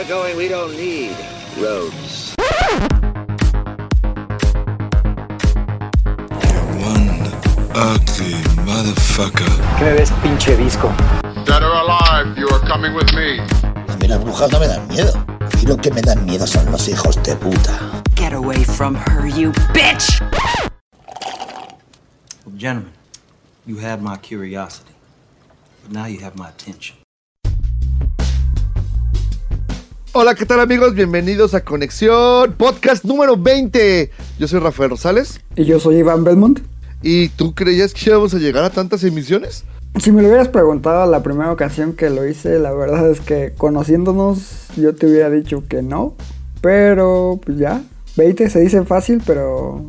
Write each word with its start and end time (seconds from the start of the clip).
we're 0.00 0.08
going, 0.08 0.36
we 0.36 0.48
don't 0.48 0.74
need 0.76 1.14
roads. 1.58 2.34
One 6.80 7.28
ugly 7.74 8.32
motherfucker. 8.64 9.50
¿Qué 9.78 9.84
me 9.84 9.92
ves, 9.92 10.10
pinche 10.22 10.56
disco? 10.56 10.88
Dead 11.44 11.62
or 11.62 11.74
alive, 11.74 12.38
you 12.38 12.48
are 12.48 12.60
coming 12.60 12.94
with 12.94 13.12
me. 13.12 13.40
A 13.62 13.96
mí 13.98 14.08
las 14.08 14.20
brujas 14.20 14.50
no 14.50 14.60
me 14.60 14.68
dan 14.68 14.88
miedo. 14.88 15.12
A 15.38 15.56
mí 15.56 15.66
lo 15.66 15.76
que 15.76 15.90
me 15.90 16.00
dan 16.00 16.24
miedo 16.24 16.46
son 16.46 16.70
los 16.72 16.88
hijos 16.88 17.22
de 17.22 17.36
puta. 17.36 18.02
Get 18.14 18.32
away 18.32 18.64
from 18.64 18.94
her, 18.94 19.26
you 19.26 19.52
bitch! 19.74 20.18
Well, 22.46 22.56
gentlemen, 22.56 22.92
you 23.66 23.76
had 23.76 24.00
my 24.00 24.16
curiosity, 24.16 24.94
but 25.82 25.92
now 25.92 26.06
you 26.06 26.20
have 26.20 26.36
my 26.36 26.48
attention. 26.48 26.99
Hola, 30.12 30.34
¿qué 30.34 30.44
tal 30.44 30.58
amigos? 30.58 30.94
Bienvenidos 30.94 31.54
a 31.54 31.62
Conexión, 31.62 32.54
podcast 32.54 33.04
número 33.04 33.36
20. 33.36 34.10
Yo 34.40 34.48
soy 34.48 34.58
Rafael 34.58 34.90
Rosales. 34.90 35.40
Y 35.54 35.64
yo 35.66 35.78
soy 35.78 35.98
Iván 35.98 36.24
Belmont. 36.24 36.58
¿Y 37.00 37.28
tú 37.28 37.54
creías 37.54 37.94
que 37.94 38.10
íbamos 38.10 38.34
a 38.34 38.38
llegar 38.38 38.64
a 38.64 38.70
tantas 38.70 39.04
emisiones? 39.04 39.64
Si 40.00 40.10
me 40.10 40.20
lo 40.22 40.26
hubieras 40.26 40.48
preguntado 40.48 41.08
la 41.08 41.22
primera 41.22 41.52
ocasión 41.52 41.92
que 41.92 42.10
lo 42.10 42.26
hice, 42.26 42.58
la 42.58 42.72
verdad 42.72 43.08
es 43.08 43.20
que 43.20 43.52
conociéndonos 43.56 44.66
yo 44.76 44.96
te 44.96 45.06
hubiera 45.06 45.30
dicho 45.30 45.62
que 45.68 45.80
no. 45.80 46.16
Pero 46.60 47.38
pues 47.46 47.58
ya, 47.58 47.80
20 48.16 48.50
se 48.50 48.60
dice 48.62 48.84
fácil, 48.84 49.22
pero 49.24 49.84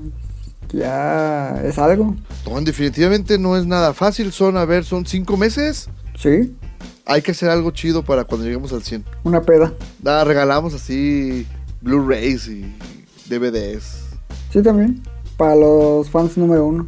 ya 0.71 1.63
es 1.65 1.79
algo. 1.79 2.15
No, 2.48 2.62
definitivamente 2.62 3.40
no 3.40 3.57
es 3.57 3.65
nada 3.65 3.95
fácil. 3.95 4.31
Son, 4.31 4.55
a 4.55 4.65
ver, 4.65 4.85
son 4.85 5.07
cinco 5.07 5.35
meses. 5.35 5.90
Sí, 6.15 6.55
Hay 7.05 7.21
que 7.21 7.31
hacer 7.31 7.49
algo 7.49 7.71
chido 7.71 8.03
para 8.03 8.23
cuando 8.23 8.45
lleguemos 8.45 8.71
al 8.73 8.83
100. 8.83 9.03
una 9.23 9.41
peda. 9.41 9.73
Nada, 10.01 10.23
regalamos 10.23 10.73
así 10.73 11.45
Blu-rays 11.81 12.47
y 12.47 12.65
DVDs. 13.27 14.01
Sí, 14.51 14.62
también. 14.62 15.01
Para 15.37 15.55
los 15.55 16.09
fans 16.09 16.37
número 16.37 16.65
uno. 16.65 16.87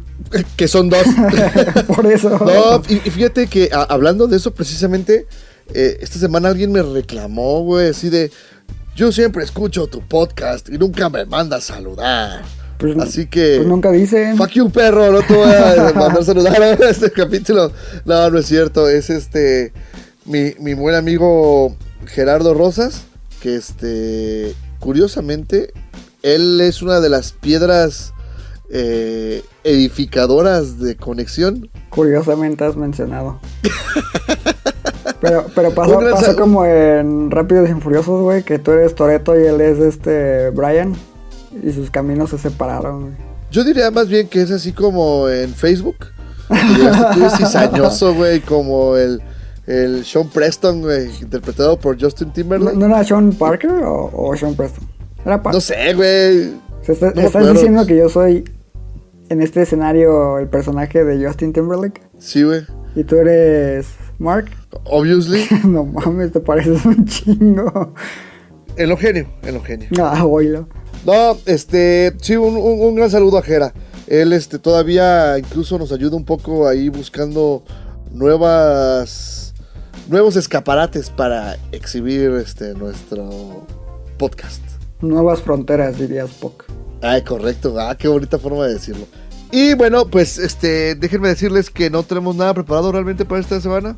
que 0.56 0.68
son 0.68 0.88
dos. 0.88 1.02
Por 1.88 2.06
eso. 2.06 2.30
No, 2.38 2.82
y, 2.88 2.94
y 2.96 3.10
fíjate 3.10 3.48
que 3.48 3.68
a- 3.72 3.82
hablando 3.82 4.26
de 4.28 4.36
eso 4.36 4.54
precisamente, 4.54 5.26
eh, 5.74 5.98
esta 6.00 6.18
semana 6.18 6.48
alguien 6.50 6.70
me 6.70 6.82
reclamó, 6.82 7.62
güey, 7.64 7.88
así 7.88 8.10
de, 8.10 8.30
yo 8.94 9.10
siempre 9.10 9.42
escucho 9.42 9.88
tu 9.88 10.00
podcast 10.02 10.68
y 10.68 10.78
nunca 10.78 11.08
me 11.10 11.24
mandas 11.26 11.68
a 11.70 11.74
saludar. 11.74 12.42
Pues, 12.78 12.96
así 12.98 13.26
que... 13.26 13.56
pues 13.56 13.68
nunca 13.68 13.90
dicen. 13.90 14.36
Fuck 14.36 14.50
you, 14.50 14.70
perro, 14.70 15.10
no 15.10 15.22
te 15.22 15.34
voy 15.34 15.48
a 15.50 15.92
mandar 15.96 16.18
a 16.18 16.24
saludar 16.24 16.62
a 16.62 16.72
este 16.90 17.10
capítulo. 17.10 17.72
No, 18.04 18.30
no 18.30 18.38
es 18.38 18.46
cierto, 18.46 18.88
es 18.88 19.10
este, 19.10 19.72
mi, 20.24 20.54
mi 20.58 20.74
buen 20.74 20.94
amigo 20.94 21.74
Gerardo 22.06 22.54
Rosas, 22.54 23.04
que 23.40 23.56
este, 23.56 24.54
curiosamente, 24.78 25.72
él 26.22 26.60
es 26.60 26.82
una 26.82 27.00
de 27.00 27.08
las 27.08 27.32
piedras 27.32 28.14
eh, 28.70 29.42
edificadoras 29.62 30.78
de 30.78 30.96
conexión. 30.96 31.70
Curiosamente 31.90 32.64
has 32.64 32.76
mencionado. 32.76 33.38
Pero, 35.20 35.46
pero 35.54 35.70
pasó, 35.70 36.00
pasó 36.00 36.36
como 36.36 36.66
en 36.66 37.30
Rápidos 37.30 37.70
y 37.70 37.72
Furiosos, 37.80 38.20
güey, 38.20 38.42
que 38.42 38.58
tú 38.58 38.72
eres 38.72 38.94
Toreto 38.94 39.38
y 39.40 39.46
él 39.46 39.58
es 39.62 39.78
este 39.78 40.50
Brian. 40.50 40.94
Y 41.62 41.72
sus 41.72 41.90
caminos 41.90 42.28
se 42.28 42.36
separaron, 42.36 43.00
güey. 43.00 43.14
Yo 43.50 43.64
diría 43.64 43.90
más 43.90 44.08
bien 44.08 44.28
que 44.28 44.42
es 44.42 44.50
así 44.50 44.72
como 44.72 45.30
en 45.30 45.54
Facebook. 45.54 45.96
llegaste 46.50 47.14
tú 47.14 47.20
de 47.20 47.30
cizañoso, 47.30 48.12
güey, 48.16 48.40
como 48.40 48.98
el, 48.98 49.22
el 49.66 50.04
Sean 50.04 50.28
Preston, 50.28 50.82
güey, 50.82 51.08
interpretado 51.22 51.78
por 51.78 52.00
Justin 52.00 52.28
¿No, 52.28 52.32
Timberlake. 52.34 52.76
no 52.76 52.86
era 52.86 53.02
Sean 53.04 53.32
Parker 53.32 53.70
o, 53.70 54.10
o 54.12 54.36
Sean 54.36 54.54
Preston? 54.54 54.84
Era 55.24 55.42
Parker. 55.42 55.54
No 55.54 55.60
sé, 55.60 55.94
güey. 55.94 56.52
Está- 56.86 57.12
no 57.14 57.20
¿Estás 57.22 57.52
diciendo 57.52 57.86
que 57.86 57.96
yo 57.96 58.08
soy 58.08 58.44
en 59.30 59.40
este 59.40 59.62
escenario 59.62 60.38
el 60.38 60.48
personaje 60.48 61.02
de 61.04 61.26
Justin 61.26 61.52
Timberlake? 61.52 62.02
Sí, 62.18 62.42
güey. 62.42 62.62
¿Y 62.94 63.04
tú 63.04 63.16
eres 63.16 63.86
Mark? 64.18 64.50
Obviously. 64.84 65.46
no 65.64 65.84
mames, 65.84 66.32
te 66.32 66.40
pareces 66.40 66.84
un 66.84 67.04
chingo. 67.06 67.94
En 68.76 68.88
lo 68.88 68.96
genio, 68.96 69.26
en 69.44 69.54
lo 69.54 69.62
genio. 69.62 69.88
Ah, 70.02 70.24
oílo. 70.26 70.68
No, 71.06 71.36
este, 71.46 72.12
sí, 72.20 72.36
un, 72.36 72.56
un- 72.56 72.80
un 72.80 72.94
gran 72.96 73.08
saludo 73.10 73.38
a 73.38 73.42
Jera. 73.42 73.72
Él, 74.06 74.32
este, 74.34 74.58
todavía 74.58 75.38
incluso 75.38 75.78
nos 75.78 75.90
ayuda 75.92 76.16
un 76.16 76.24
poco 76.26 76.68
ahí 76.68 76.88
buscando 76.90 77.62
nuevas, 78.12 79.43
nuevos 80.08 80.36
escaparates 80.36 81.10
para 81.10 81.56
exhibir, 81.72 82.30
este, 82.32 82.74
nuestro 82.74 83.66
podcast. 84.18 84.62
Nuevas 85.00 85.42
fronteras, 85.42 85.98
diría 85.98 86.24
Spock. 86.24 86.64
Ay, 87.02 87.22
correcto. 87.22 87.78
Ah, 87.78 87.96
qué 87.96 88.08
bonita 88.08 88.38
forma 88.38 88.66
de 88.66 88.74
decirlo. 88.74 89.06
Y 89.50 89.74
bueno, 89.74 90.06
pues, 90.06 90.38
este, 90.38 90.94
déjenme 90.94 91.28
decirles 91.28 91.70
que 91.70 91.90
no 91.90 92.02
tenemos 92.02 92.34
nada 92.36 92.54
preparado 92.54 92.92
realmente 92.92 93.24
para 93.24 93.40
esta 93.40 93.60
semana. 93.60 93.96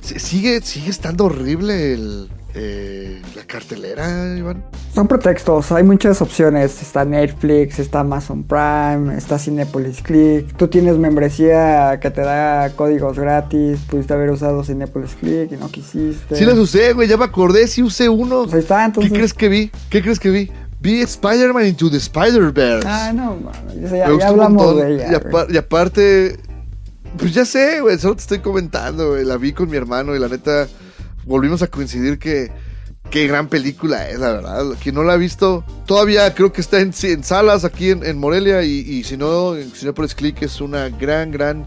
Sigue, 0.00 0.60
sigue 0.62 0.90
estando 0.90 1.26
horrible 1.26 1.94
el, 1.94 2.28
eh, 2.54 3.20
la 3.34 3.42
cartelera, 3.44 4.36
Iván. 4.36 4.64
Son 4.94 5.08
pretextos, 5.08 5.72
hay 5.72 5.82
muchas 5.82 6.22
opciones. 6.22 6.80
Está 6.80 7.04
Netflix, 7.04 7.78
está 7.78 8.00
Amazon 8.00 8.44
Prime, 8.44 9.16
está 9.16 9.38
Cinepolis 9.38 10.00
Click. 10.02 10.56
Tú 10.56 10.68
tienes 10.68 10.96
membresía 10.96 11.98
que 12.00 12.10
te 12.10 12.20
da 12.20 12.70
códigos 12.76 13.18
gratis. 13.18 13.80
Pudiste 13.90 14.12
haber 14.14 14.30
usado 14.30 14.62
Cinepolis 14.64 15.14
Click 15.20 15.52
y 15.52 15.56
no 15.56 15.68
quisiste. 15.70 16.36
Sí 16.36 16.44
las 16.44 16.56
usé, 16.58 16.92
güey, 16.92 17.08
ya 17.08 17.16
me 17.16 17.24
acordé, 17.24 17.66
sí 17.66 17.82
usé 17.82 18.08
uno. 18.08 18.42
Pues 18.44 18.54
ahí 18.54 18.60
está, 18.60 18.84
entonces. 18.84 19.10
¿Qué 19.12 19.18
crees 19.18 19.34
que 19.34 19.48
vi? 19.48 19.70
¿Qué 19.90 20.02
crees 20.02 20.20
que 20.20 20.30
vi? 20.30 20.50
Vi 20.80 21.00
Spider-Man 21.00 21.66
Into 21.66 21.90
the 21.90 21.96
Spider-Verse. 21.96 22.86
Ah, 22.86 23.10
no, 23.14 23.36
mames, 23.36 23.90
ya, 23.90 24.28
hablamos 24.28 24.76
de 24.76 24.94
ella. 24.94 25.04
y, 25.06 25.08
güey. 25.08 25.20
apar- 25.32 25.46
y 25.52 25.56
aparte, 25.56 26.36
pues 27.16 27.32
ya 27.34 27.44
sé, 27.44 27.80
güey, 27.80 27.98
solo 27.98 28.16
te 28.16 28.20
estoy 28.22 28.38
comentando, 28.40 29.10
güey. 29.10 29.24
La 29.24 29.38
vi 29.38 29.52
con 29.52 29.68
mi 29.70 29.76
hermano 29.76 30.14
y 30.14 30.18
la 30.18 30.28
neta, 30.28 30.68
volvimos 31.26 31.62
a 31.62 31.66
coincidir 31.66 32.18
que 32.18 32.50
qué 33.10 33.26
gran 33.26 33.48
película 33.48 34.08
es, 34.08 34.18
la 34.18 34.32
verdad. 34.32 34.64
Quien 34.82 34.94
no 34.94 35.02
la 35.02 35.12
ha 35.12 35.16
visto, 35.16 35.64
todavía 35.86 36.34
creo 36.34 36.52
que 36.52 36.60
está 36.60 36.80
en, 36.80 36.92
en 37.02 37.22
salas 37.24 37.64
aquí 37.64 37.90
en, 37.90 38.04
en 38.04 38.18
Morelia 38.18 38.62
y, 38.62 38.78
y 38.80 39.04
si 39.04 39.16
no, 39.16 39.56
en 39.56 39.70
Cinepolis 39.70 40.14
Click 40.14 40.42
es 40.42 40.60
una 40.60 40.88
gran, 40.88 41.30
gran 41.30 41.66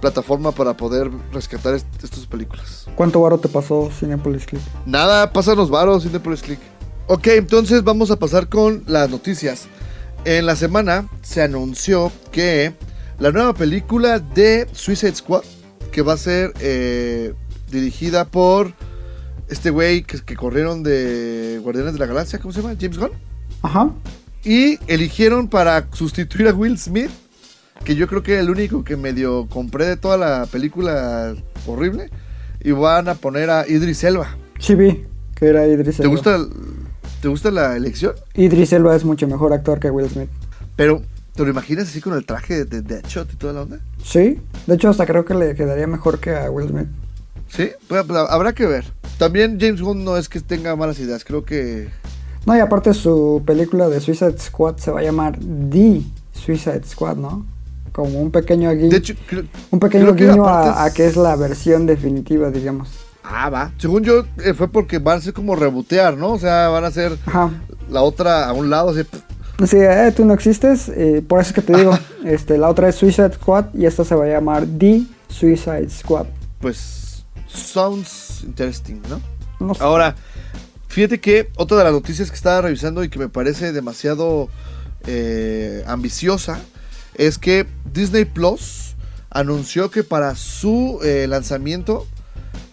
plataforma 0.00 0.52
para 0.52 0.76
poder 0.76 1.10
rescatar 1.32 1.74
est- 1.74 1.86
estas 2.02 2.26
películas. 2.26 2.86
¿Cuánto 2.94 3.20
varo 3.20 3.38
te 3.38 3.48
pasó 3.48 3.90
Cinepolis 3.90 4.46
Click? 4.46 4.62
Nada, 4.86 5.32
pásanos 5.32 5.70
varos, 5.70 6.04
Cinepolis 6.04 6.42
Click. 6.42 6.60
Ok, 7.08 7.26
entonces 7.28 7.84
vamos 7.84 8.10
a 8.10 8.16
pasar 8.16 8.48
con 8.48 8.82
las 8.86 9.10
noticias. 9.10 9.66
En 10.24 10.44
la 10.46 10.56
semana 10.56 11.08
se 11.22 11.42
anunció 11.42 12.10
que 12.32 12.74
la 13.18 13.30
nueva 13.32 13.54
película 13.54 14.18
de 14.18 14.66
Suicide 14.72 15.14
Squad, 15.14 15.44
que 15.92 16.02
va 16.02 16.14
a 16.14 16.16
ser 16.18 16.52
eh, 16.60 17.32
dirigida 17.70 18.24
por 18.24 18.72
este 19.48 19.70
güey 19.70 20.02
que, 20.02 20.20
que 20.20 20.36
corrieron 20.36 20.82
de 20.82 21.60
Guardianes 21.62 21.92
de 21.94 21.98
la 21.98 22.06
Galaxia, 22.06 22.38
¿cómo 22.38 22.52
se 22.52 22.62
llama? 22.62 22.74
James 22.80 22.98
Gunn. 22.98 23.10
Ajá. 23.62 23.90
Y 24.44 24.78
eligieron 24.86 25.48
para 25.48 25.86
sustituir 25.92 26.48
a 26.48 26.52
Will 26.54 26.78
Smith, 26.78 27.10
que 27.84 27.94
yo 27.96 28.06
creo 28.06 28.22
que 28.22 28.32
era 28.32 28.40
el 28.42 28.50
único 28.50 28.84
que 28.84 28.96
medio 28.96 29.46
compré 29.48 29.86
de 29.86 29.96
toda 29.96 30.16
la 30.16 30.46
película 30.46 31.34
horrible. 31.66 32.10
Y 32.60 32.72
van 32.72 33.08
a 33.08 33.14
poner 33.14 33.50
a 33.50 33.68
Idris 33.68 34.02
Elba. 34.04 34.36
Sí 34.58 34.74
vi 34.74 35.04
que 35.34 35.46
era 35.46 35.66
Idris 35.66 35.96
¿Te 35.96 36.02
Elba. 36.02 36.14
gusta, 36.14 36.38
¿Te 37.20 37.28
gusta 37.28 37.50
la 37.50 37.76
elección? 37.76 38.14
Idris 38.34 38.72
Elba 38.72 38.96
es 38.96 39.04
mucho 39.04 39.28
mejor 39.28 39.52
actor 39.52 39.78
que 39.78 39.90
Will 39.90 40.08
Smith. 40.08 40.30
Pero, 40.74 41.02
¿te 41.34 41.42
lo 41.44 41.50
imaginas 41.50 41.88
así 41.88 42.00
con 42.00 42.14
el 42.14 42.24
traje 42.24 42.64
de 42.64 42.82
Deadshot 42.82 43.32
y 43.32 43.36
toda 43.36 43.52
la 43.52 43.62
onda? 43.62 43.78
Sí, 44.02 44.40
de 44.66 44.74
hecho 44.74 44.88
hasta 44.88 45.06
creo 45.06 45.24
que 45.24 45.34
le 45.34 45.54
quedaría 45.54 45.86
mejor 45.86 46.18
que 46.18 46.34
a 46.34 46.50
Will 46.50 46.68
Smith. 46.68 46.88
Sí, 47.48 47.70
pues, 47.88 48.04
pues, 48.06 48.18
habrá 48.28 48.52
que 48.52 48.66
ver. 48.66 48.84
También 49.18 49.58
James 49.60 49.80
Gunn 49.80 50.04
no 50.04 50.16
es 50.16 50.28
que 50.28 50.40
tenga 50.40 50.76
malas 50.76 50.98
ideas, 50.98 51.24
creo 51.24 51.44
que... 51.44 51.88
No, 52.44 52.56
y 52.56 52.60
aparte 52.60 52.92
su 52.94 53.42
película 53.46 53.88
de 53.88 54.00
Suicide 54.00 54.38
Squad 54.38 54.76
se 54.76 54.90
va 54.90 55.00
a 55.00 55.02
llamar 55.02 55.38
The 55.70 56.02
Suicide 56.32 56.82
Squad, 56.84 57.16
¿no? 57.16 57.46
Como 57.92 58.20
un 58.20 58.30
pequeño 58.30 58.70
guiño, 58.72 58.90
De 58.90 58.96
hecho, 58.98 59.14
creo- 59.26 59.44
un 59.70 59.80
pequeño 59.80 60.14
que 60.14 60.28
guiño 60.28 60.46
a, 60.46 60.84
a 60.84 60.88
es- 60.88 60.94
que 60.94 61.06
es 61.06 61.16
la 61.16 61.34
versión 61.34 61.86
definitiva, 61.86 62.50
digamos. 62.50 62.90
Ah, 63.24 63.48
va. 63.50 63.72
Según 63.78 64.04
yo, 64.04 64.24
eh, 64.44 64.54
fue 64.54 64.68
porque 64.68 64.98
van 64.98 65.18
a 65.18 65.20
ser 65.22 65.32
como 65.32 65.56
rebotear, 65.56 66.16
¿no? 66.16 66.32
O 66.34 66.38
sea, 66.38 66.68
van 66.68 66.84
a 66.84 66.88
Ajá. 66.88 67.50
la 67.90 68.02
otra 68.02 68.48
a 68.48 68.52
un 68.52 68.70
lado, 68.70 68.90
así... 68.90 69.00
Así, 69.58 69.78
eh, 69.78 70.12
tú 70.14 70.24
no 70.26 70.34
existes, 70.34 70.88
eh, 70.90 71.24
por 71.26 71.40
eso 71.40 71.48
es 71.48 71.54
que 71.54 71.62
te 71.62 71.76
digo, 71.76 71.98
este, 72.24 72.58
la 72.58 72.68
otra 72.68 72.88
es 72.90 72.94
Suicide 72.96 73.32
Squad 73.32 73.66
y 73.74 73.86
esta 73.86 74.04
se 74.04 74.14
va 74.14 74.24
a 74.24 74.28
llamar 74.28 74.66
The 74.78 75.02
Suicide 75.28 75.88
Squad. 75.88 76.26
Pues, 76.60 77.05
sounds 77.56 78.42
interesting, 78.44 79.00
¿no? 79.08 79.20
No 79.58 79.74
sé. 79.74 79.82
Ahora, 79.82 80.14
fíjate 80.88 81.20
que 81.20 81.50
otra 81.56 81.78
de 81.78 81.84
las 81.84 81.92
noticias 81.92 82.30
que 82.30 82.36
estaba 82.36 82.62
revisando 82.62 83.02
y 83.04 83.08
que 83.08 83.18
me 83.18 83.28
parece 83.28 83.72
demasiado 83.72 84.48
eh, 85.06 85.84
ambiciosa 85.86 86.60
es 87.14 87.38
que 87.38 87.66
Disney 87.92 88.24
Plus 88.24 88.96
anunció 89.30 89.90
que 89.90 90.04
para 90.04 90.34
su 90.34 91.00
eh, 91.02 91.26
lanzamiento 91.28 92.06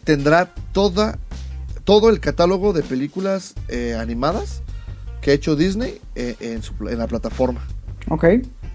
tendrá 0.04 0.54
toda 0.72 1.20
todo 1.84 2.10
el 2.10 2.22
catálogo 2.22 2.72
de 2.72 2.82
películas 2.82 3.56
eh, 3.68 3.96
animadas 4.00 4.62
que 5.22 5.32
ha 5.32 5.34
hecho 5.34 5.56
Disney 5.56 6.00
en, 6.16 6.64
su 6.64 6.74
en 6.88 6.98
la 6.98 7.08
plataforma. 7.08 7.66
Ok. 8.10 8.26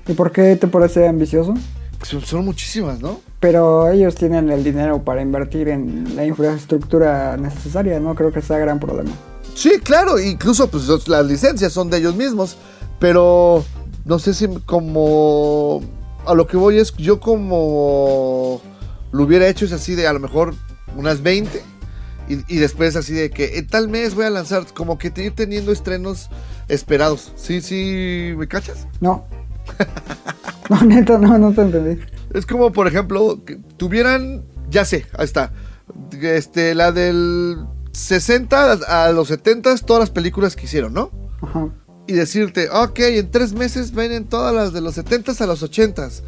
¿Y 0.07 0.13
por 0.13 0.33
qué 0.33 0.57
te 0.57 0.69
parece 0.69 1.07
ambicioso? 1.09 1.55
Son, 2.03 2.23
son 2.25 2.45
muchísimas, 2.45 3.01
¿no? 3.01 3.21
Pero 3.41 3.89
ellos 3.91 4.15
tienen 4.15 4.51
el 4.51 4.63
dinero 4.65 5.03
para 5.05 5.21
invertir 5.23 5.69
en 5.69 6.15
la 6.17 6.25
infraestructura 6.25 7.37
necesaria, 7.37 7.99
no 8.01 8.15
creo 8.15 8.33
que 8.33 8.41
sea 8.43 8.59
gran 8.59 8.79
problema. 8.81 9.11
Sí, 9.55 9.73
claro, 9.83 10.19
incluso 10.21 10.69
pues 10.69 10.87
las 11.09 11.27
licencias 11.27 11.73
son 11.73 11.91
de 11.91 11.99
ellos 11.99 12.15
mismos, 12.15 12.57
pero 13.01 13.65
no 14.05 14.19
sé 14.19 14.33
si 14.35 14.47
como 14.67 15.83
a 16.27 16.35
lo 16.35 16.47
que 16.47 16.57
voy 16.57 16.79
es 16.79 16.95
yo 16.97 17.19
como 17.21 18.61
lo 19.13 19.25
hubiera 19.25 19.49
hecho 19.49 19.65
es 19.65 19.73
así 19.73 19.95
de 19.95 20.07
a 20.07 20.13
lo 20.13 20.21
mejor 20.21 20.55
unas 20.97 21.23
20 21.23 21.63
y, 22.29 22.55
y 22.55 22.59
después 22.59 22.95
así 22.97 23.13
de 23.15 23.31
que 23.31 23.59
en 23.59 23.67
tal 23.67 23.89
mes 23.89 24.15
voy 24.15 24.27
a 24.27 24.31
lanzar 24.31 24.65
como 24.75 24.99
que 24.99 25.11
te- 25.11 25.25
ir 25.25 25.35
teniendo 25.35 25.73
estrenos 25.73 26.29
esperados. 26.69 27.33
Sí, 27.37 27.61
sí, 27.61 28.35
¿me 28.37 28.47
cachas? 28.47 28.87
No. 29.01 29.25
no, 30.81 30.83
neta, 30.83 31.19
no, 31.19 31.39
no 31.39 31.53
te 31.53 31.63
entendí. 31.63 32.03
Es 32.35 32.47
como, 32.47 32.73
por 32.73 32.87
ejemplo, 32.87 33.45
que 33.45 33.57
tuvieran, 33.77 34.45
ya 34.71 34.85
sé, 34.85 35.07
ahí 35.17 35.25
está, 35.25 35.53
este, 36.21 36.75
la 36.75 36.93
del 36.93 37.57
60 37.93 38.73
a 38.73 39.13
los 39.13 39.29
70, 39.29 39.77
todas 39.79 40.01
las 40.01 40.11
películas 40.11 40.57
que 40.57 40.67
hicieron, 40.67 40.93
¿no? 40.93 41.11
Ajá. 41.41 41.69
y 42.09 42.15
decirte, 42.15 42.69
ok, 42.71 42.99
en 43.01 43.31
tres 43.31 43.53
meses 43.53 43.95
vienen 43.95 44.25
todas 44.25 44.55
las 44.55 44.73
de 44.73 44.81
los 44.81 44.97
70s 44.97 45.41
a 45.43 45.47
los 45.47 45.63
80s. 45.63 46.23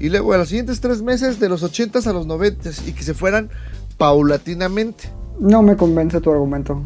Y 0.00 0.08
luego 0.08 0.32
a 0.32 0.38
los 0.38 0.48
siguientes 0.48 0.80
tres 0.80 1.02
meses 1.02 1.38
de 1.38 1.48
los 1.48 1.62
80s 1.62 2.06
a 2.08 2.12
los 2.12 2.26
90s. 2.26 2.88
Y 2.88 2.92
que 2.92 3.04
se 3.04 3.14
fueran 3.14 3.48
paulatinamente. 3.96 5.12
No 5.38 5.62
me 5.62 5.76
convence 5.76 6.20
tu 6.20 6.32
argumento. 6.32 6.82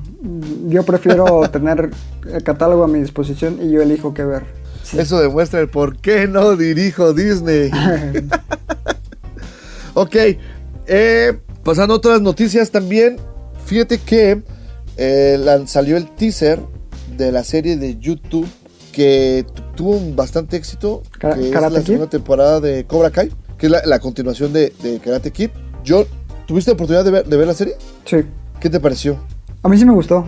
Yo 0.66 0.82
prefiero 0.82 1.48
tener 1.52 1.90
el 2.30 2.42
catálogo 2.42 2.84
a 2.84 2.88
mi 2.88 3.00
disposición 3.00 3.58
y 3.62 3.70
yo 3.70 3.80
elijo 3.80 4.12
qué 4.12 4.24
ver. 4.24 4.44
Sí. 4.84 4.98
Eso 5.00 5.18
demuestra 5.20 5.60
el 5.60 5.68
por 5.68 5.96
qué 5.96 6.28
no 6.28 6.56
dirijo 6.56 7.12
Disney. 7.14 7.70
ok, 9.94 10.16
eh, 10.86 11.38
pasando 11.62 11.94
a 11.94 11.96
otras 11.96 12.20
noticias 12.20 12.70
también. 12.70 13.16
Fíjate 13.64 13.98
que 13.98 14.42
eh, 14.96 15.62
salió 15.66 15.96
el 15.96 16.08
teaser 16.14 16.60
de 17.16 17.32
la 17.32 17.44
serie 17.44 17.76
de 17.76 17.96
YouTube 17.98 18.46
que 18.92 19.46
tu- 19.54 19.62
tuvo 19.74 19.96
un 19.96 20.14
bastante 20.16 20.56
éxito. 20.56 21.02
Ka- 21.18 21.34
que 21.34 21.48
es 21.48 21.52
la 21.54 21.70
Kid. 21.70 21.82
segunda 21.86 22.10
temporada 22.10 22.60
de 22.60 22.84
Cobra 22.84 23.10
Kai, 23.10 23.30
que 23.58 23.66
es 23.66 23.72
la, 23.72 23.82
la 23.86 23.98
continuación 23.98 24.52
de, 24.52 24.72
de 24.82 24.98
Karate 25.00 25.30
Kid. 25.30 25.50
Yo, 25.82 26.06
¿tuviste 26.46 26.70
oportunidad 26.72 27.04
de 27.04 27.10
ver, 27.10 27.26
de 27.26 27.36
ver 27.36 27.46
la 27.46 27.54
serie? 27.54 27.74
Sí. 28.04 28.18
¿Qué 28.60 28.70
te 28.70 28.80
pareció? 28.80 29.18
A 29.62 29.68
mí 29.68 29.78
sí 29.78 29.84
me 29.84 29.92
gustó. 29.92 30.26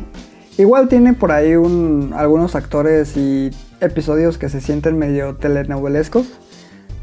Igual 0.59 0.89
tiene 0.89 1.13
por 1.13 1.33
ahí 1.33 1.55
un, 1.55 2.13
algunos 2.17 2.55
actores 2.55 3.17
y 3.17 3.51
episodios 3.81 4.39
que 4.39 4.49
se 4.49 4.61
sienten 4.61 4.99
medio 4.99 5.37
telenovelescos, 5.37 6.27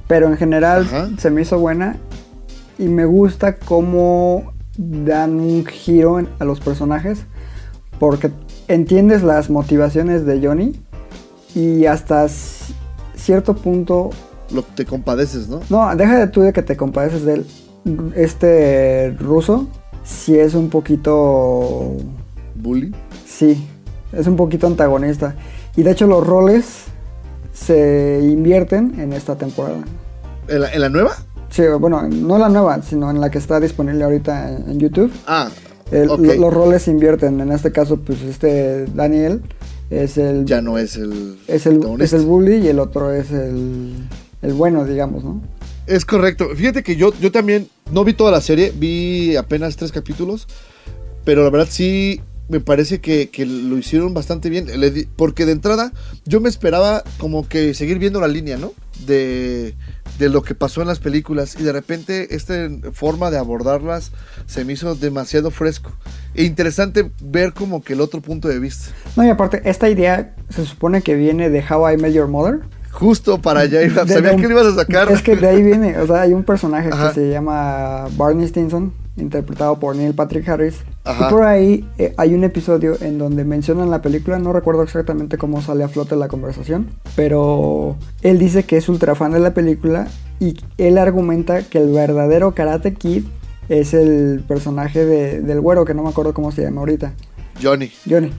pero 0.07 0.27
en 0.27 0.37
general 0.37 0.83
Ajá. 0.83 1.09
se 1.17 1.29
me 1.29 1.41
hizo 1.41 1.59
buena 1.59 1.97
y 2.77 2.85
me 2.85 3.05
gusta 3.05 3.57
cómo 3.57 4.53
dan 4.77 5.39
un 5.39 5.65
giro 5.65 6.25
a 6.39 6.45
los 6.45 6.59
personajes 6.59 7.25
porque 7.99 8.31
entiendes 8.67 9.23
las 9.23 9.49
motivaciones 9.49 10.25
de 10.25 10.45
Johnny 10.45 10.73
y 11.55 11.85
hasta 11.85 12.27
cierto 13.15 13.55
punto 13.55 14.09
Lo, 14.51 14.63
te 14.63 14.85
compadeces, 14.85 15.47
¿no? 15.47 15.61
no, 15.69 15.95
deja 15.95 16.17
de 16.17 16.27
tú 16.27 16.41
de 16.41 16.53
que 16.53 16.61
te 16.63 16.75
compadeces 16.75 17.23
de 17.23 17.33
él. 17.35 17.45
Este 18.15 19.15
ruso, 19.19 19.67
si 20.03 20.37
es 20.37 20.53
un 20.53 20.69
poquito 20.69 21.97
Bully. 22.55 22.95
Sí, 23.25 23.67
es 24.11 24.27
un 24.27 24.35
poquito 24.35 24.67
antagonista. 24.67 25.35
Y 25.75 25.83
de 25.83 25.91
hecho 25.91 26.07
los 26.07 26.25
roles 26.25 26.65
se 27.53 28.19
invierten 28.23 28.99
en 28.99 29.13
esta 29.13 29.35
temporada. 29.37 29.83
¿En 30.47 30.61
la, 30.61 30.71
en 30.73 30.81
la 30.81 30.89
nueva? 30.89 31.15
Sí, 31.49 31.63
bueno, 31.79 32.07
no 32.09 32.37
la 32.37 32.49
nueva, 32.49 32.81
sino 32.81 33.09
en 33.11 33.21
la 33.21 33.29
que 33.29 33.37
está 33.37 33.59
disponible 33.59 34.03
ahorita 34.03 34.51
en, 34.51 34.71
en 34.71 34.79
YouTube. 34.79 35.11
Ah, 35.27 35.49
El- 35.91 36.07
lo- 36.07 36.17
los 36.17 36.53
roles 36.53 36.83
se 36.83 36.91
invierten. 36.91 37.39
En 37.41 37.51
este 37.51 37.71
caso, 37.71 37.97
pues 37.97 38.21
este 38.23 38.85
Daniel 38.87 39.41
es 39.89 40.17
el, 40.17 40.45
ya 40.45 40.61
no 40.61 40.77
es 40.77 40.95
el 40.95 41.37
es 41.47 41.65
el, 41.67 41.81
es 42.01 42.13
el 42.13 42.21
bully 42.25 42.55
y 42.57 42.67
el 42.67 42.79
otro 42.79 43.11
es 43.11 43.29
el, 43.31 43.93
el 44.41 44.53
bueno, 44.53 44.85
digamos, 44.85 45.23
¿no? 45.23 45.41
Es 45.85 46.05
correcto. 46.05 46.49
Fíjate 46.55 46.81
que 46.81 46.95
yo, 46.95 47.13
yo 47.19 47.31
también 47.31 47.67
no 47.91 48.03
vi 48.03 48.13
toda 48.13 48.31
la 48.31 48.41
serie, 48.41 48.71
vi 48.75 49.35
apenas 49.35 49.75
tres 49.75 49.91
capítulos, 49.91 50.47
pero 51.25 51.43
la 51.43 51.49
verdad 51.51 51.67
sí 51.69 52.21
me 52.53 52.59
parece 52.59 53.01
que, 53.01 53.29
que 53.29 53.47
lo 53.47 53.79
hicieron 53.79 54.13
bastante 54.13 54.47
bien. 54.51 54.67
Porque 55.15 55.47
de 55.47 55.53
entrada 55.53 55.91
yo 56.25 56.39
me 56.39 56.49
esperaba 56.49 57.03
como 57.17 57.47
que 57.47 57.73
seguir 57.73 57.97
viendo 57.97 58.21
la 58.21 58.27
línea, 58.27 58.57
¿no? 58.57 58.73
De, 59.07 59.73
de 60.19 60.29
lo 60.29 60.43
que 60.43 60.53
pasó 60.53 60.81
en 60.83 60.87
las 60.87 60.99
películas 60.99 61.57
y 61.59 61.63
de 61.63 61.71
repente 61.71 62.35
esta 62.35 62.69
forma 62.91 63.31
de 63.31 63.39
abordarlas 63.39 64.11
se 64.45 64.63
me 64.65 64.73
hizo 64.73 64.93
demasiado 64.93 65.49
fresco. 65.49 65.91
E 66.35 66.43
interesante 66.43 67.09
ver 67.21 67.53
como 67.53 67.83
que 67.83 67.93
el 67.93 68.01
otro 68.01 68.21
punto 68.21 68.47
de 68.47 68.59
vista. 68.59 68.91
No, 69.15 69.25
y 69.25 69.29
aparte, 69.29 69.63
esta 69.65 69.89
idea 69.89 70.35
se 70.49 70.63
supone 70.63 71.01
que 71.01 71.15
viene 71.15 71.49
de 71.49 71.63
How 71.67 71.93
I 71.93 71.97
Met 71.97 72.13
Your 72.13 72.27
Mother. 72.27 72.59
Justo 72.91 73.41
para 73.41 73.61
allá 73.61 73.81
iba. 73.81 74.05
Sabía 74.05 74.29
de 74.29 74.35
que 74.37 74.43
lo 74.43 74.51
ibas 74.51 74.67
a 74.67 74.75
sacar. 74.75 75.11
Es 75.11 75.23
que 75.23 75.35
de 75.35 75.47
ahí 75.47 75.63
viene, 75.63 75.97
o 75.97 76.05
sea, 76.05 76.21
hay 76.21 76.33
un 76.33 76.43
personaje 76.43 76.89
Ajá. 76.91 77.09
que 77.09 77.15
se 77.15 77.29
llama 77.31 78.05
Barney 78.15 78.47
Stinson, 78.47 78.93
interpretado 79.15 79.79
por 79.79 79.95
Neil 79.95 80.13
Patrick 80.13 80.47
Harris. 80.49 80.75
Ajá. 81.03 81.27
Y 81.27 81.29
por 81.31 81.43
ahí 81.43 81.89
eh, 81.97 82.13
hay 82.17 82.33
un 82.33 82.43
episodio 82.43 82.95
en 83.01 83.17
donde 83.17 83.43
mencionan 83.43 83.91
la 83.91 84.01
película, 84.01 84.39
no 84.39 84.53
recuerdo 84.53 84.83
exactamente 84.83 85.37
cómo 85.37 85.61
sale 85.61 85.83
a 85.83 85.87
flote 85.87 86.15
la 86.15 86.27
conversación, 86.27 86.87
pero 87.15 87.95
él 88.21 88.39
dice 88.39 88.63
que 88.63 88.77
es 88.77 88.89
ultra 88.89 89.15
fan 89.15 89.31
de 89.31 89.39
la 89.39 89.53
película 89.53 90.07
y 90.39 90.57
él 90.77 90.97
argumenta 90.97 91.61
que 91.63 91.77
el 91.77 91.91
verdadero 91.91 92.53
Karate 92.55 92.93
Kid 92.95 93.25
es 93.69 93.93
el 93.93 94.43
personaje 94.47 95.05
de- 95.05 95.41
del 95.41 95.61
güero, 95.61 95.85
que 95.85 95.93
no 95.93 96.03
me 96.03 96.09
acuerdo 96.09 96.33
cómo 96.33 96.51
se 96.51 96.63
llama 96.63 96.81
ahorita, 96.81 97.13
Johnny. 97.61 97.91
Johnny. 98.09 98.31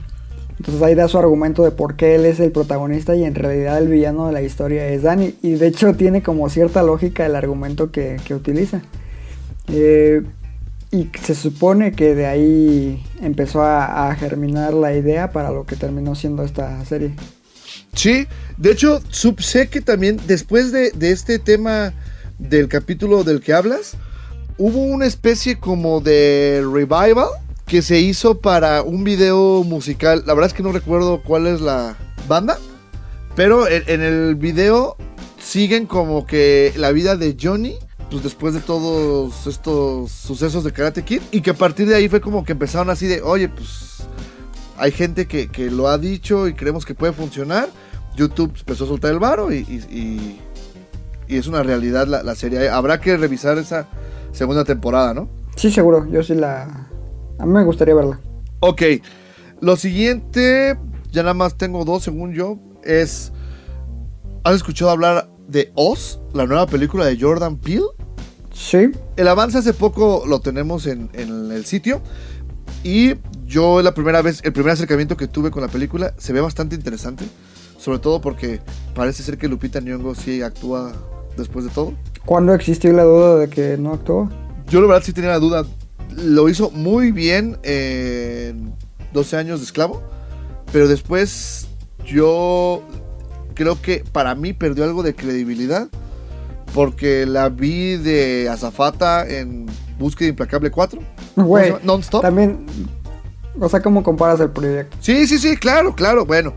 Entonces 0.57 0.81
ahí 0.83 0.95
da 0.95 1.07
su 1.09 1.17
argumento 1.17 1.63
de 1.63 1.71
por 1.71 1.95
qué 1.95 2.15
él 2.15 2.25
es 2.25 2.39
el 2.39 2.51
protagonista 2.51 3.13
y 3.15 3.25
en 3.25 3.35
realidad 3.35 3.77
el 3.77 3.89
villano 3.89 4.27
de 4.27 4.31
la 4.33 4.41
historia 4.41 4.87
es 4.87 5.03
Danny. 5.03 5.35
Y 5.41 5.55
de 5.55 5.67
hecho 5.67 5.93
tiene 5.95 6.23
como 6.23 6.47
cierta 6.47 6.81
lógica 6.81 7.25
el 7.25 7.35
argumento 7.35 7.91
que, 7.91 8.15
que 8.25 8.33
utiliza. 8.33 8.81
Eh, 9.67 10.21
y 10.95 11.11
se 11.21 11.35
supone 11.35 11.91
que 11.91 12.15
de 12.15 12.25
ahí 12.25 13.03
empezó 13.21 13.61
a, 13.63 14.15
germinar 14.15 14.73
la 14.73 14.93
idea 14.93 15.31
para 15.31 15.51
lo 15.51 15.65
que 15.65 15.75
terminó 15.75 16.15
siendo 16.15 16.43
esta 16.43 16.83
serie. 16.85 17.13
Sí, 17.93 18.27
de 18.57 18.71
hecho, 18.71 19.01
sé 19.09 19.67
que 19.67 19.81
también 19.81 20.19
después 20.25 20.71
de, 20.71 20.91
de 20.91 21.11
este 21.11 21.37
tema 21.37 21.93
del 22.37 22.69
capítulo 22.69 23.23
del 23.23 23.41
que 23.41 23.53
hablas, 23.53 23.97
hubo 24.57 24.79
una 24.79 25.05
especie 25.05 25.59
como 25.59 25.99
de 25.99 26.63
revival 26.63 27.27
que 27.65 27.81
se 27.81 27.99
hizo 27.99 28.39
para 28.39 28.81
un 28.81 29.03
video 29.03 29.63
musical. 29.63 30.23
La 30.25 30.33
verdad 30.33 30.51
es 30.51 30.53
que 30.53 30.63
no 30.63 30.71
recuerdo 30.71 31.21
cuál 31.23 31.47
es 31.47 31.59
la 31.59 31.97
banda, 32.27 32.57
pero 33.35 33.67
en 33.67 34.01
el 34.01 34.35
video 34.35 34.95
siguen 35.41 35.87
como 35.87 36.25
que 36.25 36.73
la 36.77 36.91
vida 36.91 37.17
de 37.17 37.35
Johnny. 37.39 37.75
Pues 38.11 38.23
después 38.23 38.53
de 38.53 38.59
todos 38.61 39.47
estos 39.47 40.11
sucesos 40.11 40.63
de 40.63 40.71
Karate 40.71 41.03
Kid. 41.03 41.21
Y 41.31 41.41
que 41.41 41.49
a 41.51 41.53
partir 41.55 41.87
de 41.87 41.95
ahí 41.95 42.07
fue 42.07 42.21
como 42.21 42.43
que 42.45 42.51
empezaron 42.53 42.89
así 42.89 43.07
de, 43.07 43.21
oye, 43.21 43.49
pues 43.49 44.03
hay 44.77 44.91
gente 44.91 45.25
que, 45.27 45.47
que 45.49 45.71
lo 45.71 45.87
ha 45.87 45.97
dicho 45.97 46.47
y 46.47 46.53
creemos 46.53 46.85
que 46.85 46.93
puede 46.93 47.13
funcionar. 47.13 47.67
YouTube 48.15 48.53
empezó 48.59 48.85
a 48.85 48.87
soltar 48.87 49.11
el 49.11 49.19
varo 49.19 49.51
y, 49.51 49.57
y- 49.57 49.95
y- 49.95 50.41
y 51.27 51.37
es 51.37 51.47
una 51.47 51.63
realidad 51.63 52.07
la, 52.07 52.21
la 52.23 52.35
serie. 52.35 52.69
Habrá 52.69 53.01
que 53.01 53.17
revisar 53.17 53.57
esa 53.57 53.87
segunda 54.31 54.63
temporada, 54.63 55.13
¿no? 55.13 55.27
Sí, 55.55 55.71
seguro, 55.71 56.05
yo 56.09 56.21
sí 56.21 56.35
la... 56.35 56.87
A 57.39 57.45
mí 57.45 57.51
me 57.51 57.63
gustaría 57.63 57.95
verla. 57.95 58.19
Ok, 58.59 58.81
lo 59.61 59.75
siguiente, 59.75 60.77
ya 61.11 61.23
nada 61.23 61.33
más 61.33 61.55
tengo 61.57 61.83
dos 61.83 62.03
según 62.03 62.33
yo, 62.33 62.59
es... 62.83 63.33
¿Has 64.43 64.55
escuchado 64.55 64.91
hablar 64.91 65.29
de 65.47 65.71
Oz, 65.75 66.19
la 66.33 66.45
nueva 66.45 66.67
película 66.67 67.05
de 67.05 67.19
Jordan 67.19 67.57
Peele? 67.57 67.85
Sí, 68.55 68.89
El 69.17 69.27
avance 69.27 69.57
hace 69.57 69.73
poco 69.73 70.23
lo 70.25 70.39
tenemos 70.39 70.87
en, 70.87 71.09
en 71.13 71.51
el 71.51 71.65
sitio. 71.65 72.01
Y 72.83 73.15
yo 73.45 73.81
la 73.81 73.93
primera 73.93 74.21
vez, 74.21 74.39
el 74.43 74.53
primer 74.53 74.71
acercamiento 74.71 75.17
que 75.17 75.27
tuve 75.27 75.51
con 75.51 75.61
la 75.61 75.67
película 75.67 76.13
se 76.17 76.31
ve 76.31 76.39
bastante 76.39 76.75
interesante. 76.75 77.25
Sobre 77.77 77.99
todo 77.99 78.21
porque 78.21 78.61
parece 78.95 79.23
ser 79.23 79.37
que 79.37 79.49
Lupita 79.49 79.81
Nyong'o 79.81 80.15
sí 80.15 80.41
actúa 80.41 80.93
después 81.37 81.65
de 81.65 81.71
todo. 81.71 81.93
¿cuándo 82.25 82.53
existió 82.53 82.91
la 82.93 83.03
duda 83.03 83.37
de 83.37 83.49
que 83.49 83.77
no 83.77 83.93
actuó? 83.93 84.29
Yo 84.69 84.81
la 84.81 84.87
verdad 84.87 85.03
sí 85.03 85.13
tenía 85.13 85.31
la 85.31 85.39
duda. 85.39 85.65
Lo 86.15 86.49
hizo 86.49 86.71
muy 86.71 87.11
bien 87.11 87.57
en 87.63 88.73
12 89.13 89.37
años 89.37 89.59
de 89.59 89.65
esclavo. 89.65 90.01
Pero 90.71 90.87
después 90.87 91.67
yo 92.05 92.81
creo 93.53 93.81
que 93.81 94.03
para 94.11 94.33
mí 94.33 94.53
perdió 94.53 94.85
algo 94.85 95.03
de 95.03 95.13
credibilidad. 95.13 95.87
Porque 96.73 97.25
la 97.25 97.49
vi 97.49 97.97
de 97.97 98.49
azafata 98.49 99.27
en 99.27 99.65
Búsqueda 99.97 100.29
Implacable 100.29 100.71
4. 100.71 100.99
Güey. 101.37 101.75
Non-stop. 101.83 102.21
También 102.21 102.65
O 103.59 103.69
sea, 103.69 103.81
¿cómo 103.81 104.03
comparas 104.03 104.39
el 104.39 104.49
proyecto? 104.49 104.97
Sí, 104.99 105.27
sí, 105.27 105.37
sí, 105.37 105.55
claro, 105.57 105.95
claro, 105.95 106.25
bueno. 106.25 106.53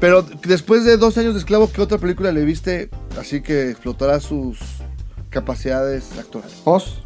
Pero 0.00 0.22
después 0.22 0.84
de 0.84 0.96
dos 0.96 1.18
años 1.18 1.34
de 1.34 1.40
esclavo, 1.40 1.70
¿qué 1.72 1.82
otra 1.82 1.98
película 1.98 2.30
le 2.30 2.44
viste 2.44 2.88
así 3.18 3.40
que 3.40 3.70
explotará 3.70 4.20
sus 4.20 4.58
capacidades 5.28 6.16
actorales? 6.18 6.54
Oz. 6.64 7.02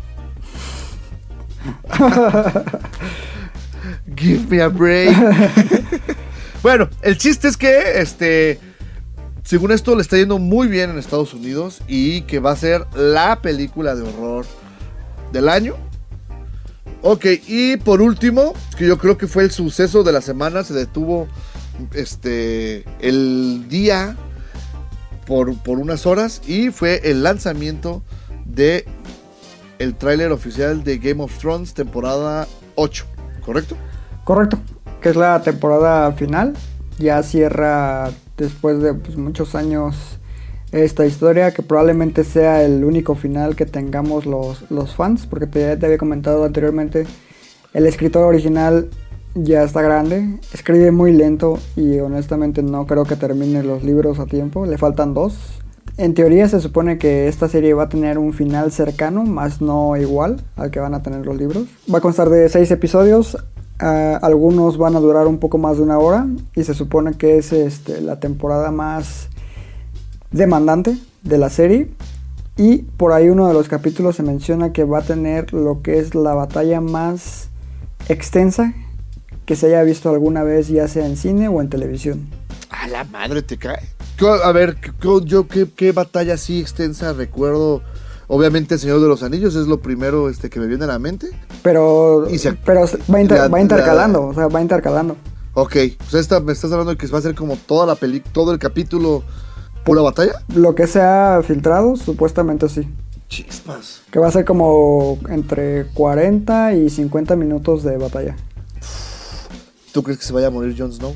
Give 4.17 4.47
me 4.49 4.61
a 4.61 4.69
break. 4.69 5.17
bueno, 6.63 6.89
el 7.01 7.17
chiste 7.17 7.49
es 7.49 7.57
que, 7.57 8.01
este, 8.01 8.61
según 9.45 9.73
esto, 9.73 9.95
le 9.97 10.03
está 10.03 10.17
yendo 10.17 10.39
muy 10.39 10.69
bien 10.69 10.91
en 10.91 10.99
Estados 10.99 11.35
Unidos 11.35 11.83
y 11.89 12.23
que 12.23 12.39
va 12.39 12.53
a 12.53 12.57
ser 12.57 12.87
la 12.95 13.41
película 13.43 13.95
de 13.95 14.03
horror 14.03 14.47
del 15.33 15.49
año. 15.49 15.77
Ok, 17.03 17.27
y 17.49 17.77
por 17.79 18.01
último, 18.01 18.55
que 18.79 18.87
yo 18.87 18.97
creo 18.99 19.19
que 19.19 19.27
fue 19.27 19.43
el 19.43 19.51
suceso 19.51 20.05
de 20.05 20.13
la 20.13 20.21
semana, 20.21 20.63
se 20.63 20.73
detuvo 20.73 21.27
este 21.95 22.85
el 23.01 23.67
día 23.69 24.17
por, 25.27 25.57
por 25.63 25.79
unas 25.79 26.07
horas 26.07 26.43
y 26.47 26.71
fue 26.71 27.01
el 27.11 27.23
lanzamiento 27.25 28.03
de 28.45 28.87
el 29.81 29.97
tráiler 29.97 30.31
oficial 30.31 30.85
de 30.85 30.99
Game 30.99 31.23
of 31.23 31.37
Thrones 31.39 31.75
temporada 31.75 32.47
8, 32.77 33.05
¿correcto? 33.45 33.77
Correcto. 34.25 34.59
Que 35.01 35.09
es 35.09 35.17
la 35.17 35.43
temporada 35.43 36.13
final. 36.13 36.55
Ya 36.99 37.23
cierra 37.25 38.11
después 38.43 38.81
de 38.83 38.95
pues, 38.95 39.17
muchos 39.17 39.55
años 39.55 40.19
esta 40.73 41.07
historia. 41.07 41.53
Que 41.53 41.63
probablemente 41.63 42.25
sea 42.25 42.63
el 42.63 42.85
único 42.85 43.15
final 43.15 43.57
que 43.57 43.67
tengamos 43.67 44.27
los, 44.27 44.71
los 44.71 44.95
fans. 44.95 45.27
Porque 45.27 45.47
te, 45.47 45.77
te 45.77 45.87
había 45.87 45.99
comentado 45.99 46.45
anteriormente. 46.45 47.07
El 47.73 47.87
escritor 47.87 48.25
original 48.25 48.91
ya 49.35 49.63
está 49.63 49.81
grande. 49.81 50.39
Escribe 50.53 50.91
muy 50.91 51.13
lento. 51.13 51.59
Y 51.77 51.99
honestamente 52.01 52.63
no 52.63 52.87
creo 52.87 53.05
que 53.05 53.17
termine 53.17 53.63
los 53.63 53.83
libros 53.83 54.19
a 54.19 54.27
tiempo. 54.27 54.67
Le 54.67 54.77
faltan 54.77 55.15
dos. 55.15 55.63
En 55.99 56.15
teoría 56.15 56.49
se 56.49 56.61
supone 56.61 56.97
que 56.97 57.29
esta 57.29 57.49
serie 57.49 57.75
va 57.75 57.85
a 57.85 57.89
tener 57.91 58.17
un 58.17 58.33
final 58.33 58.73
cercano, 58.73 59.25
más 59.25 59.61
no 59.61 59.95
igual 59.99 60.43
al 60.57 60.71
que 60.71 60.81
van 60.81 60.95
a 60.95 61.03
tener 61.03 61.27
los 61.27 61.37
libros. 61.37 61.67
Va 61.93 61.99
a 61.99 62.01
constar 62.01 62.31
de 62.31 62.49
seis 62.49 62.71
episodios, 62.71 63.37
uh, 63.83 64.19
algunos 64.23 64.79
van 64.79 64.97
a 64.97 65.01
durar 65.01 65.27
un 65.27 65.39
poco 65.39 65.59
más 65.59 65.77
de 65.77 65.83
una 65.83 65.99
hora 65.99 66.27
y 66.55 66.65
se 66.65 66.75
supone 66.75 67.13
que 67.15 67.37
es 67.37 67.53
este, 67.53 68.01
la 68.01 68.21
temporada 68.21 68.71
más 68.71 69.29
demandante 70.31 70.97
de 71.23 71.39
la 71.39 71.51
serie. 71.51 71.91
Y 72.57 72.79
por 72.79 73.13
ahí 73.13 73.29
uno 73.29 73.49
de 73.49 73.55
los 73.55 73.69
capítulos 73.69 74.17
se 74.17 74.23
menciona 74.23 74.73
que 74.73 74.85
va 74.85 74.99
a 74.99 75.03
tener 75.03 75.53
lo 75.53 75.83
que 75.83 75.99
es 75.99 76.15
la 76.15 76.35
batalla 76.35 76.81
más 76.81 77.49
extensa 78.09 78.75
que 79.47 79.57
se 79.57 79.67
haya 79.67 79.83
visto 79.83 80.11
alguna 80.11 80.45
vez, 80.45 80.69
ya 80.69 80.87
sea 80.89 81.07
en 81.07 81.17
cine 81.17 81.49
o 81.49 81.61
en 81.61 81.69
televisión. 81.69 82.29
A 82.71 82.89
la 82.89 83.05
madre 83.05 83.43
te 83.43 83.57
cae. 83.57 83.89
A 84.45 84.53
ver, 84.53 84.77
yo 85.25 85.49
qué, 85.49 85.67
qué 85.75 85.93
batalla 85.93 86.35
así 86.35 86.61
extensa 86.61 87.13
recuerdo. 87.13 87.83
Obviamente 88.35 88.73
el 88.77 88.81
Señor 88.81 88.99
de 89.03 89.09
los 89.09 89.23
Anillos 89.23 89.55
es 89.57 89.67
lo 89.67 89.83
primero 89.83 90.31
este, 90.31 90.49
que 90.49 90.59
me 90.59 90.67
viene 90.67 90.85
a 90.85 90.87
la 90.87 90.99
mente. 90.99 91.29
Pero, 91.63 92.27
Y 92.31 92.39
se- 92.39 92.55
pero 92.55 92.87
va, 93.13 93.21
inter- 93.21 93.39
la- 93.39 93.49
va 93.49 93.61
intercalando, 93.61 94.21
la- 94.23 94.27
o 94.29 94.35
sea, 94.35 94.47
va 94.49 94.63
intercalando. 94.63 95.17
Ok, 95.53 95.73
pues 95.99 96.15
esta, 96.15 96.41
me 96.41 96.53
estás 96.55 96.73
hablando 96.73 96.93
de 96.93 96.97
que 96.97 97.07
va 97.09 97.19
a 97.19 97.21
ser 97.21 97.35
como 97.35 97.57
toda 97.57 97.85
la 97.85 97.95
peli, 97.95 98.21
todo 98.21 98.53
el 98.53 98.59
capítulo 98.59 99.23
pura 99.85 100.01
batalla. 100.01 100.33
Lo 100.55 100.75
que 100.75 100.87
se 100.87 101.03
ha 101.03 101.43
filtrado, 101.47 101.95
supuestamente 101.97 102.71
sí. 102.71 102.89
Chispas. 103.29 104.01
Que 104.11 104.19
va 104.19 104.29
a 104.29 104.31
ser 104.31 104.47
como 104.47 105.19
entre 105.29 105.89
40 105.93 106.73
y 106.73 106.89
50 106.89 107.37
minutos 107.37 107.83
de 107.83 107.99
batalla. 107.99 108.35
¿Tú 109.93 110.03
crees 110.03 110.19
que 110.19 110.25
se 110.25 110.33
vaya 110.33 110.47
a 110.47 110.51
morir 110.51 110.75
Jon 110.79 110.91
Snow? 110.91 111.15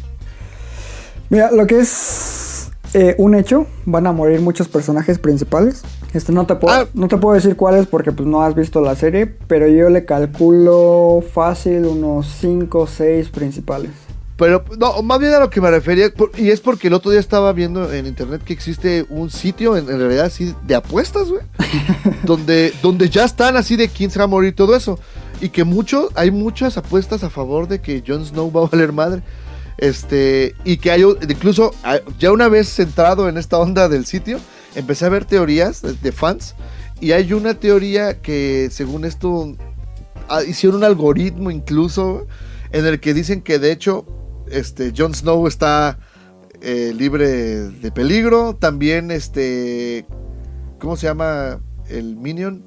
Mira, 1.31 1.51
lo 1.51 1.67
que 1.67 1.79
es 1.79 2.69
eh, 2.93 3.15
un 3.19 3.35
hecho, 3.35 3.67
van 3.87 4.07
a 4.07 4.13
morir 4.13 4.41
muchos 4.41 4.69
personajes 4.69 5.19
principales. 5.19 5.83
Este 6.17 6.33
no 6.33 6.47
te 6.47 6.55
puedo, 6.57 6.75
Ah. 6.75 6.87
no 6.95 7.09
te 7.09 7.17
puedo 7.19 7.35
decir 7.35 7.57
cuáles 7.57 7.87
porque 7.87 8.11
pues 8.13 8.27
no 8.29 8.43
has 8.43 8.55
visto 8.55 8.81
la 8.81 8.95
serie, 8.97 9.27
pero 9.27 9.69
yo 9.69 9.89
le 9.91 10.05
calculo 10.05 11.23
fácil 11.35 11.85
unos 11.87 12.27
5 12.41 12.81
o 12.81 12.87
6 12.87 13.29
principales. 13.29 13.91
Pero, 14.37 14.63
no, 14.79 15.01
más 15.03 15.19
bien 15.19 15.33
a 15.33 15.41
lo 15.41 15.49
que 15.49 15.63
me 15.63 15.71
refería, 15.71 16.13
y 16.37 16.51
es 16.51 16.61
porque 16.61 16.89
el 16.89 16.93
otro 16.95 17.11
día 17.11 17.21
estaba 17.21 17.53
viendo 17.55 17.91
en 17.91 18.07
internet 18.07 18.43
que 18.45 18.53
existe 18.53 19.07
un 19.09 19.31
sitio, 19.31 19.79
en, 19.79 19.89
en 19.89 19.99
realidad 19.99 20.27
así, 20.27 20.55
de 20.67 20.75
apuestas, 20.75 21.29
güey, 21.31 21.41
donde, 22.25 22.73
donde 22.83 23.09
ya 23.09 23.25
están 23.25 23.57
así 23.57 23.77
de 23.77 23.89
quién 23.89 24.11
se 24.11 24.19
va 24.19 24.25
a 24.27 24.29
morir 24.29 24.51
y 24.51 24.55
todo 24.55 24.77
eso. 24.77 24.99
Y 25.41 25.49
que 25.49 25.65
mucho, 25.65 26.11
hay 26.15 26.31
muchas 26.31 26.77
apuestas 26.77 27.25
a 27.25 27.31
favor 27.31 27.67
de 27.67 27.81
que 27.81 28.03
Jon 28.07 28.25
Snow 28.27 28.53
va 28.53 28.65
a 28.65 28.69
valer 28.69 28.93
madre. 28.93 29.23
Este, 29.79 30.55
y 30.65 30.79
que 30.79 30.91
hay, 30.91 31.03
incluso, 31.29 31.73
ya 32.19 32.31
una 32.33 32.49
vez 32.49 32.69
centrado 32.69 33.29
en 33.29 33.39
esta 33.39 33.59
onda 33.59 33.89
del 33.89 34.05
sitio, 34.07 34.39
empecé 34.77 35.05
a 35.07 35.09
ver 35.09 35.25
teorías 35.25 35.83
de, 35.83 35.95
de 35.95 36.13
fans. 36.13 36.55
Y 37.01 37.13
hay 37.13 37.33
una 37.33 37.55
teoría 37.55 38.21
que, 38.23 38.69
según 38.71 39.05
esto, 39.05 39.55
ah, 40.29 40.43
hicieron 40.45 40.79
un 40.79 40.85
algoritmo 40.85 41.51
incluso 41.51 42.27
en 42.73 42.87
el 42.87 43.01
que 43.01 43.15
dicen 43.15 43.43
que 43.43 43.59
de 43.59 43.73
hecho 43.73 44.07
este 44.51 44.93
Jon 44.97 45.15
Snow 45.15 45.47
está 45.47 45.99
eh, 46.61 46.95
libre 46.97 47.29
de 47.69 47.91
peligro 47.91 48.55
también 48.55 49.11
este 49.11 50.07
cómo 50.79 50.97
se 50.97 51.07
llama 51.07 51.61
el 51.89 52.17
minion 52.17 52.65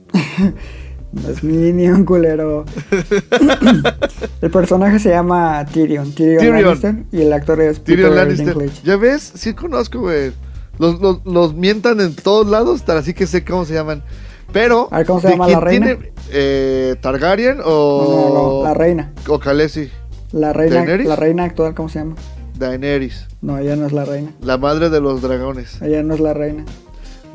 No 1.12 1.28
es 1.30 1.44
Minion, 1.44 2.06
culero. 2.06 2.66
el 4.42 4.52
personaje 4.52 5.00
se 5.00 5.10
llama 5.10 5.66
Tyrion, 5.66 6.12
Tyrion, 6.14 6.40
Tyrion. 6.40 6.62
Lannister, 6.64 6.96
y 7.12 7.22
el 7.22 7.34
actor 7.34 7.62
es 7.62 7.84
Tyrion 7.84 8.10
Peter 8.12 8.26
Lannister 8.26 8.58
Dinklage. 8.58 8.82
ya 8.84 8.98
ves 8.98 9.32
sí 9.36 9.54
conozco 9.54 10.02
güey 10.02 10.32
los, 10.80 11.00
los, 11.00 11.20
los 11.26 11.54
mientan 11.54 12.00
en 12.02 12.16
todos 12.16 12.48
lados 12.48 12.84
así 12.90 13.14
que 13.14 13.28
sé 13.28 13.44
cómo 13.46 13.66
se 13.66 13.74
llaman 13.76 14.04
pero 14.52 14.88
A 14.92 14.98
ver, 14.98 15.06
¿cómo 15.06 15.20
se 15.22 15.28
¿de 15.28 15.34
llama 15.34 15.48
la 15.48 15.60
reina? 15.60 15.86
tiene, 15.86 16.12
eh, 16.32 16.96
Targaryen 17.02 17.58
No, 17.60 17.64
o 17.66 18.30
no, 18.34 18.58
no, 18.60 18.64
la 18.64 18.74
reina. 18.74 19.14
o 19.28 19.38
Khaleesi 19.40 19.92
La 20.32 20.54
reina, 20.54 20.78
¿Daenerys? 20.78 21.08
la 21.08 21.16
reina 21.16 21.44
actual, 21.44 21.76
¿cómo 21.76 21.88
se 21.90 22.00
llama? 22.00 22.16
Daenerys 22.58 23.28
No, 23.42 23.58
ella 23.60 23.76
no 23.76 23.86
es 23.86 23.92
la 23.92 24.06
reina. 24.06 24.32
la 24.42 24.58
madre 24.58 24.90
de 24.90 25.00
los 25.02 25.22
dragones 25.22 25.80
Ella 25.82 26.02
no 26.02 26.16
es 26.16 26.20
la 26.20 26.34
reina. 26.34 26.66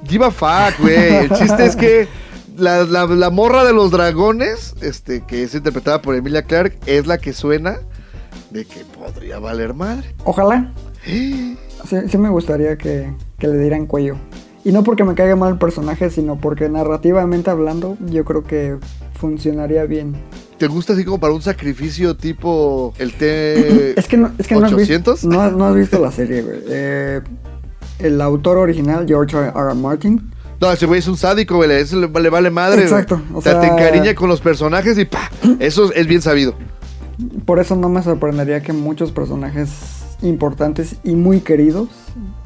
Give 0.09 0.25
a 0.27 0.31
fuck, 0.31 0.81
güey. 0.81 1.15
El 1.15 1.31
chiste 1.31 1.65
es 1.65 1.77
que 1.77 2.09
la, 2.59 2.85
la- 2.85 3.07
la 3.07 3.31
morra 3.31 3.65
de 3.65 3.73
los 3.73 3.91
dragones, 3.91 4.75
este, 4.83 5.23
que 5.23 5.45
es 5.45 5.55
interpretada 5.55 6.03
por 6.03 6.15
Emilia 6.15 6.43
Clark, 6.43 6.77
es 6.85 7.07
la 7.07 7.17
que 7.19 7.33
suena 7.33 7.79
de 8.51 8.65
que 8.67 8.81
podría 8.99 9.39
valer 9.39 9.73
madre. 9.73 10.15
Ojalá. 10.25 10.73
Sí, 11.89 11.97
sí 12.09 12.17
me 12.19 12.31
gustaría 12.31 12.79
que, 12.79 13.13
que 13.45 13.53
le 13.57 13.59
dieran 13.61 13.85
cuello. 13.87 14.17
Y 14.65 14.73
no 14.73 14.83
porque 14.83 15.05
me 15.05 15.15
caiga 15.15 15.37
mal 15.37 15.53
el 15.53 15.59
personaje, 15.59 16.09
sino 16.09 16.37
porque 16.37 16.71
narrativamente 16.71 17.51
hablando, 17.51 17.99
yo 18.07 18.25
creo 18.25 18.43
que 18.45 18.77
funcionaría 19.15 19.85
bien. 19.85 20.15
¿Te 20.57 20.67
gusta 20.69 20.95
así 20.95 21.05
como 21.05 21.21
para 21.21 21.35
un 21.35 21.43
sacrificio 21.43 22.17
tipo 22.17 22.95
el 22.99 23.13
T 23.13 23.95
Es 23.99 24.09
que 24.09 24.17
no, 24.17 24.31
es 24.39 24.47
que 24.47 24.55
no 24.55 24.65
has, 24.65 24.73
800? 24.73 25.15
visto, 25.23 25.29
no, 25.29 25.51
no 25.51 25.67
has 25.67 25.75
visto 25.75 25.99
la 26.01 26.11
serie, 26.11 26.41
güey. 26.43 26.59
Eh, 26.69 27.21
el 27.99 28.21
autor 28.23 28.57
original, 28.57 29.05
George 29.07 29.37
R. 29.37 29.53
R. 29.55 29.75
Martin, 29.75 30.31
No, 30.61 30.73
ese 30.73 30.87
güey 30.87 31.01
es 31.01 31.09
un 31.09 31.17
sádico, 31.19 31.57
güey. 31.57 31.71
Ese 31.73 31.97
le, 31.97 32.09
le 32.09 32.31
vale 32.31 32.49
madre. 32.51 32.83
Exacto, 32.83 33.21
o 33.35 33.39
O 33.39 33.43
sea, 33.43 33.53
sea- 33.53 33.61
te 33.61 33.67
encariña 33.67 34.15
con 34.15 34.31
los 34.31 34.41
personajes 34.41 34.97
y 34.99 35.05
pa. 35.05 35.31
Eso 35.59 35.93
es 35.93 36.07
bien 36.07 36.23
sabido. 36.23 36.55
por 37.45 37.59
eso 37.61 37.77
no 37.77 37.91
me 37.91 38.03
sorprendería 38.03 38.63
que 38.63 38.73
muchos 38.73 39.13
personajes 39.13 39.69
importantes 40.23 40.97
y 41.05 41.15
muy 41.15 41.41
queridos 41.41 41.89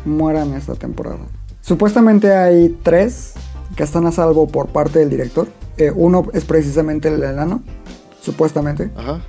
mueran 0.05 0.55
esta 0.55 0.75
temporada. 0.75 1.27
Supuestamente 1.61 2.35
hay 2.35 2.77
tres 2.83 3.35
que 3.77 3.83
están 3.83 4.07
a 4.07 4.13
salvo 4.13 4.49
por 4.49 4.69
parte 4.69 4.99
del 5.01 5.11
director. 5.11 5.49
Eh, 5.77 5.93
uno 5.95 6.25
es 6.33 6.45
precisamente 6.45 7.09
el 7.09 7.23
enano, 7.23 7.63
supuestamente. 8.21 8.91
Ajá. 8.97 9.21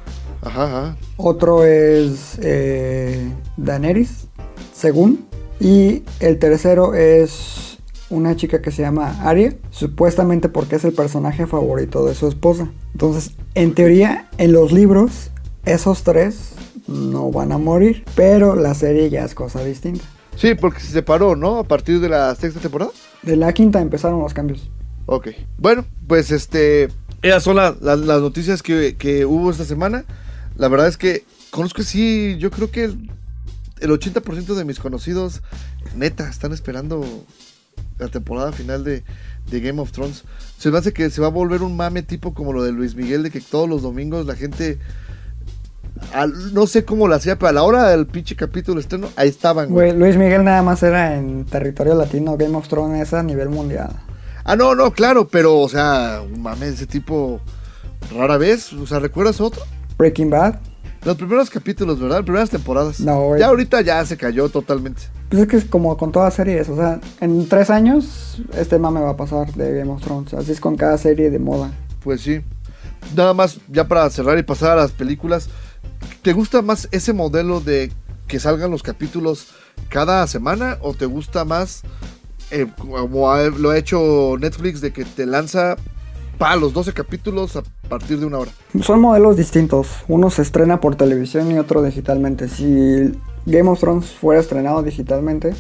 Ajá, 0.42 0.64
ajá. 0.64 0.98
Otro 1.18 1.66
es 1.66 2.40
eh, 2.42 3.32
Daenerys, 3.58 4.28
según. 4.74 5.26
Y 5.60 6.04
el 6.22 6.40
tercero 6.40 6.94
es 6.94 7.78
una 8.10 8.36
chica 8.36 8.62
que 8.62 8.72
se 8.72 8.82
llama 8.82 9.22
Arya, 9.22 9.56
supuestamente 9.70 10.50
porque 10.50 10.78
es 10.78 10.86
el 10.86 10.94
personaje 10.94 11.46
favorito 11.46 12.06
de 12.06 12.16
su 12.16 12.28
esposa. 12.28 12.70
Entonces, 12.94 13.36
en 13.54 13.76
teoría, 13.76 14.30
en 14.38 14.54
los 14.54 14.72
libros, 14.72 15.32
esos 15.66 16.04
tres 16.04 16.54
no 16.88 17.32
van 17.32 17.52
a 17.52 17.58
morir, 17.58 18.04
pero 18.16 18.56
la 18.56 18.74
serie 18.74 19.10
ya 19.10 19.26
es 19.26 19.36
cosa 19.36 19.64
distinta. 19.64 20.04
Sí, 20.36 20.56
porque 20.56 20.80
se 20.80 20.88
separó, 20.92 21.36
¿no? 21.36 21.58
A 21.60 21.64
partir 21.64 22.00
de 22.00 22.10
la 22.10 22.34
sexta 22.36 22.60
temporada. 22.60 22.92
De 23.24 23.36
la 23.36 23.52
quinta 23.54 23.82
empezaron 23.82 24.20
los 24.22 24.34
cambios. 24.34 24.70
Ok. 25.06 25.30
Bueno, 25.58 25.86
pues 26.08 26.32
este. 26.32 26.90
Esas 27.22 27.44
son 27.44 27.58
la- 27.58 27.76
la- 27.82 27.98
las 27.98 28.22
noticias 28.22 28.64
que, 28.64 28.96
que 28.98 29.26
hubo 29.26 29.52
esta 29.52 29.66
semana. 29.66 30.06
La 30.56 30.68
verdad 30.70 30.88
es 30.88 30.96
que 30.98 31.26
conozco, 31.52 31.84
sí, 31.84 32.38
yo 32.40 32.50
creo 32.52 32.72
que 32.72 32.86
el, 32.86 33.12
el 33.82 33.90
80% 33.92 34.56
de 34.56 34.64
mis 34.66 34.80
conocidos, 34.80 35.42
neta, 35.96 36.30
están 36.30 36.54
esperando 36.54 37.04
la 37.98 38.08
temporada 38.08 38.52
final 38.54 38.84
de, 38.86 39.04
de 39.52 39.60
Game 39.60 39.82
of 39.82 39.92
Thrones. 39.92 40.24
Se 40.58 40.72
me 40.72 40.78
hace 40.78 40.94
que 40.94 41.10
se 41.10 41.20
va 41.20 41.28
a 41.28 41.32
volver 41.32 41.62
un 41.64 41.76
mame 41.76 42.02
tipo 42.04 42.34
como 42.34 42.54
lo 42.54 42.64
de 42.64 42.72
Luis 42.72 42.96
Miguel, 42.96 43.24
de 43.24 43.32
que 43.32 43.42
todos 43.42 43.68
los 43.68 43.82
domingos 43.82 44.26
la 44.26 44.36
gente 44.36 44.80
al- 46.14 46.54
no 46.54 46.68
sé 46.68 46.86
cómo 46.86 47.08
lo 47.08 47.16
hacía, 47.16 47.38
pero 47.38 47.50
a 47.50 47.54
la 47.54 47.64
hora 47.64 47.88
del 47.90 48.06
pinche 48.08 48.36
capítulo 48.36 48.80
estreno, 48.80 49.08
ahí 49.16 49.30
estaban, 49.30 49.70
güey. 49.70 49.92
Luis 49.94 50.18
Miguel 50.18 50.44
nada 50.44 50.62
más 50.64 50.82
era 50.84 51.16
en 51.16 51.46
territorio 51.46 51.96
latino, 51.96 52.38
Game 52.38 52.56
of 52.58 52.68
Thrones 52.68 53.02
es 53.08 53.14
a 53.14 53.24
nivel 53.24 53.50
mundial. 53.50 53.92
Ah, 54.44 54.56
no, 54.56 54.74
no, 54.76 54.92
claro, 54.92 55.28
pero, 55.28 55.58
o 55.60 55.70
sea, 55.70 56.22
mames, 56.38 56.74
ese 56.76 56.88
tipo 56.88 57.40
rara 58.16 58.38
vez, 58.38 58.74
o 58.74 58.88
sea, 58.88 59.00
¿recuerdas 59.00 59.40
otro? 59.42 59.62
Breaking 59.98 60.30
Bad, 60.30 60.56
Los 61.06 61.16
primeros 61.18 61.50
capítulos, 61.50 62.00
¿verdad? 62.00 62.18
Las 62.18 62.26
primeras 62.26 62.50
temporadas. 62.50 63.00
No, 63.00 63.22
güey. 63.28 63.40
Ya 63.40 63.48
ahorita 63.48 63.82
ya 63.82 64.04
se 64.06 64.18
cayó 64.18 64.50
totalmente. 64.50 65.04
pues 65.30 65.44
es 65.44 65.48
que 65.48 65.58
es 65.58 65.66
como 65.66 65.96
con 65.98 66.12
todas 66.12 66.34
series, 66.34 66.68
o 66.70 66.76
sea, 66.76 67.00
en 67.22 67.48
tres 67.48 67.70
años 67.70 68.42
este 68.58 68.80
mame 68.80 69.00
va 69.02 69.12
a 69.12 69.18
pasar 69.18 69.54
de 69.54 69.78
Game 69.80 69.92
of 69.92 70.02
Thrones, 70.02 70.34
así 70.34 70.52
es 70.52 70.60
con 70.60 70.76
cada 70.76 70.98
serie 70.98 71.30
de 71.30 71.40
moda. 71.40 71.72
Pues 72.04 72.22
sí. 72.22 72.42
Nada 73.16 73.34
más, 73.34 73.60
ya 73.70 73.88
para 73.88 74.10
cerrar 74.10 74.38
y 74.40 74.44
pasar 74.44 74.72
a 74.72 74.82
las 74.82 74.92
películas, 74.92 75.50
¿te 76.22 76.34
gusta 76.34 76.62
más 76.62 76.88
ese 76.92 77.14
modelo 77.14 77.60
de 77.62 77.92
que 78.28 78.40
salgan 78.40 78.72
los 78.72 78.84
capítulos 78.84 79.48
cada 79.90 80.26
semana 80.28 80.78
o 80.82 80.94
te 80.94 81.06
gusta 81.06 81.46
más 81.46 81.82
eh, 82.52 82.68
como 82.78 83.32
ha- 83.32 83.44
lo 83.50 83.70
ha 83.72 83.78
hecho 83.78 84.36
Netflix 84.40 84.82
de 84.82 84.92
que 84.92 85.06
te 85.06 85.26
lanza 85.26 85.76
pa 86.38 86.56
los 86.56 86.74
12 86.74 86.94
capítulos 86.94 87.56
a 87.56 87.64
partir 87.90 88.20
de 88.20 88.26
una 88.26 88.40
hora? 88.40 88.52
Son 88.82 89.02
modelos 89.02 89.36
distintos, 89.38 89.90
uno 90.08 90.30
se 90.30 90.42
estrena 90.42 90.80
por 90.80 90.96
televisión 90.96 91.52
y 91.52 91.60
otro 91.60 91.84
digitalmente. 91.84 92.48
Si 92.48 93.12
Game 93.46 93.70
of 93.70 93.80
Thrones 93.80 94.06
fuera 94.12 94.40
estrenado 94.42 94.82
digitalmente, 94.84 95.54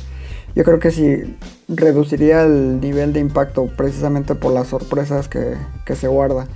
yo 0.55 0.63
creo 0.63 0.79
que 0.79 0.91
sí 0.91 1.35
reduciría 1.67 2.43
el 2.43 2.79
nivel 2.79 3.13
de 3.13 3.19
impacto 3.19 3.67
precisamente 3.77 4.35
por 4.35 4.53
las 4.53 4.67
sorpresas 4.67 5.27
que, 5.27 5.55
que 5.85 5.95
se 5.95 6.07
guarda. 6.07 6.47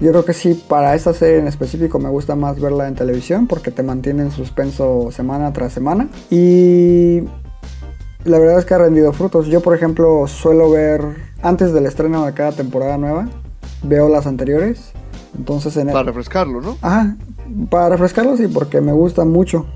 Yo 0.00 0.10
creo 0.10 0.24
que 0.24 0.32
sí, 0.32 0.54
para 0.68 0.94
esta 0.94 1.12
serie 1.12 1.38
en 1.40 1.46
específico 1.46 1.98
me 1.98 2.08
gusta 2.08 2.34
más 2.34 2.58
verla 2.58 2.88
en 2.88 2.94
televisión 2.94 3.46
porque 3.46 3.70
te 3.70 3.82
mantiene 3.82 4.22
en 4.22 4.30
suspenso 4.30 5.10
semana 5.10 5.52
tras 5.52 5.72
semana. 5.74 6.08
Y 6.30 7.20
la 8.24 8.38
verdad 8.38 8.58
es 8.58 8.64
que 8.64 8.74
ha 8.74 8.78
rendido 8.78 9.12
frutos. 9.12 9.46
Yo, 9.48 9.60
por 9.60 9.74
ejemplo, 9.76 10.26
suelo 10.26 10.70
ver 10.70 11.02
antes 11.42 11.72
del 11.74 11.84
estreno 11.86 12.24
de 12.24 12.32
cada 12.32 12.52
temporada 12.52 12.96
nueva, 12.96 13.28
veo 13.82 14.08
las 14.08 14.26
anteriores. 14.26 14.92
Entonces 15.36 15.76
en 15.76 15.88
el- 15.88 15.92
Para 15.92 16.04
refrescarlo, 16.06 16.60
¿no? 16.62 16.76
Ajá, 16.80 17.16
para 17.70 17.90
refrescarlo 17.90 18.36
sí, 18.38 18.46
porque 18.48 18.80
me 18.80 18.92
gusta 18.92 19.24
mucho. 19.26 19.66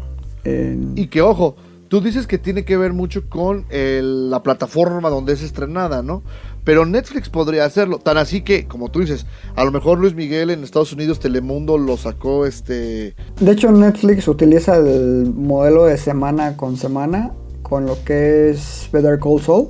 Eh, 0.44 0.78
Y 0.96 1.06
que 1.08 1.20
ojo, 1.22 1.56
tú 1.94 2.00
dices 2.00 2.26
que 2.26 2.38
tiene 2.38 2.64
que 2.64 2.76
ver 2.76 2.92
mucho 2.92 3.28
con 3.28 3.66
el- 3.70 4.28
la 4.28 4.42
plataforma 4.42 5.10
donde 5.10 5.32
es 5.32 5.42
estrenada, 5.42 6.02
¿no? 6.02 6.24
Pero 6.64 6.84
Netflix 6.86 7.28
podría 7.28 7.64
hacerlo. 7.66 7.98
Tan 8.00 8.16
así 8.16 8.42
que, 8.42 8.66
como 8.66 8.90
tú 8.90 8.98
dices, 8.98 9.26
a 9.54 9.64
lo 9.64 9.70
mejor 9.70 10.00
Luis 10.00 10.12
Miguel 10.16 10.50
en 10.50 10.64
Estados 10.64 10.92
Unidos, 10.92 11.20
Telemundo 11.20 11.78
lo 11.78 11.96
sacó 11.96 12.46
este. 12.46 13.14
de 13.38 13.52
hecho, 13.52 13.70
Netflix 13.70 14.26
utiliza 14.26 14.76
el 14.78 15.32
modelo 15.32 15.84
de 15.84 15.96
semana 15.96 16.56
con 16.56 16.76
semana 16.76 17.32
con 17.62 17.86
lo 17.86 18.02
que 18.04 18.50
es 18.50 18.88
Better 18.92 19.20
Call 19.20 19.40
Saul. 19.40 19.68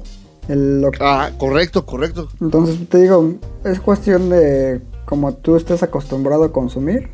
El- 0.48 0.80
lo- 0.80 0.92
Ah, 1.00 1.30
correcto, 1.36 1.84
correcto. 1.84 2.28
entonces 2.40 2.78
te 2.88 3.02
digo, 3.02 3.34
es 3.64 3.80
cuestión 3.80 4.30
de 4.30 4.80
como 5.04 5.34
tú 5.34 5.56
estés 5.56 5.82
acostumbrado 5.82 6.44
a 6.44 6.52
consumir. 6.52 7.10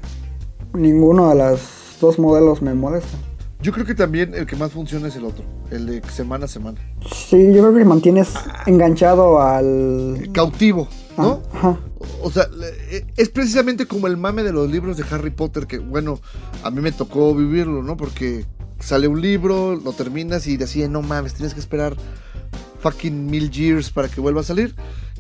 Ninguno 0.73 1.31
de 1.31 1.35
los 1.35 1.97
dos 2.01 2.21
modelos 2.21 2.63
me 2.63 2.75
molesta. 2.75 3.19
Yo 3.63 3.73
creo 3.73 3.85
que 3.85 3.95
también 3.95 4.35
el 4.35 4.47
que 4.47 4.57
más 4.57 4.73
funciona 4.73 5.09
es 5.09 5.17
el 5.17 5.25
otro, 5.25 5.45
el 5.71 5.85
de 5.87 6.03
semana 6.11 6.47
a 6.47 6.49
semana. 6.49 6.79
Sí, 7.13 7.53
yo 7.53 7.61
creo 7.63 7.75
que 7.75 7.85
mantienes 7.85 8.31
enganchado 8.67 9.41
al... 9.43 10.31
Cautivo, 10.33 10.89
¿no? 11.19 11.43
Ajá. 11.53 11.79
O 12.23 12.31
sea, 12.31 12.49
le- 12.49 13.05
es 13.19 13.29
precisamente 13.29 13.85
como 13.87 14.07
el 14.07 14.17
mame 14.17 14.43
de 14.45 14.53
los 14.53 14.71
libros 14.71 14.97
de 14.97 15.05
Harry 15.11 15.31
Potter, 15.31 15.67
que 15.67 15.79
bueno, 15.79 16.21
a 16.63 16.71
mí 16.71 16.81
me 16.81 16.91
tocó 16.93 17.35
vivirlo, 17.35 17.83
¿no? 17.83 17.99
Porque 17.99 18.47
sale 18.79 19.09
un 19.09 19.21
libro, 19.21 19.77
lo 19.77 19.93
terminas 19.93 20.47
y 20.47 20.57
decía, 20.57 20.89
no 20.89 21.03
mames, 21.03 21.35
tienes 21.35 21.53
que 21.53 21.61
esperar 21.61 21.95
fucking 22.81 23.27
mil 23.27 23.51
years 23.51 23.91
para 23.91 24.09
que 24.09 24.23
vuelva 24.23 24.41
a 24.41 24.45
salir. 24.45 24.75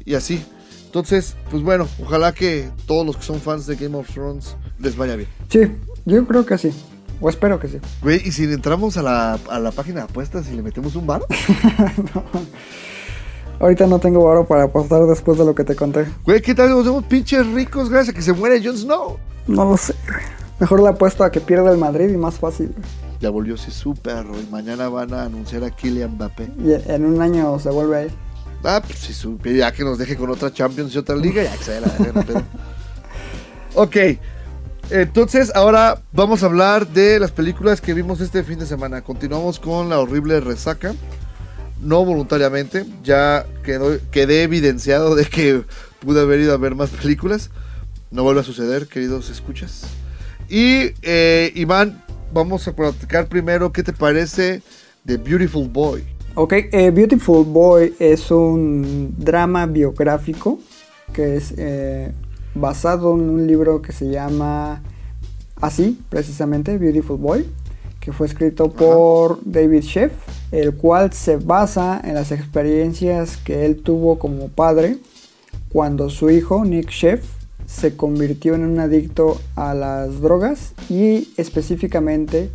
Y 0.07 0.14
así. 0.14 0.43
Entonces, 0.87 1.37
pues 1.51 1.62
bueno, 1.62 1.87
ojalá 2.03 2.33
que 2.33 2.71
todos 2.87 3.05
los 3.07 3.17
que 3.19 3.23
son 3.23 3.38
fans 3.41 3.67
de 3.67 3.77
Game 3.77 3.97
of 3.97 4.09
Thrones 4.12 4.57
les 4.79 4.97
vaya 4.97 5.14
bien. 5.14 5.29
Sí, 5.51 5.61
yo 6.07 6.27
creo 6.27 6.45
que 6.47 6.57
sí. 6.59 6.73
O 7.21 7.29
espero 7.29 7.61
que 7.61 7.69
sí. 7.69 7.79
Güey, 8.03 8.23
y 8.25 8.33
si 8.33 8.45
entramos 8.45 8.97
a 8.97 9.03
la, 9.03 9.39
a 9.51 9.59
la 9.59 9.71
página 9.73 9.97
de 9.97 10.03
apuestas 10.05 10.49
y 10.51 10.55
le 10.57 10.63
metemos 10.63 10.97
un 10.97 11.07
bar, 11.07 11.23
Ahorita 13.61 13.87
no 13.87 13.99
tengo 13.99 14.25
varo 14.25 14.47
para 14.47 14.65
apostar 14.65 15.03
después 15.05 15.37
de 15.39 15.45
lo 15.45 15.55
que 15.55 15.65
te 15.65 15.77
conté. 15.77 16.07
güey, 16.25 16.41
¿qué 16.41 16.55
tal? 16.55 16.71
Nos 16.71 16.85
vemos 16.87 17.05
pinches 17.05 17.47
ricos 17.49 17.91
gracias 17.91 18.15
a 18.15 18.17
que 18.17 18.23
se 18.23 18.33
muere 18.33 18.65
Jon 18.65 18.77
Snow. 18.77 19.19
No 19.47 19.65
lo 19.67 19.77
sé. 19.77 19.95
güey. 20.07 20.21
Mejor 20.61 20.83
le 20.83 20.89
apuesto 20.89 21.25
a 21.25 21.31
que 21.31 21.41
pierda 21.41 21.71
el 21.71 21.77
Madrid 21.79 22.09
y 22.09 22.17
más 22.17 22.39
fácil. 22.39 22.69
güey. 22.69 22.89
Ya 23.21 23.29
volvió 23.29 23.59
sí 23.59 23.71
su 23.71 23.93
perro 23.95 24.33
y 24.41 24.51
mañana 24.51 24.89
van 24.89 25.13
a 25.13 25.25
anunciar 25.25 25.63
a 25.65 25.71
Kylian 25.71 26.13
Mbappé. 26.15 26.51
Y 26.65 26.73
en 26.91 27.05
un 27.05 27.21
año 27.21 27.59
se 27.59 27.69
vuelve 27.69 27.97
a 27.99 28.03
ir. 28.05 28.11
Ah, 28.65 28.81
pues 28.87 28.99
si 28.99 29.13
supe, 29.13 29.55
ya 29.55 29.71
que 29.73 29.85
nos 29.85 29.99
deje 29.99 30.17
con 30.17 30.31
otra 30.31 30.51
Champions 30.51 30.95
y 30.95 30.99
otra 30.99 31.17
liga, 31.17 31.43
ya 31.43 31.55
que 31.57 31.65
se 31.65 31.81
la 31.81 31.87
no 32.15 32.23
pedo. 32.23 32.43
Ok, 33.75 33.97
entonces 34.90 35.53
ahora 35.55 36.03
vamos 36.12 36.42
a 36.42 36.46
hablar 36.46 36.88
de 36.88 37.20
las 37.20 37.31
películas 37.31 37.81
que 37.81 37.94
vimos 37.94 38.20
este 38.20 38.42
fin 38.42 38.59
de 38.59 38.66
semana. 38.66 39.03
Continuamos 39.03 39.59
con 39.61 39.88
la 39.88 39.98
horrible 39.98 40.40
resaca. 40.40 40.94
No 41.81 42.05
voluntariamente, 42.05 42.85
ya 43.03 43.46
quedó, 43.64 43.98
quedé 44.11 44.42
evidenciado 44.42 45.14
de 45.14 45.24
que 45.24 45.62
pude 46.00 46.20
haber 46.20 46.40
ido 46.40 46.53
a 46.53 46.59
ver 46.59 46.74
más 46.74 46.90
películas. 46.90 47.50
No 48.11 48.22
vuelve 48.22 48.40
a 48.40 48.44
suceder, 48.44 48.87
queridos 48.87 49.31
escuchas. 49.31 49.85
Y 50.48 50.90
eh, 51.03 51.53
Iván, 51.55 52.03
vamos 52.35 52.66
a 52.66 52.74
platicar 52.74 53.29
primero 53.29 53.72
qué 53.72 53.83
te 53.83 53.92
parece 53.92 54.62
de 55.05 55.16
Beautiful 55.16 55.68
Boy. 55.68 56.05
Ok, 56.35 56.53
eh, 56.53 56.90
Beautiful 56.90 57.44
Boy 57.44 57.94
es 57.98 58.31
un 58.31 59.14
drama 59.16 59.66
biográfico 59.66 60.59
que 61.12 61.37
es 61.37 61.55
eh, 61.57 62.12
basado 62.55 63.15
en 63.15 63.29
un 63.29 63.47
libro 63.47 63.83
que 63.83 63.93
se 63.93 64.09
llama 64.09 64.83
así, 65.61 66.01
precisamente, 66.09 66.79
Beautiful 66.79 67.19
Boy, 67.19 67.47
que 68.01 68.13
fue 68.13 68.27
escrito 68.27 68.71
por 68.71 69.41
David 69.45 69.83
Sheff, 69.83 70.13
el 70.53 70.75
cual 70.75 71.13
se 71.13 71.37
basa 71.37 72.01
en 72.03 72.15
las 72.15 72.33
experiencias 72.33 73.37
que 73.37 73.67
él 73.67 73.83
tuvo 73.83 74.19
como 74.19 74.49
padre 74.49 74.99
cuando 75.73 76.11
su 76.11 76.31
hijo, 76.31 76.65
Nick 76.65 76.91
Sheff, 76.91 77.25
se 77.67 77.97
convirtió 77.97 78.55
en 78.55 78.65
un 78.65 78.81
adicto 78.81 79.41
a 79.55 79.75
las 79.75 80.21
drogas 80.21 80.73
y 80.89 81.29
específicamente 81.37 82.51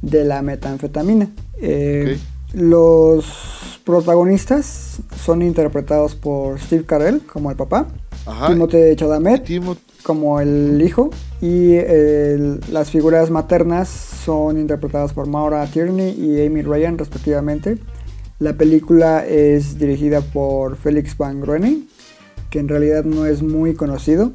de 0.00 0.24
la 0.24 0.42
metanfetamina. 0.42 1.28
Eh, 1.60 2.18
Los 2.52 3.80
protagonistas 3.84 5.00
son 5.20 5.42
interpretados 5.42 6.14
por 6.14 6.60
Steve 6.60 6.84
Carell 6.84 7.20
como 7.26 7.50
el 7.50 7.56
papá, 7.56 7.88
Ajá. 8.26 8.48
Timothée 8.48 8.96
Chalamet 8.96 9.44
Timo- 9.44 9.76
como 10.02 10.40
el 10.40 10.80
hijo 10.84 11.10
y 11.40 11.74
el- 11.74 12.60
las 12.70 12.90
figuras 12.90 13.30
maternas 13.30 13.88
son 13.88 14.58
interpretadas 14.58 15.12
por 15.12 15.26
Maura 15.26 15.66
Tierney 15.66 16.10
y 16.18 16.44
Amy 16.46 16.62
Ryan 16.62 16.96
respectivamente. 16.98 17.78
La 18.38 18.54
película 18.54 19.24
es 19.26 19.78
dirigida 19.78 20.20
por 20.20 20.76
Felix 20.76 21.16
Van 21.16 21.40
Groening, 21.40 21.86
que 22.50 22.58
en 22.58 22.68
realidad 22.68 23.04
no 23.04 23.26
es 23.26 23.42
muy 23.42 23.74
conocido. 23.74 24.32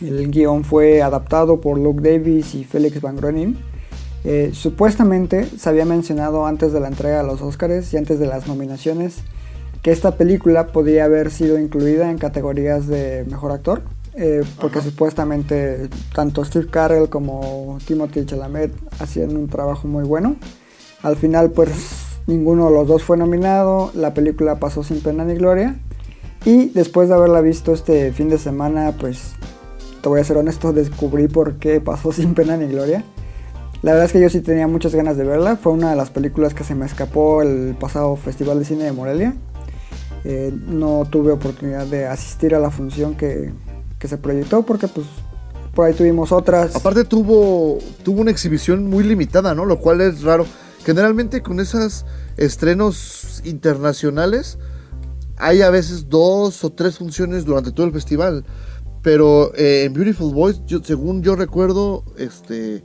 El 0.00 0.30
guion 0.30 0.64
fue 0.64 1.00
adaptado 1.02 1.60
por 1.60 1.78
Luke 1.78 2.02
Davis 2.02 2.54
y 2.54 2.64
Felix 2.64 3.00
Van 3.00 3.16
Groening. 3.16 3.56
Eh, 4.24 4.50
supuestamente 4.54 5.44
se 5.44 5.68
había 5.68 5.84
mencionado 5.84 6.46
antes 6.46 6.72
de 6.72 6.80
la 6.80 6.88
entrega 6.88 7.18
de 7.18 7.26
los 7.26 7.42
Oscars 7.42 7.92
y 7.92 7.98
antes 7.98 8.18
de 8.18 8.26
las 8.26 8.46
nominaciones 8.48 9.18
que 9.84 9.92
esta 9.92 10.16
película 10.16 10.68
podía 10.68 11.04
haber 11.04 11.30
sido 11.30 11.58
incluida 11.58 12.10
en 12.10 12.16
categorías 12.16 12.86
de 12.86 13.26
mejor 13.28 13.52
actor, 13.52 13.82
eh, 14.14 14.42
porque 14.58 14.80
supuestamente 14.80 15.90
tanto 16.14 16.42
Steve 16.42 16.68
Carell 16.70 17.10
como 17.10 17.76
Timothy 17.86 18.24
Chalamet 18.24 18.72
hacían 18.98 19.36
un 19.36 19.46
trabajo 19.46 19.86
muy 19.86 20.04
bueno. 20.04 20.36
Al 21.02 21.16
final, 21.16 21.50
pues 21.50 21.68
ninguno 22.26 22.64
de 22.64 22.72
los 22.72 22.88
dos 22.88 23.02
fue 23.02 23.18
nominado, 23.18 23.90
la 23.94 24.14
película 24.14 24.58
pasó 24.58 24.82
sin 24.82 25.02
pena 25.02 25.22
ni 25.26 25.34
gloria. 25.34 25.78
Y 26.46 26.70
después 26.70 27.10
de 27.10 27.16
haberla 27.16 27.42
visto 27.42 27.74
este 27.74 28.10
fin 28.12 28.30
de 28.30 28.38
semana, 28.38 28.94
pues 28.98 29.34
te 30.00 30.08
voy 30.08 30.18
a 30.18 30.24
ser 30.24 30.38
honesto, 30.38 30.72
descubrí 30.72 31.28
por 31.28 31.56
qué 31.58 31.82
pasó 31.82 32.10
sin 32.10 32.32
pena 32.32 32.56
ni 32.56 32.68
gloria. 32.68 33.04
La 33.82 33.92
verdad 33.92 34.06
es 34.06 34.12
que 34.12 34.20
yo 34.22 34.30
sí 34.30 34.40
tenía 34.40 34.66
muchas 34.66 34.94
ganas 34.94 35.18
de 35.18 35.24
verla. 35.24 35.56
Fue 35.56 35.72
una 35.72 35.90
de 35.90 35.96
las 35.96 36.08
películas 36.08 36.54
que 36.54 36.64
se 36.64 36.74
me 36.74 36.86
escapó 36.86 37.42
el 37.42 37.76
pasado 37.78 38.16
Festival 38.16 38.60
de 38.60 38.64
Cine 38.64 38.84
de 38.84 38.92
Morelia. 38.92 39.34
Eh, 40.24 40.52
no 40.66 41.06
tuve 41.10 41.32
oportunidad 41.32 41.86
de 41.86 42.06
asistir 42.06 42.54
a 42.54 42.58
la 42.58 42.70
función 42.70 43.14
que, 43.14 43.52
que 43.98 44.08
se 44.08 44.16
proyectó 44.16 44.62
porque 44.64 44.88
pues 44.88 45.06
por 45.74 45.84
ahí 45.86 45.92
tuvimos 45.94 46.32
otras. 46.32 46.74
Aparte 46.76 47.04
tuvo, 47.04 47.78
tuvo 48.02 48.20
una 48.22 48.30
exhibición 48.30 48.88
muy 48.88 49.04
limitada, 49.04 49.54
¿no? 49.54 49.64
Lo 49.66 49.78
cual 49.80 50.00
es 50.00 50.22
raro. 50.22 50.46
Generalmente 50.84 51.42
con 51.42 51.60
esos 51.60 52.06
estrenos 52.36 53.42
internacionales 53.44 54.58
hay 55.36 55.62
a 55.62 55.70
veces 55.70 56.08
dos 56.08 56.62
o 56.64 56.70
tres 56.70 56.98
funciones 56.98 57.44
durante 57.44 57.72
todo 57.72 57.86
el 57.86 57.92
festival. 57.92 58.44
Pero 59.02 59.54
eh, 59.54 59.84
en 59.84 59.92
Beautiful 59.92 60.32
Boys, 60.32 60.62
yo- 60.66 60.82
según 60.82 61.22
yo 61.22 61.36
recuerdo, 61.36 62.04
este, 62.16 62.82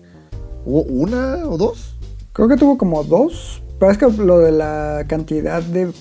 hubo 0.65 0.81
una 0.81 1.47
o 1.47 1.57
dos. 1.57 1.95
Creo 2.33 2.47
que 2.49 2.57
tuvo 2.57 2.77
como 2.77 3.03
dos, 3.05 3.61
pero 3.79 3.91
es 3.91 3.97
que 3.97 4.07
lo 4.09 4.39
de 4.39 4.51
la 4.51 5.05
cantidad 5.07 5.61
de, 5.61 5.91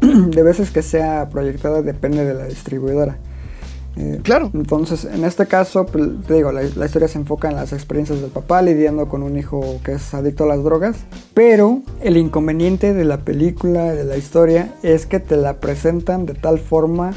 de 0.00 0.42
veces 0.42 0.70
que 0.70 0.82
sea 0.82 1.28
proyectada 1.28 1.82
depende 1.82 2.24
de 2.24 2.34
la 2.34 2.46
distribuidora. 2.46 3.18
Eh, 3.96 4.20
Claro. 4.22 4.50
Entonces, 4.54 5.04
en 5.04 5.24
este 5.24 5.46
caso, 5.46 5.86
pues, 5.86 6.08
te 6.26 6.34
digo, 6.34 6.50
la, 6.52 6.62
la 6.62 6.86
historia 6.86 7.08
se 7.08 7.18
enfoca 7.18 7.48
en 7.48 7.54
las 7.54 7.72
experiencias 7.72 8.20
del 8.20 8.30
papá 8.30 8.60
lidiando 8.62 9.08
con 9.08 9.22
un 9.22 9.38
hijo 9.38 9.80
que 9.84 9.92
es 9.92 10.14
adicto 10.14 10.44
a 10.44 10.48
las 10.48 10.64
drogas, 10.64 10.96
pero 11.32 11.82
el 12.00 12.16
inconveniente 12.16 12.92
de 12.92 13.04
la 13.04 13.18
película, 13.18 13.92
de 13.92 14.04
la 14.04 14.16
historia, 14.16 14.74
es 14.82 15.06
que 15.06 15.20
te 15.20 15.36
la 15.36 15.60
presentan 15.60 16.26
de 16.26 16.34
tal 16.34 16.58
forma 16.58 17.12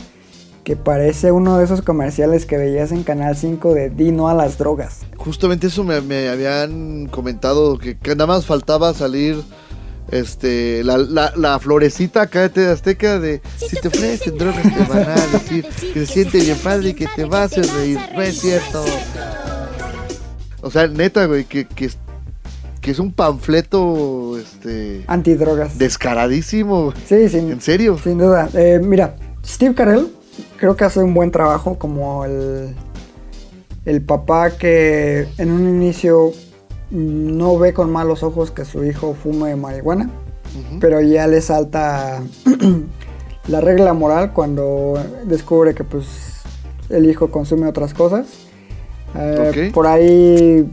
que 0.68 0.76
parece 0.76 1.32
uno 1.32 1.58
de 1.58 1.64
esos 1.64 1.82
comerciales 1.82 2.46
que 2.46 2.58
veías 2.58 2.92
en 2.92 3.04
Canal 3.04 3.38
5 3.38 3.74
de 3.74 3.90
Di 3.90 4.12
no 4.12 4.28
a 4.28 4.34
las 4.34 4.58
drogas. 4.58 5.06
Justamente 5.16 5.68
eso 5.68 5.86
me, 5.86 6.02
me 6.02 6.28
habían 6.28 7.08
comentado, 7.08 7.78
que, 7.78 7.98
que 7.98 8.10
nada 8.10 8.28
más 8.28 8.46
faltaba 8.46 8.94
salir 8.94 9.42
este 10.12 10.84
la, 10.84 10.98
la, 10.98 11.34
la 11.36 11.60
florecita 11.60 12.22
acá 12.24 12.48
de 12.50 12.70
Azteca 12.70 13.20
de 13.20 13.42
si 13.58 13.76
te 13.76 13.88
ofrecen 13.90 14.38
drogas 14.38 14.64
te 14.64 14.84
van 14.86 15.10
a 15.10 15.16
decir 15.34 15.66
que 15.94 16.06
se 16.06 16.14
siente 16.14 16.40
bien 16.40 16.58
padre 16.58 16.90
y 16.90 16.94
que 16.94 17.08
te 17.16 17.26
va 17.26 17.44
a 17.44 17.48
reír. 17.48 18.00
No 18.16 18.22
es 18.22 18.40
cierto. 18.40 18.86
O 20.62 20.72
sea, 20.72 20.88
neta, 20.88 21.26
güey, 21.26 21.46
que, 21.46 21.66
que, 21.68 21.86
es- 21.86 21.98
que 22.82 22.92
es 22.92 23.00
un 23.00 23.12
panfleto 23.12 24.38
este 24.38 25.04
Antidrogas. 25.08 25.78
descaradísimo. 25.78 26.94
Sí, 27.06 27.30
sin, 27.30 27.52
¿En 27.52 27.62
serio? 27.62 28.00
Sin 28.04 28.18
duda. 28.18 28.50
Eh, 28.54 28.80
mira, 28.84 29.16
Steve 29.46 29.76
Carell 29.76 30.08
creo 30.58 30.76
que 30.76 30.86
hace 30.86 31.00
un 31.00 31.14
buen 31.14 31.32
trabajo 31.32 31.78
como 31.78 32.26
el, 32.26 32.76
el 33.86 34.02
papá 34.02 34.52
que 34.58 35.28
en 35.38 35.52
un 35.52 35.68
inicio 35.70 36.32
no 36.92 37.58
ve 37.58 37.74
con 37.74 37.92
malos 37.92 38.24
ojos 38.24 38.52
que 38.52 38.66
su 38.66 38.84
hijo 38.84 39.14
fume 39.14 39.56
marihuana, 39.56 40.10
pero 40.80 41.02
ya 41.02 41.28
le 41.28 41.42
salta 41.42 42.22
la 43.48 43.62
regla 43.62 43.94
moral 43.94 44.34
cuando 44.34 44.98
descubre 45.26 45.76
que 45.76 45.84
pues 45.84 46.42
el 46.90 47.10
hijo 47.10 47.30
consume 47.30 47.68
otras 47.68 47.94
cosas. 47.94 48.28
Eh. 49.16 49.72
Por 49.74 49.88
ahí 49.88 50.70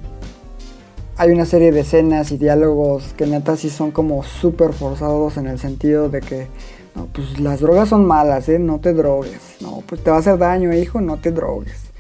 hay 1.17 1.31
una 1.31 1.47
serie 1.47 1.73
de 1.73 1.81
escenas 1.81 2.33
y 2.33 2.39
diálogos 2.39 3.15
que 3.17 3.27
neta 3.27 3.57
sí 3.57 3.71
son 3.71 3.91
como 3.91 4.23
súper 4.23 4.73
forzados 4.73 5.37
en 5.37 5.47
el 5.47 5.59
sentido 5.59 6.09
de 6.09 6.21
que, 6.21 6.49
no, 6.95 7.07
pues 7.07 7.41
las 7.41 7.61
drogas 7.61 7.89
son 7.89 8.05
malas, 8.05 8.49
¿eh? 8.49 8.59
No 8.59 8.81
te 8.81 8.93
drogues. 8.93 9.57
No, 9.61 9.83
pues 9.87 10.03
te 10.03 10.11
va 10.11 10.17
a 10.17 10.21
hacer 10.21 10.39
daño, 10.39 10.73
hijo, 10.75 11.01
no 11.01 11.19
te 11.19 11.31
drogues. 11.31 11.94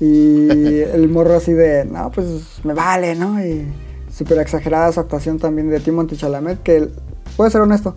Y 0.00 0.78
el 0.80 1.08
morro 1.08 1.34
así 1.34 1.52
de, 1.52 1.84
no, 1.84 2.10
pues 2.10 2.60
me 2.64 2.74
vale, 2.74 3.14
¿no? 3.14 3.44
Y 3.44 3.66
súper 4.12 4.38
exagerada 4.38 4.92
su 4.92 5.00
actuación 5.00 5.38
también 5.38 5.70
de 5.70 5.80
Timothy 5.80 6.16
Chalamet, 6.16 6.62
que 6.62 6.88
puede 7.36 7.50
ser 7.50 7.60
honesto, 7.60 7.94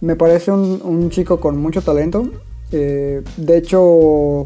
me 0.00 0.14
parece 0.14 0.52
un, 0.52 0.80
un 0.82 1.10
chico 1.10 1.40
con 1.40 1.56
mucho 1.58 1.82
talento. 1.82 2.30
Eh, 2.70 3.22
de 3.36 3.56
hecho, 3.56 4.44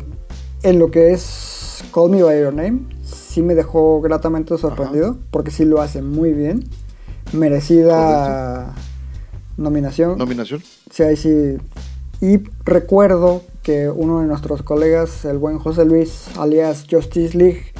en 0.62 0.78
lo 0.78 0.90
que 0.90 1.12
es 1.12 1.84
Call 1.92 2.10
Me 2.10 2.22
By 2.22 2.40
Your 2.40 2.54
Name, 2.54 2.82
sí 3.04 3.42
me 3.42 3.54
dejó 3.54 4.00
gratamente 4.00 4.56
sorprendido, 4.58 5.16
porque 5.30 5.50
sí 5.50 5.64
lo 5.64 5.80
hace 5.80 6.02
muy 6.02 6.32
bien. 6.32 6.64
Merecida 7.32 8.74
nominación. 9.56 10.18
Nominación. 10.18 10.62
Sí, 10.90 11.02
ahí 11.02 11.16
sí. 11.16 11.56
Y 12.20 12.40
recuerdo 12.64 13.42
que 13.62 13.88
uno 13.88 14.20
de 14.20 14.26
nuestros 14.26 14.62
colegas, 14.62 15.24
el 15.24 15.38
buen 15.38 15.58
José 15.58 15.84
Luis, 15.84 16.28
alias 16.36 16.86
Justice 16.90 17.36
League, 17.36 17.72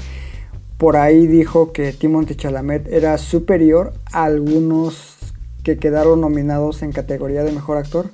por 0.78 0.96
ahí 0.96 1.26
dijo 1.26 1.72
que 1.72 1.92
Timothy 1.92 2.34
Chalamet 2.34 2.88
era 2.88 3.18
superior 3.18 3.92
a 4.12 4.24
algunos 4.24 5.16
que 5.62 5.78
quedaron 5.78 6.20
nominados 6.20 6.82
en 6.82 6.92
categoría 6.92 7.44
de 7.44 7.52
mejor 7.52 7.76
actor. 7.76 8.10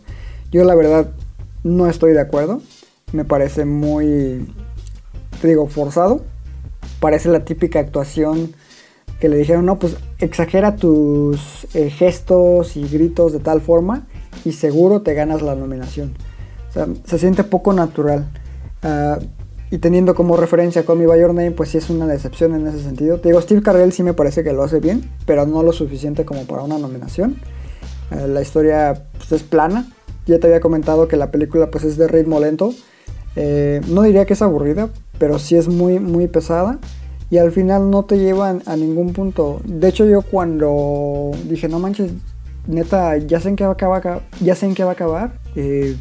Yo 0.50 0.64
la 0.64 0.74
verdad 0.74 1.10
no 1.64 1.86
estoy 1.86 2.12
de 2.12 2.20
acuerdo. 2.20 2.60
Me 3.12 3.24
parece 3.24 3.64
muy, 3.64 4.46
digo, 5.42 5.66
forzado. 5.68 6.22
Parece 7.00 7.30
la 7.30 7.44
típica 7.44 7.80
actuación 7.80 8.54
que 9.20 9.28
le 9.28 9.36
dijeron, 9.36 9.64
no, 9.66 9.78
pues 9.78 9.96
exagera 10.18 10.76
tus 10.76 11.66
eh, 11.74 11.90
gestos 11.90 12.76
y 12.76 12.86
gritos 12.86 13.32
de 13.32 13.40
tal 13.40 13.60
forma 13.60 14.06
y 14.44 14.52
seguro 14.52 15.02
te 15.02 15.14
ganas 15.14 15.42
la 15.42 15.54
nominación. 15.54 16.14
O 16.70 16.72
sea, 16.72 16.86
se 17.04 17.18
siente 17.18 17.44
poco 17.44 17.72
natural. 17.72 18.28
Ah, 18.82 19.18
y 19.70 19.78
teniendo 19.78 20.14
como 20.14 20.36
referencia 20.36 20.84
Call 20.84 20.98
Me 20.98 21.06
By 21.06 21.20
Your 21.20 21.34
Name, 21.34 21.50
pues 21.50 21.68
sí 21.70 21.78
es 21.78 21.90
una 21.90 22.06
decepción 22.06 22.54
en 22.54 22.66
ese 22.66 22.82
sentido. 22.82 23.20
Te 23.20 23.28
digo, 23.28 23.40
Steve 23.40 23.62
Carell 23.62 23.92
sí 23.92 24.02
me 24.02 24.14
parece 24.14 24.42
que 24.42 24.52
lo 24.52 24.62
hace 24.62 24.80
bien, 24.80 25.10
pero 25.26 25.44
no 25.46 25.62
lo 25.62 25.72
suficiente 25.72 26.24
como 26.24 26.46
para 26.46 26.62
una 26.62 26.78
nominación. 26.78 27.36
Eh, 28.10 28.28
la 28.28 28.40
historia 28.40 29.04
pues, 29.18 29.32
es 29.32 29.42
plana. 29.42 29.90
Ya 30.26 30.38
te 30.38 30.46
había 30.46 30.60
comentado 30.60 31.06
que 31.06 31.16
la 31.16 31.30
película 31.30 31.70
pues 31.70 31.84
es 31.84 31.98
de 31.98 32.08
ritmo 32.08 32.40
lento. 32.40 32.72
Eh, 33.36 33.82
no 33.88 34.02
diría 34.02 34.24
que 34.24 34.32
es 34.32 34.42
aburrida, 34.42 34.88
pero 35.18 35.38
sí 35.38 35.56
es 35.56 35.68
muy, 35.68 35.98
muy 35.98 36.28
pesada. 36.28 36.78
Y 37.30 37.36
al 37.36 37.52
final 37.52 37.90
no 37.90 38.06
te 38.06 38.18
llevan 38.18 38.62
a 38.64 38.74
ningún 38.74 39.12
punto. 39.12 39.60
De 39.66 39.88
hecho, 39.88 40.06
yo 40.06 40.22
cuando 40.22 41.32
dije, 41.44 41.68
no 41.68 41.78
manches, 41.78 42.12
neta, 42.66 43.18
ya 43.18 43.38
sé 43.38 43.50
en 43.50 43.56
qué 43.56 43.64
va 43.64 43.70
a 43.70 43.74
acabar, 43.74 44.22
ya 44.40 44.54
sé 44.54 44.64
en 44.64 44.74
qué 44.74 44.82
va 44.82 44.90
a 44.90 44.94
acabar. 44.94 45.38
eh, 45.56 45.94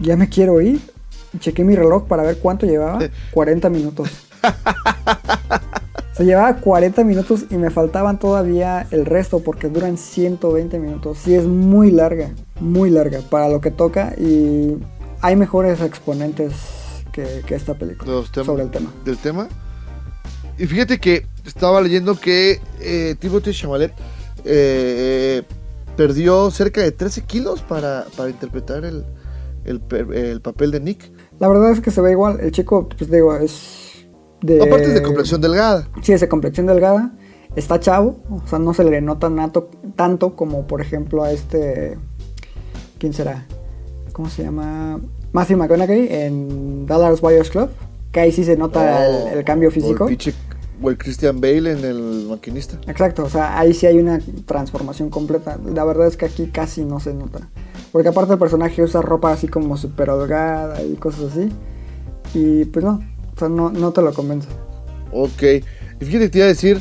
ya 0.00 0.16
me 0.16 0.28
quiero 0.28 0.60
ir. 0.60 0.80
Chequé 1.38 1.62
mi 1.64 1.76
reloj 1.76 2.06
para 2.06 2.22
ver 2.22 2.38
cuánto 2.38 2.66
llevaba. 2.66 2.98
40 3.32 3.70
minutos. 3.70 4.10
Se 6.16 6.24
llevaba 6.24 6.56
40 6.56 7.04
minutos 7.04 7.44
y 7.50 7.56
me 7.56 7.70
faltaban 7.70 8.18
todavía 8.18 8.86
el 8.90 9.06
resto 9.06 9.40
porque 9.40 9.68
duran 9.68 9.96
120 9.96 10.78
minutos. 10.78 11.18
Sí, 11.18 11.34
es 11.34 11.46
muy 11.46 11.90
larga, 11.90 12.30
muy 12.60 12.90
larga 12.90 13.20
para 13.30 13.48
lo 13.48 13.60
que 13.60 13.70
toca 13.70 14.14
y 14.18 14.76
hay 15.22 15.36
mejores 15.36 15.80
exponentes 15.80 16.52
que, 17.12 17.42
que 17.46 17.54
esta 17.54 17.74
película 17.74 18.22
sobre 18.32 18.64
el 18.64 18.70
tema. 18.70 18.92
Del 19.04 19.18
tema. 19.18 19.48
Y 20.58 20.66
fíjate 20.66 20.98
que 20.98 21.26
estaba 21.46 21.80
leyendo 21.80 22.16
que 22.16 22.60
eh, 22.80 23.14
Timothée 23.18 23.54
Chalamet 23.54 23.92
eh, 24.44 25.42
perdió 25.96 26.50
cerca 26.50 26.82
de 26.82 26.92
13 26.92 27.22
kilos 27.22 27.62
para, 27.62 28.04
para 28.16 28.28
interpretar 28.28 28.84
el, 28.84 29.04
el, 29.64 29.82
el 30.14 30.40
papel 30.40 30.70
de 30.70 30.80
Nick. 30.80 31.12
La 31.38 31.48
verdad 31.48 31.70
es 31.72 31.80
que 31.80 31.90
se 31.90 32.00
ve 32.00 32.12
igual. 32.12 32.38
El 32.40 32.52
chico, 32.52 32.88
pues 32.88 33.10
digo, 33.10 33.34
es 33.36 34.06
de... 34.42 34.62
Aparte 34.62 34.86
es 34.86 34.94
de 34.94 35.02
complexión 35.02 35.40
delgada. 35.40 35.88
Sí, 36.02 36.12
es 36.12 36.20
de 36.20 36.28
complexión 36.28 36.66
delgada. 36.66 37.12
Está 37.56 37.80
chavo, 37.80 38.20
o 38.30 38.46
sea, 38.46 38.58
no 38.58 38.74
se 38.74 38.84
le 38.84 39.00
nota 39.00 39.28
nato, 39.28 39.70
tanto 39.96 40.36
como, 40.36 40.66
por 40.68 40.80
ejemplo, 40.80 41.24
a 41.24 41.32
este. 41.32 41.98
¿Quién 42.98 43.12
será? 43.12 43.44
¿Cómo 44.12 44.28
se 44.28 44.44
llama? 44.44 45.00
Matthew 45.32 45.56
McConaughey 45.58 46.08
en 46.10 46.86
Dallas 46.86 47.20
Buyers 47.20 47.50
Club. 47.50 47.70
Que 48.12 48.20
ahí 48.20 48.32
sí 48.32 48.44
se 48.44 48.56
nota 48.56 48.80
Oh, 49.00 49.28
el, 49.30 49.38
el 49.38 49.44
cambio 49.44 49.68
O 49.68 49.72
físico. 49.72 50.08
el, 50.08 50.18
o 50.82 50.90
el 50.90 50.96
Christian 50.98 51.40
Bale 51.40 51.72
en 51.72 51.84
el 51.84 52.26
maquinista. 52.28 52.78
Exacto, 52.86 53.24
o 53.24 53.28
sea, 53.28 53.58
ahí 53.58 53.74
sí 53.74 53.86
hay 53.86 53.98
una 53.98 54.20
transformación 54.46 55.10
completa. 55.10 55.58
La 55.74 55.84
verdad 55.84 56.06
es 56.06 56.16
que 56.16 56.26
aquí 56.26 56.46
casi 56.52 56.84
no 56.84 57.00
se 57.00 57.14
nota. 57.14 57.48
Porque 57.92 58.08
aparte 58.08 58.34
el 58.34 58.38
personaje 58.38 58.82
usa 58.82 59.02
ropa 59.02 59.32
así 59.32 59.48
como 59.48 59.76
súper 59.76 60.10
holgada 60.10 60.82
y 60.82 60.94
cosas 60.94 61.32
así. 61.32 61.48
Y 62.34 62.64
pues 62.66 62.84
no, 62.84 63.00
o 63.34 63.38
sea, 63.38 63.48
no, 63.48 63.70
no 63.70 63.92
te 63.92 64.02
lo 64.02 64.12
convence. 64.12 64.48
Ok. 65.12 65.42
Y 66.00 66.04
fíjate, 66.04 66.28
te 66.28 66.38
iba 66.38 66.44
a 66.44 66.48
decir, 66.48 66.80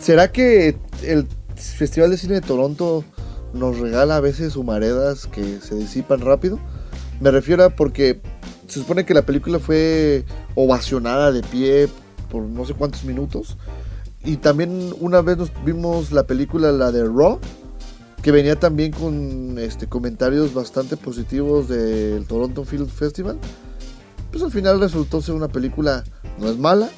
¿será 0.00 0.32
que 0.32 0.76
el 1.04 1.26
Festival 1.54 2.10
de 2.10 2.16
Cine 2.16 2.34
de 2.34 2.40
Toronto 2.40 3.04
nos 3.52 3.78
regala 3.78 4.16
a 4.16 4.20
veces 4.20 4.56
humaredas 4.56 5.26
que 5.26 5.60
se 5.60 5.74
disipan 5.74 6.20
rápido? 6.20 6.58
Me 7.20 7.30
refiero 7.30 7.64
a 7.64 7.70
porque 7.70 8.20
se 8.66 8.80
supone 8.80 9.04
que 9.04 9.14
la 9.14 9.22
película 9.22 9.58
fue 9.58 10.24
ovacionada 10.54 11.32
de 11.32 11.42
pie 11.42 11.88
por 12.30 12.42
no 12.42 12.64
sé 12.64 12.74
cuántos 12.74 13.04
minutos. 13.04 13.56
Y 14.24 14.36
también 14.36 14.92
una 15.00 15.22
vez 15.22 15.38
nos 15.38 15.52
vimos 15.64 16.12
la 16.12 16.24
película, 16.24 16.72
la 16.72 16.92
de 16.92 17.04
Raw, 17.04 17.38
que 18.22 18.32
venía 18.32 18.56
también 18.56 18.92
con 18.92 19.58
este, 19.58 19.86
comentarios 19.86 20.52
bastante 20.52 20.96
positivos 20.96 21.68
del 21.68 22.26
Toronto 22.26 22.64
Film 22.64 22.86
Festival. 22.88 23.38
Pues 24.30 24.42
al 24.42 24.50
final 24.50 24.80
resultó 24.80 25.22
ser 25.22 25.34
una 25.34 25.48
película, 25.48 26.04
no 26.38 26.48
es 26.48 26.58
mala, 26.58 26.88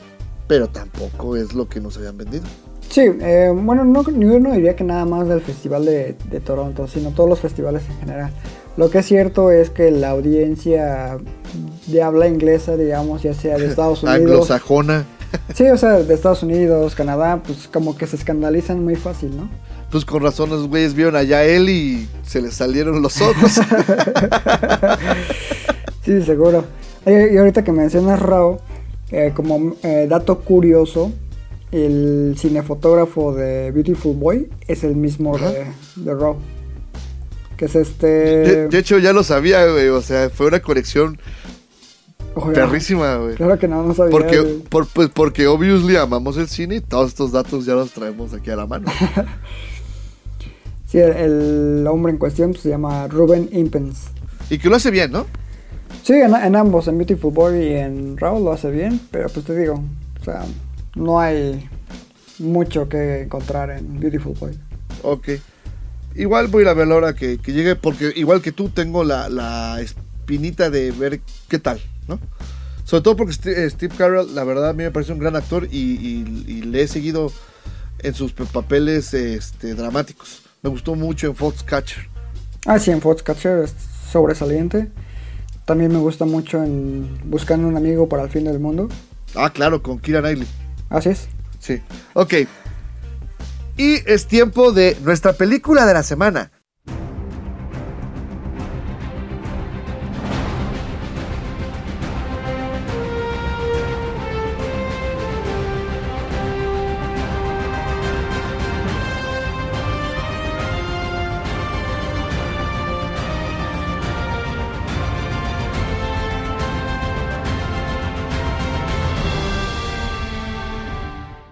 pero 0.49 0.69
tampoco 0.69 1.37
es 1.37 1.55
lo 1.55 1.69
que 1.69 1.81
nos 1.81 1.97
habían 1.97 2.17
vendido. 2.17 2.45
Sí, 2.89 3.03
eh, 3.03 3.53
bueno, 3.55 3.85
no, 3.85 4.03
yo 4.03 4.41
no 4.41 4.53
diría 4.53 4.75
que 4.75 4.83
nada 4.83 5.05
más 5.05 5.29
del 5.29 5.41
Festival 5.41 5.85
de, 5.85 6.17
de 6.29 6.41
Toronto, 6.41 6.89
sino 6.89 7.11
todos 7.11 7.29
los 7.29 7.39
festivales 7.39 7.83
en 7.89 7.99
general. 8.01 8.33
Lo 8.77 8.91
que 8.91 8.99
es 8.99 9.07
cierto 9.07 9.53
es 9.53 9.71
que 9.71 9.91
la 9.91 10.11
audiencia 10.11 11.19
de 11.87 12.03
habla 12.03 12.27
inglesa, 12.27 12.77
digamos, 12.77 13.23
ya 13.23 13.35
sea 13.35 13.59
de 13.59 13.67
Estados 13.67 14.03
Unidos, 14.03 14.21
Anglosajona. 14.21 15.05
sí, 15.55 15.69
o 15.69 15.77
sea, 15.77 16.03
de 16.03 16.15
Estados 16.15 16.43
Unidos, 16.43 16.95
Canadá, 16.97 17.43
pues 17.45 17.69
como 17.69 17.97
que 17.97 18.07
se 18.07 18.17
escandalizan 18.17 18.83
muy 18.83 18.97
fácil, 18.97 19.37
¿no? 19.37 19.49
Pues 19.91 20.05
con 20.05 20.23
razón 20.23 20.51
los 20.51 20.69
güeyes 20.69 20.95
vieron 20.95 21.17
allá 21.17 21.39
a 21.39 21.45
él 21.45 21.69
y 21.69 22.09
se 22.25 22.41
les 22.41 22.55
salieron 22.55 23.03
los 23.03 23.21
ojos. 23.21 23.61
Sí, 26.05 26.23
seguro. 26.23 26.65
Y 27.07 27.37
ahorita 27.37 27.63
que 27.63 27.73
mencionas 27.73 28.21
Raw, 28.21 28.59
Eh, 29.13 29.33
como 29.35 29.75
eh, 29.83 30.07
dato 30.09 30.39
curioso, 30.39 31.13
el 31.73 32.37
cinefotógrafo 32.39 33.35
de 33.35 33.73
Beautiful 33.73 34.17
Boy 34.17 34.49
es 34.69 34.85
el 34.85 34.95
mismo 34.95 35.37
de, 35.37 35.67
de 35.97 36.15
Raw. 36.15 36.37
Que 37.57 37.65
es 37.65 37.75
este. 37.75 38.07
De, 38.07 38.69
de 38.69 38.79
hecho, 38.79 38.99
ya 38.99 39.13
lo 39.13 39.25
sabía, 39.25 39.67
güey. 39.67 39.89
O 39.89 40.01
sea, 40.01 40.31
fue 40.31 40.47
una 40.47 40.61
conexión 40.61 41.19
Oiga, 42.35 42.53
perrísima, 42.53 43.17
güey. 43.17 43.35
Claro 43.35 43.59
que 43.59 43.67
no, 43.69 43.83
no 43.83 43.93
sabía. 43.93 44.13
Porque, 44.13 44.43
por, 44.69 44.87
pues, 44.87 45.11
porque 45.13 45.49
obviously 45.49 45.97
amamos 45.97 46.37
el 46.37 46.49
cine 46.49 46.77
y 46.77 46.81
todos 46.81 47.09
estos 47.09 47.33
datos 47.33 47.67
ya 47.67 47.75
los 47.75 47.91
traemos 47.91 48.33
aquí 48.33 48.51
a 48.51 48.57
la 48.57 48.67
mano. 48.67 48.91
Sí, 50.91 50.99
el, 50.99 51.87
hombre 51.89 52.13
en 52.13 52.19
cuestión 52.19 52.51
pues, 52.51 52.63
se 52.63 52.69
llama 52.71 53.07
Ruben 53.09 53.49
Impens. 53.53 54.07
y 54.51 54.59
que 54.59 54.69
lo 54.69 54.77
hace 54.77 54.91
bien, 54.91 55.13
¿no? 55.13 55.27
Sí, 56.03 56.15
en, 56.15 56.35
en 56.35 56.57
ambos, 56.57 56.89
en 56.89 56.99
Beautiful 56.99 57.33
Boy 57.33 57.59
y 57.65 57.73
en 57.75 58.17
Raw 58.17 58.43
lo 58.43 58.53
hace 58.53 58.71
bien, 58.71 59.01
pero 59.11 59.29
pues 59.29 59.45
te 59.47 59.57
digo, 59.57 59.83
o 60.21 60.25
sea, 60.25 60.45
no 60.97 61.21
hay 61.21 61.69
mucho 62.39 62.89
que 62.89 63.23
encontrar 63.23 63.71
en 63.71 64.01
Beautiful 64.01 64.35
Boy. 64.39 64.59
Ok. 65.03 65.29
Igual 66.17 66.49
voy 66.49 66.61
a 66.61 66.63
ir 66.63 66.69
a 66.71 66.75
verlo 66.75 66.95
ahora 66.95 67.15
que, 67.15 67.39
que 67.39 67.53
llegue, 67.53 67.77
porque 67.77 68.13
igual 68.17 68.43
que 68.43 68.51
tú 68.51 68.69
tengo 68.71 69.05
la, 69.05 69.29
la 69.29 69.81
espinita 69.81 70.71
de 70.71 70.91
ver 70.91 71.21
qué 71.49 71.59
tal, 71.61 71.81
¿no? 72.09 72.19
Sobre 72.85 73.03
todo 73.03 73.17
porque 73.17 73.33
St- 73.33 73.65
eh, 73.65 73.71
Steve 73.71 73.95
Carell, 73.97 74.35
la 74.35 74.43
verdad, 74.43 74.71
a 74.71 74.73
mí 74.73 74.83
me 74.83 74.91
parece 74.91 75.13
un 75.13 75.21
gran 75.21 75.37
actor 75.37 75.69
y, 75.71 75.77
y- 75.79 76.45
y 76.49 76.63
le 76.63 76.83
he 76.83 76.89
seguido 76.89 77.31
en 78.01 78.15
sus 78.15 78.33
papeles 78.33 79.15
este, 79.15 79.75
dramáticos. 79.75 80.43
Me 80.63 80.71
gustó 80.71 80.95
mucho 80.95 81.27
en 81.27 81.35
Foxcatcher. 81.35 82.09
Ah, 82.67 82.79
sí, 82.79 82.91
en 82.91 83.01
Foxcatcher 83.01 83.65
es 83.65 83.75
sobresaliente. 84.11 84.91
También 85.65 85.93
me 85.93 85.99
gusta 85.99 86.25
mucho 86.25 86.63
en 86.63 87.19
Buscando 87.31 87.67
un 87.69 87.77
amigo 87.77 88.09
para 88.09 88.25
el 88.25 88.31
fin 88.31 88.45
del 88.45 88.59
mundo. 88.59 88.89
Ah, 89.35 89.51
claro, 89.51 89.83
con 89.83 89.99
Kira 89.99 90.21
Knightley. 90.21 90.49
Así 90.89 91.11
es. 91.11 91.29
Sí. 91.59 91.81
Ok. 92.15 92.35
Y 93.77 94.11
es 94.11 94.27
tiempo 94.27 94.73
de 94.73 94.97
nuestra 95.03 95.33
película 95.33 95.87
de 95.87 95.95
la 95.95 96.03
semana. 96.03 96.51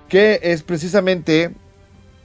Que 0.09 0.41
es 0.43 0.63
precisamente 0.63 1.55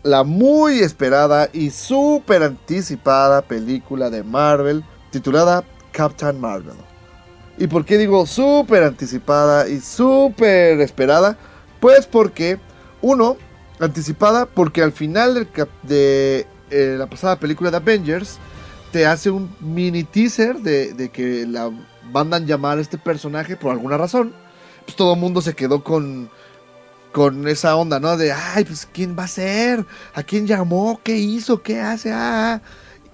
la 0.04 0.24
muy 0.24 0.80
esperada 0.80 1.50
y 1.54 1.70
súper 1.70 2.44
anticipada 2.44 3.42
película 3.42 4.10
de 4.10 4.24
Marvel 4.24 4.84
titulada 5.12 5.64
Captain 5.92 6.40
Marvel. 6.40 6.76
¿Y 7.58 7.68
por 7.68 7.86
qué 7.86 7.98
digo 7.98 8.26
súper 8.26 8.84
anticipada 8.84 9.70
y 9.70 9.80
súper 9.80 10.82
esperada? 10.82 11.38
Pues 11.80 12.08
porque, 12.08 12.60
uno, 13.02 13.38
anticipada 13.80 14.46
porque 14.46 14.82
al 14.82 14.92
final 14.92 15.48
de 15.84 16.48
eh, 16.72 16.96
la 16.98 17.08
pasada 17.08 17.40
película 17.40 17.70
de 17.70 17.78
Avengers 17.78 18.40
te 18.92 19.06
hace 19.06 19.30
un 19.30 19.56
mini 19.60 20.04
teaser 20.04 20.58
de, 20.58 20.94
de 20.94 21.10
que 21.10 21.46
la 21.46 21.72
mandan 22.12 22.46
llamar 22.46 22.78
a 22.78 22.82
este 22.82 22.98
personaje 22.98 23.56
por 23.56 23.72
alguna 23.72 23.98
razón. 23.98 24.34
Pues 24.86 24.96
todo 24.96 25.14
el 25.14 25.20
mundo 25.20 25.42
se 25.42 25.54
quedó 25.54 25.84
con, 25.84 26.30
con 27.14 27.48
esa 27.48 27.76
onda, 27.78 28.00
¿no? 28.00 28.18
De, 28.18 28.34
ay, 28.34 28.66
pues, 28.66 28.88
¿quién 28.92 29.16
va 29.18 29.24
a 29.24 29.28
ser? 29.28 29.86
¿A 30.14 30.24
quién 30.24 30.46
llamó? 30.46 31.00
¿Qué 31.04 31.16
hizo? 31.16 31.62
¿Qué 31.62 31.80
hace? 31.80 32.12
Ah, 32.12 32.56
ah". 32.56 32.62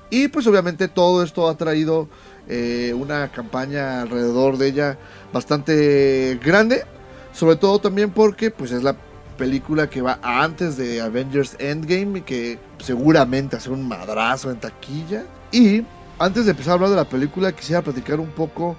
Y 0.10 0.28
pues 0.30 0.48
obviamente 0.48 0.88
todo 0.88 1.22
esto 1.24 1.48
ha 1.48 1.56
traído 1.56 2.08
eh, 2.48 2.94
una 2.98 3.32
campaña 3.32 4.02
alrededor 4.02 4.58
de 4.58 4.68
ella 4.68 4.98
bastante 5.32 6.40
grande. 6.44 6.84
Sobre 7.32 7.58
todo 7.58 7.80
también 7.80 8.10
porque 8.10 8.50
pues 8.50 8.72
es 8.72 8.82
la 8.82 8.96
película 9.38 9.90
que 9.90 10.02
va 10.02 10.20
antes 10.24 10.76
de 10.78 11.02
Avengers 11.02 11.56
Endgame 11.60 12.20
y 12.20 12.22
que 12.22 12.60
seguramente 12.80 13.58
hace 13.58 13.70
un 13.70 13.88
madrazo 13.88 14.50
en 14.50 14.60
taquilla. 14.60 15.26
Y 15.52 15.84
antes 16.18 16.46
de 16.46 16.52
empezar 16.52 16.72
a 16.72 16.74
hablar 16.76 16.90
de 16.90 16.96
la 16.96 17.10
película 17.10 17.52
quisiera 17.52 17.82
platicar 17.82 18.20
un 18.20 18.32
poco 18.32 18.76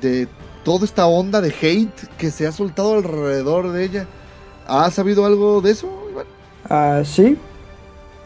de 0.00 0.28
toda 0.64 0.84
esta 0.84 1.06
onda 1.06 1.40
de 1.40 1.54
hate 1.60 2.08
que 2.16 2.30
se 2.30 2.46
ha 2.46 2.52
soltado 2.52 2.94
alrededor 2.94 3.72
de 3.72 3.84
ella. 3.84 4.06
¿Has 4.70 4.94
sabido 4.94 5.26
algo 5.26 5.60
de 5.60 5.72
eso, 5.72 5.88
Iván? 6.12 6.26
Ah, 6.68 7.02
sí, 7.04 7.36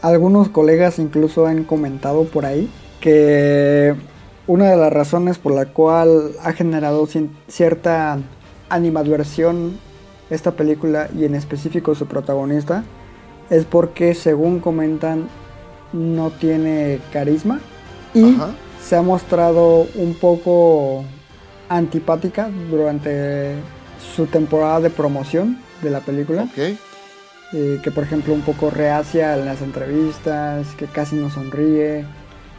algunos 0.03 0.49
colegas 0.49 0.99
incluso 0.99 1.47
han 1.47 1.63
comentado 1.63 2.25
por 2.25 2.45
ahí 2.45 2.69
que 2.99 3.95
una 4.45 4.69
de 4.69 4.77
las 4.77 4.93
razones 4.93 5.39
por 5.39 5.53
la 5.53 5.65
cual 5.65 6.33
ha 6.43 6.53
generado 6.53 7.07
cierta 7.47 8.19
animadversión 8.69 9.79
esta 10.29 10.51
película 10.51 11.09
y 11.17 11.25
en 11.25 11.33
específico 11.33 11.95
su 11.95 12.05
protagonista 12.05 12.83
es 13.49 13.65
porque 13.65 14.13
según 14.13 14.59
comentan 14.59 15.27
no 15.93 16.29
tiene 16.29 16.99
carisma 17.11 17.59
y 18.13 18.35
Ajá. 18.35 18.49
se 18.83 18.95
ha 18.95 19.01
mostrado 19.01 19.87
un 19.95 20.15
poco 20.19 21.03
antipática 21.69 22.49
durante 22.69 23.55
su 24.15 24.27
temporada 24.27 24.81
de 24.81 24.89
promoción 24.91 25.64
de 25.81 25.89
la 25.89 25.99
película 26.01 26.47
eh, 27.53 27.79
que 27.83 27.91
por 27.91 28.03
ejemplo 28.03 28.33
un 28.33 28.41
poco 28.41 28.69
reacia 28.69 29.37
en 29.37 29.45
las 29.45 29.61
entrevistas, 29.61 30.67
que 30.77 30.85
casi 30.85 31.15
no 31.15 31.29
sonríe, 31.29 32.05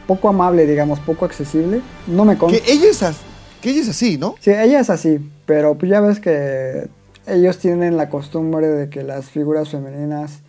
poco 0.07 0.29
amable, 0.29 0.65
digamos, 0.65 0.99
poco 1.01 1.25
accesible. 1.25 1.81
No 2.07 2.23
me 2.25 2.37
consta. 2.37 2.59
Que 2.63 2.71
ella 2.71 2.89
es, 2.89 3.03
as- 3.03 3.19
que 3.61 3.71
ella 3.71 3.81
es 3.81 3.89
así, 3.89 4.17
¿no? 4.17 4.35
Sí, 4.39 4.51
ella 4.51 4.79
es 4.79 4.89
así, 4.89 5.19
pero 5.45 5.75
pues 5.77 5.91
ya 5.91 5.99
ves 5.99 6.19
que 6.19 6.87
ellos 7.27 7.57
tienen 7.57 7.97
la 7.97 8.09
costumbre 8.09 8.67
de 8.67 8.89
que 8.89 9.03
las 9.03 9.29
figuras 9.29 9.69
femeninas 9.69 10.39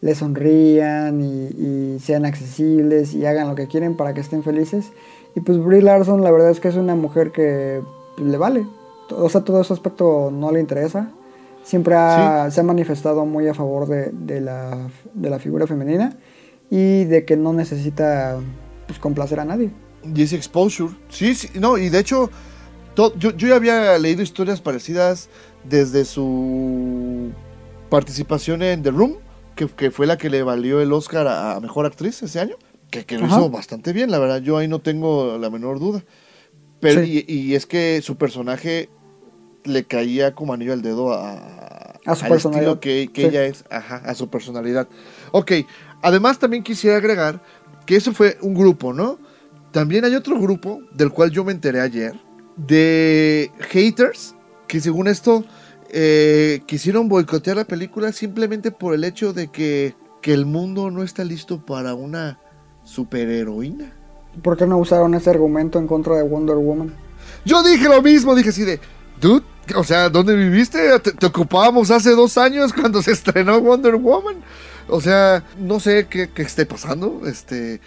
le 0.00 0.14
sonrían 0.14 1.20
y, 1.22 1.46
y 1.48 1.98
sean 2.00 2.24
accesibles 2.24 3.12
y 3.14 3.26
hagan 3.26 3.48
lo 3.48 3.54
que 3.54 3.66
quieren 3.66 3.96
para 3.96 4.14
que 4.14 4.20
estén 4.20 4.42
felices. 4.42 4.86
Y 5.34 5.40
pues 5.40 5.62
Brie 5.62 5.82
Larson 5.82 6.22
la 6.22 6.30
verdad 6.30 6.50
es 6.50 6.60
que 6.60 6.68
es 6.68 6.76
una 6.76 6.94
mujer 6.94 7.32
que 7.32 7.82
pues, 8.16 8.26
le 8.28 8.38
vale. 8.38 8.66
O 9.10 9.28
sea, 9.28 9.42
todo 9.42 9.60
ese 9.60 9.72
aspecto 9.74 10.30
no 10.32 10.50
le 10.52 10.60
interesa. 10.60 11.10
Siempre 11.66 11.96
ha- 11.96 12.48
se 12.50 12.60
ha 12.60 12.62
manifestado 12.62 13.26
muy 13.26 13.48
a 13.48 13.54
favor 13.54 13.88
de, 13.88 14.10
de 14.12 14.40
la, 14.40 14.88
de 15.14 15.30
la 15.30 15.40
figura 15.40 15.66
femenina 15.66 16.16
y 16.70 17.04
de 17.04 17.24
que 17.24 17.36
no 17.36 17.52
necesita 17.52 18.38
pues, 18.86 19.00
complacer 19.00 19.40
a 19.40 19.44
nadie. 19.44 19.70
Y 20.14 20.22
ese 20.22 20.36
exposure. 20.36 20.94
Sí, 21.08 21.34
sí, 21.34 21.48
no, 21.58 21.76
y 21.76 21.88
de 21.88 21.98
hecho, 21.98 22.30
to- 22.94 23.12
yo, 23.18 23.32
yo 23.36 23.48
ya 23.48 23.56
había 23.56 23.98
leído 23.98 24.22
historias 24.22 24.60
parecidas 24.60 25.28
desde 25.68 26.04
su 26.04 27.32
participación 27.88 28.62
en 28.62 28.82
The 28.84 28.90
Room, 28.92 29.14
que, 29.56 29.66
que 29.68 29.90
fue 29.90 30.06
la 30.06 30.16
que 30.18 30.30
le 30.30 30.42
valió 30.44 30.80
el 30.80 30.92
Oscar 30.92 31.26
a, 31.26 31.56
a 31.56 31.60
Mejor 31.60 31.86
Actriz 31.86 32.22
ese 32.22 32.38
año, 32.40 32.54
que, 32.90 33.04
que 33.04 33.18
lo 33.18 33.24
Ajá. 33.26 33.38
hizo 33.38 33.50
bastante 33.50 33.92
bien, 33.92 34.10
la 34.12 34.18
verdad, 34.20 34.40
yo 34.40 34.56
ahí 34.58 34.68
no 34.68 34.80
tengo 34.80 35.36
la 35.38 35.50
menor 35.50 35.80
duda. 35.80 36.04
Pero, 36.78 37.02
Sí. 37.02 37.24
y, 37.26 37.32
y 37.50 37.54
es 37.54 37.66
que 37.66 38.00
su 38.02 38.16
personaje 38.16 38.88
le 39.66 39.84
caía 39.84 40.34
como 40.34 40.52
anillo 40.54 40.72
al 40.72 40.82
dedo 40.82 41.12
a, 41.12 41.34
A 42.06 42.14
su 42.14 42.24
al 42.24 42.30
personalidad. 42.30 42.78
que, 42.80 43.08
que 43.12 43.22
Sí. 43.22 43.28
ella 43.28 43.44
es, 43.44 43.64
ajá, 43.70 43.96
a 44.04 44.14
su 44.14 44.28
personalidad. 44.28 44.88
Ok, 45.32 45.52
además 46.02 46.38
también 46.38 46.62
quisiera 46.62 46.96
agregar 46.96 47.42
que 47.84 47.96
eso 47.96 48.12
fue 48.12 48.38
un 48.42 48.54
grupo, 48.54 48.92
¿no? 48.92 49.18
También 49.72 50.04
hay 50.04 50.14
otro 50.14 50.38
grupo 50.40 50.80
del 50.92 51.10
cual 51.10 51.30
yo 51.30 51.44
me 51.44 51.52
enteré 51.52 51.80
ayer, 51.80 52.14
de 52.56 53.50
haters, 53.70 54.34
que 54.68 54.80
según 54.80 55.06
esto 55.08 55.44
eh, 55.90 56.62
quisieron 56.66 57.08
boicotear 57.08 57.56
la 57.58 57.64
película 57.64 58.10
simplemente 58.12 58.70
por 58.70 58.94
el 58.94 59.04
hecho 59.04 59.32
de 59.32 59.48
que, 59.48 59.94
que 60.22 60.32
el 60.32 60.46
mundo 60.46 60.90
no 60.90 61.02
está 61.02 61.24
listo 61.24 61.64
para 61.64 61.94
una 61.94 62.40
superheroína. 62.84 63.92
¿Por 64.42 64.56
qué 64.56 64.66
no 64.66 64.78
usaron 64.78 65.14
ese 65.14 65.30
argumento 65.30 65.78
en 65.78 65.86
contra 65.86 66.16
de 66.16 66.22
Wonder 66.22 66.56
Woman? 66.56 66.92
Yo 67.44 67.62
dije 67.62 67.88
lo 67.88 68.02
mismo, 68.02 68.34
dije 68.34 68.48
así 68.50 68.62
de, 68.64 68.80
dude, 69.20 69.44
o 69.74 69.84
sea, 69.84 70.08
¿dónde 70.08 70.34
viviste? 70.34 70.98
Te, 71.00 71.26
ocupábamos 71.26 71.90
hace 71.90 72.10
dos 72.10 72.38
años 72.38 72.72
cuando 72.72 73.02
se 73.02 73.12
estrenó 73.12 73.60
Wonder 73.60 73.96
Woman. 73.96 74.36
O 74.88 75.00
sea, 75.00 75.44
no 75.58 75.80
sé 75.80 76.06
qué, 76.08 76.30
qué 76.30 76.42
esté 76.42 76.66
pasando. 76.66 77.22
Este, 77.26 77.80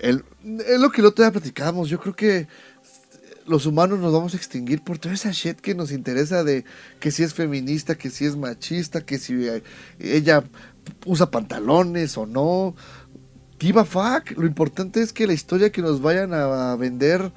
el- 0.00 0.24
es 0.66 0.80
lo 0.80 0.90
que 0.90 1.00
el 1.00 1.06
otro 1.06 1.24
día 1.24 1.32
platicábamos. 1.32 1.88
Yo 1.88 2.00
creo 2.00 2.14
que 2.16 2.48
los 3.46 3.66
humanos 3.66 3.98
nos 3.98 4.12
vamos 4.12 4.34
a 4.34 4.36
extinguir 4.36 4.82
por 4.82 4.98
toda 4.98 5.14
esa 5.14 5.30
shit 5.30 5.60
que 5.60 5.74
nos 5.74 5.92
interesa 5.92 6.42
de 6.42 6.64
que 6.98 7.10
si 7.10 7.22
es 7.22 7.34
feminista, 7.34 7.96
que 7.96 8.10
si 8.10 8.24
es 8.24 8.36
machista, 8.36 9.02
que 9.04 9.18
si 9.18 9.46
eh, 9.46 9.62
ella 10.00 10.44
usa 11.04 11.30
pantalones 11.30 12.16
o 12.16 12.26
no. 12.26 12.74
Give 13.58 13.80
a 13.80 13.84
fuck. 13.84 14.32
Lo 14.36 14.46
importante 14.46 15.00
es 15.00 15.12
que 15.12 15.26
la 15.26 15.32
historia 15.32 15.70
que 15.70 15.82
nos 15.82 16.00
vayan 16.02 16.34
a 16.34 16.74
vender 16.76 17.32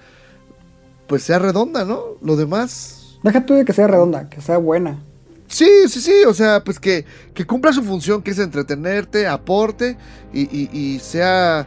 pues 1.09 1.23
sea 1.23 1.39
redonda, 1.39 1.85
¿no? 1.85 2.17
Lo 2.21 2.35
demás. 2.35 2.98
Deja 3.23 3.45
tú 3.45 3.53
de 3.53 3.65
que 3.65 3.73
sea 3.73 3.87
redonda, 3.87 4.29
que 4.29 4.41
sea 4.41 4.57
buena. 4.57 4.99
Sí, 5.47 5.69
sí, 5.87 5.99
sí, 5.99 6.13
o 6.27 6.33
sea, 6.33 6.63
pues 6.63 6.79
que, 6.79 7.05
que 7.33 7.45
cumpla 7.45 7.73
su 7.73 7.83
función, 7.83 8.21
que 8.21 8.31
es 8.31 8.39
entretenerte, 8.39 9.27
aporte 9.27 9.97
y, 10.31 10.99
sea 10.99 11.65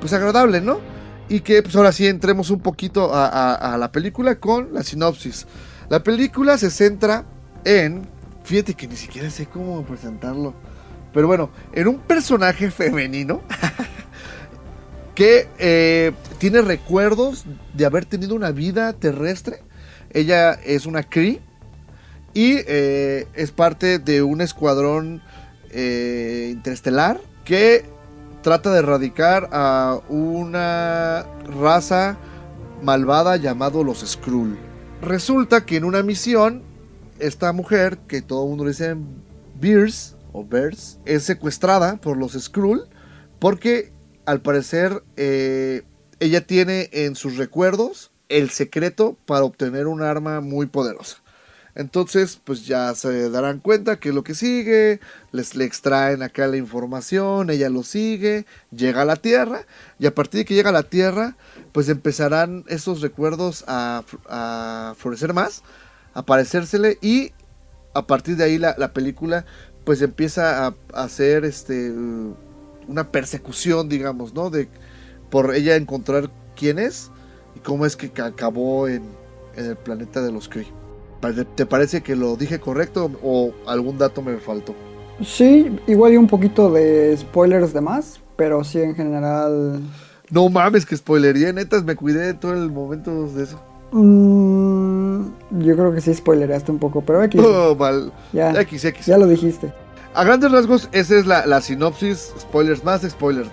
pues 0.00 0.12
agradable, 0.12 0.60
¿no? 0.60 0.78
Y 1.28 1.40
que 1.40 1.62
pues 1.62 1.74
ahora 1.74 1.90
sí 1.90 2.06
entremos 2.06 2.50
un 2.50 2.60
poquito 2.60 3.10
a 3.12 3.76
la 3.78 3.90
película 3.90 4.36
con 4.36 4.72
la 4.72 4.82
sinopsis. 4.82 5.46
La 5.88 6.02
película 6.02 6.56
se 6.58 6.70
centra 6.70 7.24
en, 7.64 8.06
fíjate 8.44 8.74
que 8.74 8.86
ni 8.86 8.96
siquiera 8.96 9.28
sé 9.30 9.46
cómo 9.46 9.84
presentarlo, 9.84 10.54
pero 11.12 11.26
bueno, 11.26 11.50
en 11.72 11.88
un 11.88 11.98
personaje 12.00 12.70
femenino 12.72 13.42
que 15.14 15.48
eh, 15.58 16.12
tiene 16.38 16.60
recuerdos 16.60 17.44
de 17.72 17.86
haber 17.86 18.04
tenido 18.04 18.34
una 18.34 18.50
vida 18.50 18.92
terrestre. 18.94 19.62
Ella 20.14 20.52
es 20.52 20.86
una 20.86 21.02
Cree 21.02 21.40
y 22.34 22.58
eh, 22.66 23.26
es 23.34 23.50
parte 23.50 23.98
de 23.98 24.22
un 24.22 24.40
escuadrón 24.40 25.22
eh, 25.70 26.50
interestelar 26.52 27.20
que 27.44 27.84
trata 28.42 28.72
de 28.72 28.78
erradicar 28.78 29.48
a 29.52 30.00
una 30.08 31.26
raza 31.60 32.16
malvada 32.82 33.36
llamado 33.36 33.82
los 33.82 34.00
Skrull. 34.06 34.56
Resulta 35.02 35.66
que 35.66 35.76
en 35.76 35.84
una 35.84 36.02
misión, 36.04 36.62
esta 37.18 37.52
mujer, 37.52 37.98
que 38.06 38.22
todo 38.22 38.44
el 38.44 38.50
mundo 38.50 38.64
le 38.64 38.70
dice 38.70 38.94
Beers 39.60 40.16
o 40.32 40.44
Bears, 40.44 41.00
es 41.04 41.24
secuestrada 41.24 41.96
por 41.96 42.16
los 42.16 42.32
Skrull 42.32 42.86
porque 43.40 43.92
al 44.26 44.42
parecer 44.42 45.02
eh, 45.16 45.82
ella 46.20 46.46
tiene 46.46 46.88
en 46.92 47.16
sus 47.16 47.36
recuerdos 47.36 48.12
el 48.28 48.50
secreto 48.50 49.16
para 49.26 49.44
obtener 49.44 49.86
un 49.86 50.02
arma 50.02 50.40
muy 50.40 50.66
poderosa. 50.66 51.18
Entonces, 51.76 52.40
pues 52.44 52.66
ya 52.66 52.94
se 52.94 53.30
darán 53.30 53.58
cuenta 53.58 53.98
que 53.98 54.12
lo 54.12 54.22
que 54.22 54.34
sigue, 54.34 55.00
les 55.32 55.56
le 55.56 55.64
extraen 55.64 56.22
acá 56.22 56.46
la 56.46 56.56
información, 56.56 57.50
ella 57.50 57.68
lo 57.68 57.82
sigue, 57.82 58.46
llega 58.70 59.02
a 59.02 59.04
la 59.04 59.16
Tierra, 59.16 59.66
y 59.98 60.06
a 60.06 60.14
partir 60.14 60.38
de 60.38 60.44
que 60.44 60.54
llega 60.54 60.70
a 60.70 60.72
la 60.72 60.84
Tierra, 60.84 61.36
pues 61.72 61.88
empezarán 61.88 62.64
esos 62.68 63.00
recuerdos 63.00 63.64
a, 63.66 64.04
fl- 64.08 64.20
a 64.28 64.94
florecer 64.96 65.34
más, 65.34 65.62
a 66.14 66.20
aparecérsele, 66.20 66.96
y 67.02 67.32
a 67.92 68.06
partir 68.06 68.36
de 68.36 68.44
ahí 68.44 68.58
la, 68.58 68.76
la 68.78 68.92
película, 68.92 69.44
pues 69.84 70.00
empieza 70.00 70.66
a, 70.66 70.74
a 70.92 71.02
hacer 71.02 71.44
este 71.44 71.92
una 72.86 73.10
persecución, 73.10 73.88
digamos, 73.88 74.32
¿no? 74.32 74.50
De 74.50 74.68
por 75.30 75.54
ella 75.54 75.74
encontrar 75.74 76.30
quién 76.54 76.78
es 76.78 77.10
y 77.54 77.60
cómo 77.60 77.86
es 77.86 77.96
que 77.96 78.10
ca- 78.10 78.26
acabó 78.26 78.88
en, 78.88 79.02
en 79.56 79.66
el 79.66 79.76
planeta 79.76 80.20
de 80.22 80.32
los 80.32 80.48
Kree. 80.48 80.66
¿Te 81.54 81.64
parece 81.64 82.02
que 82.02 82.16
lo 82.16 82.36
dije 82.36 82.60
correcto 82.60 83.10
o 83.22 83.52
algún 83.66 83.96
dato 83.96 84.20
me 84.20 84.36
faltó? 84.36 84.74
Sí, 85.22 85.74
igual 85.86 86.12
y 86.12 86.16
un 86.18 86.26
poquito 86.26 86.70
de 86.70 87.16
spoilers 87.16 87.72
de 87.72 87.80
más, 87.80 88.20
pero 88.36 88.62
sí 88.64 88.80
en 88.80 88.94
general. 88.94 89.80
No 90.30 90.48
mames, 90.50 90.84
que 90.84 90.96
spoilería, 90.96 91.52
netas, 91.52 91.84
me 91.84 91.96
cuidé 91.96 92.34
todo 92.34 92.52
el 92.52 92.70
momento 92.70 93.26
de 93.28 93.44
eso. 93.44 93.58
mm, 93.92 95.26
yo 95.60 95.76
creo 95.76 95.94
que 95.94 96.00
sí 96.00 96.12
spoileraste 96.12 96.72
un 96.72 96.78
poco, 96.78 97.00
pero 97.02 97.22
X. 97.22 97.40
Oh, 97.44 97.74
mal. 97.74 98.12
ya, 98.32 98.60
X, 98.62 98.84
X. 98.84 99.06
ya 99.06 99.16
lo 99.18 99.26
dijiste. 99.26 99.72
A 100.14 100.24
grandes 100.24 100.50
rasgos, 100.52 100.88
esa 100.92 101.16
es 101.16 101.26
la, 101.26 101.46
la 101.46 101.60
sinopsis. 101.60 102.32
Spoilers 102.38 102.84
más, 102.84 103.02
spoilers. 103.02 103.48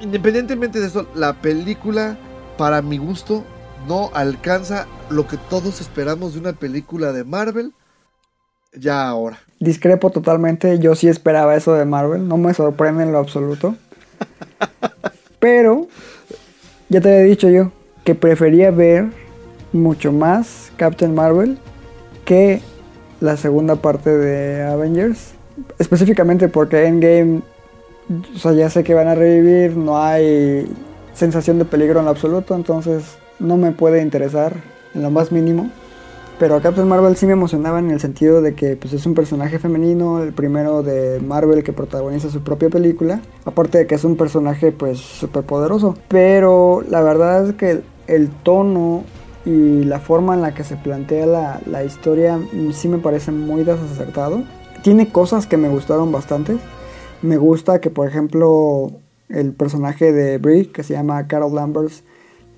Independientemente 0.00 0.80
de 0.80 0.86
eso, 0.86 1.06
la 1.14 1.34
película, 1.34 2.16
para 2.62 2.80
mi 2.80 2.96
gusto, 2.96 3.42
no 3.88 4.12
alcanza 4.14 4.86
lo 5.10 5.26
que 5.26 5.36
todos 5.36 5.80
esperamos 5.80 6.34
de 6.34 6.38
una 6.38 6.52
película 6.52 7.12
de 7.12 7.24
Marvel. 7.24 7.72
Ya 8.72 9.08
ahora. 9.08 9.40
Discrepo 9.58 10.10
totalmente, 10.10 10.78
yo 10.78 10.94
sí 10.94 11.08
esperaba 11.08 11.56
eso 11.56 11.74
de 11.74 11.84
Marvel, 11.86 12.28
no 12.28 12.36
me 12.36 12.54
sorprende 12.54 13.02
en 13.02 13.10
lo 13.10 13.18
absoluto. 13.18 13.74
Pero, 15.40 15.88
ya 16.88 17.00
te 17.00 17.08
había 17.12 17.24
dicho 17.24 17.48
yo, 17.48 17.72
que 18.04 18.14
prefería 18.14 18.70
ver 18.70 19.06
mucho 19.72 20.12
más 20.12 20.70
Captain 20.76 21.16
Marvel 21.16 21.58
que 22.24 22.62
la 23.20 23.36
segunda 23.36 23.74
parte 23.74 24.16
de 24.16 24.62
Avengers. 24.62 25.34
Específicamente 25.80 26.46
porque 26.46 26.86
Endgame, 26.86 27.42
o 28.36 28.38
sea, 28.38 28.52
ya 28.52 28.70
sé 28.70 28.84
que 28.84 28.94
van 28.94 29.08
a 29.08 29.16
revivir, 29.16 29.76
no 29.76 30.00
hay 30.00 30.72
sensación 31.14 31.58
de 31.58 31.64
peligro 31.64 32.00
en 32.00 32.08
absoluto, 32.08 32.54
entonces 32.54 33.16
no 33.38 33.56
me 33.56 33.72
puede 33.72 34.02
interesar 34.02 34.54
en 34.94 35.02
lo 35.02 35.10
más 35.10 35.32
mínimo. 35.32 35.70
Pero 36.38 36.56
a 36.56 36.60
Captain 36.60 36.88
Marvel 36.88 37.16
sí 37.16 37.26
me 37.26 37.34
emocionaba 37.34 37.78
en 37.78 37.90
el 37.90 38.00
sentido 38.00 38.42
de 38.42 38.54
que 38.54 38.76
pues, 38.76 38.92
es 38.92 39.06
un 39.06 39.14
personaje 39.14 39.60
femenino, 39.60 40.22
el 40.22 40.32
primero 40.32 40.82
de 40.82 41.20
Marvel 41.20 41.62
que 41.62 41.72
protagoniza 41.72 42.30
su 42.30 42.42
propia 42.42 42.68
película. 42.68 43.20
Aparte 43.44 43.78
de 43.78 43.86
que 43.86 43.94
es 43.94 44.02
un 44.02 44.16
personaje 44.16 44.72
pues 44.72 44.98
súper 44.98 45.44
poderoso. 45.44 45.96
Pero 46.08 46.82
la 46.88 47.00
verdad 47.00 47.48
es 47.48 47.54
que 47.54 47.82
el, 48.08 48.30
tono 48.42 49.04
y 49.44 49.84
la 49.84 50.00
forma 50.00 50.34
en 50.34 50.42
la 50.42 50.52
que 50.52 50.64
se 50.64 50.76
plantea 50.76 51.26
la, 51.26 51.60
la 51.66 51.84
historia 51.84 52.40
sí 52.72 52.88
me 52.88 52.98
parece 52.98 53.30
muy 53.30 53.62
desacertado. 53.62 54.42
Tiene 54.82 55.12
cosas 55.12 55.46
que 55.46 55.58
me 55.58 55.68
gustaron 55.68 56.10
bastante. 56.10 56.56
Me 57.20 57.36
gusta 57.36 57.80
que 57.80 57.90
por 57.90 58.08
ejemplo 58.08 58.90
el 59.32 59.52
personaje 59.52 60.12
de 60.12 60.38
Brie, 60.38 60.70
que 60.70 60.82
se 60.82 60.94
llama 60.94 61.26
Carol 61.26 61.54
Danvers, 61.54 62.04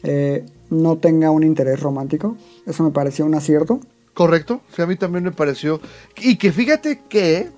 eh, 0.02 0.44
no 0.70 0.98
tenga 0.98 1.30
un 1.30 1.42
interés 1.42 1.80
romántico. 1.80 2.37
Eso 2.66 2.82
me 2.82 2.90
pareció 2.90 3.24
un 3.24 3.34
acierto. 3.34 3.80
Correcto, 4.12 4.60
sí, 4.74 4.82
a 4.82 4.87
mí 4.87 4.96
también 4.96 5.24
me 5.24 5.32
pareció. 5.32 5.80
Y 6.16 6.37
que 6.37 6.52
fíjate 6.52 7.00
que. 7.08 7.50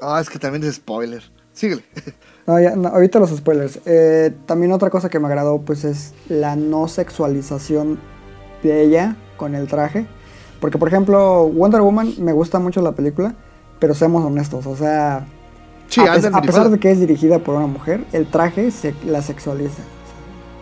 Ah, 0.00 0.20
es 0.20 0.30
que 0.30 0.38
también 0.38 0.64
es 0.64 0.76
spoiler. 0.76 1.22
Síguele. 1.52 1.82
No, 2.46 2.60
ya, 2.60 2.76
no, 2.76 2.90
ahorita 2.90 3.18
los 3.18 3.30
spoilers. 3.30 3.80
Eh, 3.86 4.32
también 4.46 4.70
otra 4.70 4.88
cosa 4.88 5.08
que 5.08 5.18
me 5.18 5.26
agradó 5.26 5.62
pues 5.62 5.82
es 5.82 6.14
la 6.28 6.54
no 6.54 6.86
sexualización 6.86 7.98
de 8.62 8.82
ella 8.82 9.16
con 9.36 9.56
el 9.56 9.66
traje. 9.66 10.06
Porque 10.60 10.78
por 10.78 10.86
ejemplo 10.86 11.48
Wonder 11.48 11.80
Woman 11.80 12.14
me 12.18 12.32
gusta 12.32 12.60
mucho 12.60 12.82
la 12.82 12.92
película, 12.92 13.34
pero 13.80 13.94
seamos 13.94 14.24
honestos, 14.24 14.64
o 14.66 14.76
sea, 14.76 15.26
Sí, 15.88 16.00
a, 16.00 16.12
pes- 16.14 16.24
andan 16.24 16.34
a 16.34 16.42
pesar 16.42 16.70
de 16.70 16.78
que 16.78 16.90
es 16.90 17.00
dirigida 17.00 17.38
por 17.38 17.54
una 17.56 17.66
mujer, 17.66 18.04
el 18.12 18.26
traje 18.26 18.70
se 18.70 18.94
la 19.06 19.22
sexualiza. 19.22 19.82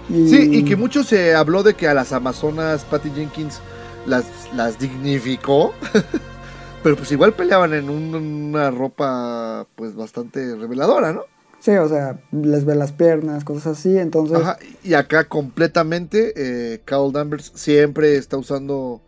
Y- 0.09 0.29
Sí, 0.29 0.49
y 0.59 0.65
que 0.65 0.77
mucho 0.77 1.03
se 1.03 1.35
habló 1.35 1.63
de 1.63 1.75
que 1.75 1.89
a 1.89 1.95
las 1.95 2.13
amazonas 2.13 2.85
Patty 2.85 3.11
Jenkins 3.11 3.61
las, 4.07 4.25
las 4.55 4.79
dignificó. 4.79 5.73
Pero 6.83 6.97
pues 6.97 7.11
igual 7.13 7.33
peleaban 7.33 7.73
en 7.73 7.89
un- 7.89 8.15
una 8.15 8.71
ropa 8.71 9.67
pues 9.75 9.95
bastante 9.97 10.55
reveladora, 10.57 11.13
¿no? 11.15 11.23
Sí, 11.59 11.71
o 11.71 11.89
sea, 11.89 12.21
les 12.31 12.67
ve 12.67 12.75
las 12.75 12.93
piernas, 12.93 13.43
cosas 13.43 13.79
así, 13.79 13.97
entonces... 13.97 14.37
Ajá, 14.37 14.59
y 14.83 14.93
acá 14.93 15.25
completamente 15.25 16.35
eh, 16.37 16.83
Carol 16.85 17.11
Danvers 17.11 17.53
siempre 17.55 18.17
está 18.17 18.37
usando 18.37 19.01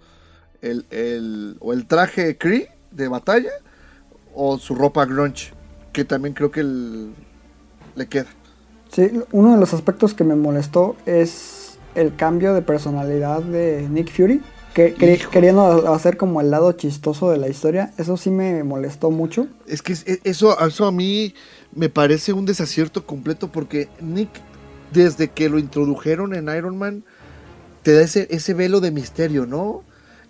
el, 0.62 0.86
el- 0.90 1.58
o 1.60 1.74
el 1.74 1.86
traje 1.86 2.38
Kree 2.38 2.70
de 2.92 3.08
batalla 3.08 3.50
o 4.34 4.56
su 4.56 4.74
ropa 4.74 5.04
grunge, 5.04 5.52
que 5.96 6.04
también 6.04 6.34
creo 6.34 6.50
que 6.50 6.60
el- 6.60 7.14
le 7.94 8.06
queda. 8.06 8.26
Sí, 8.92 9.10
uno 9.32 9.54
de 9.54 9.58
los 9.58 9.72
aspectos 9.72 10.12
que 10.12 10.24
me 10.24 10.34
molestó 10.36 10.94
es 11.06 11.78
el 11.94 12.14
cambio 12.14 12.52
de 12.52 12.60
personalidad 12.60 13.40
de 13.42 13.88
Nick 13.88 14.12
Fury. 14.14 14.42
Que, 14.74 14.92
queriendo 15.32 15.90
hacer 15.94 16.18
como 16.18 16.42
el 16.42 16.50
lado 16.50 16.70
chistoso 16.72 17.30
de 17.30 17.38
la 17.38 17.48
historia. 17.48 17.94
Eso 17.96 18.18
sí 18.18 18.28
me 18.28 18.62
molestó 18.62 19.10
mucho. 19.10 19.46
Es 19.66 19.80
que 19.80 19.94
es- 19.94 20.04
eso, 20.22 20.60
eso 20.60 20.84
a 20.84 20.92
mí 20.92 21.32
me 21.74 21.88
parece 21.88 22.34
un 22.34 22.44
desacierto 22.44 23.06
completo 23.06 23.50
porque 23.50 23.88
Nick, 24.02 24.28
desde 24.92 25.28
que 25.28 25.48
lo 25.48 25.58
introdujeron 25.58 26.34
en 26.34 26.54
Iron 26.54 26.76
Man, 26.76 27.04
te 27.82 27.94
da 27.94 28.02
ese, 28.02 28.28
ese 28.30 28.52
velo 28.52 28.80
de 28.80 28.90
misterio, 28.90 29.46
¿no? 29.46 29.82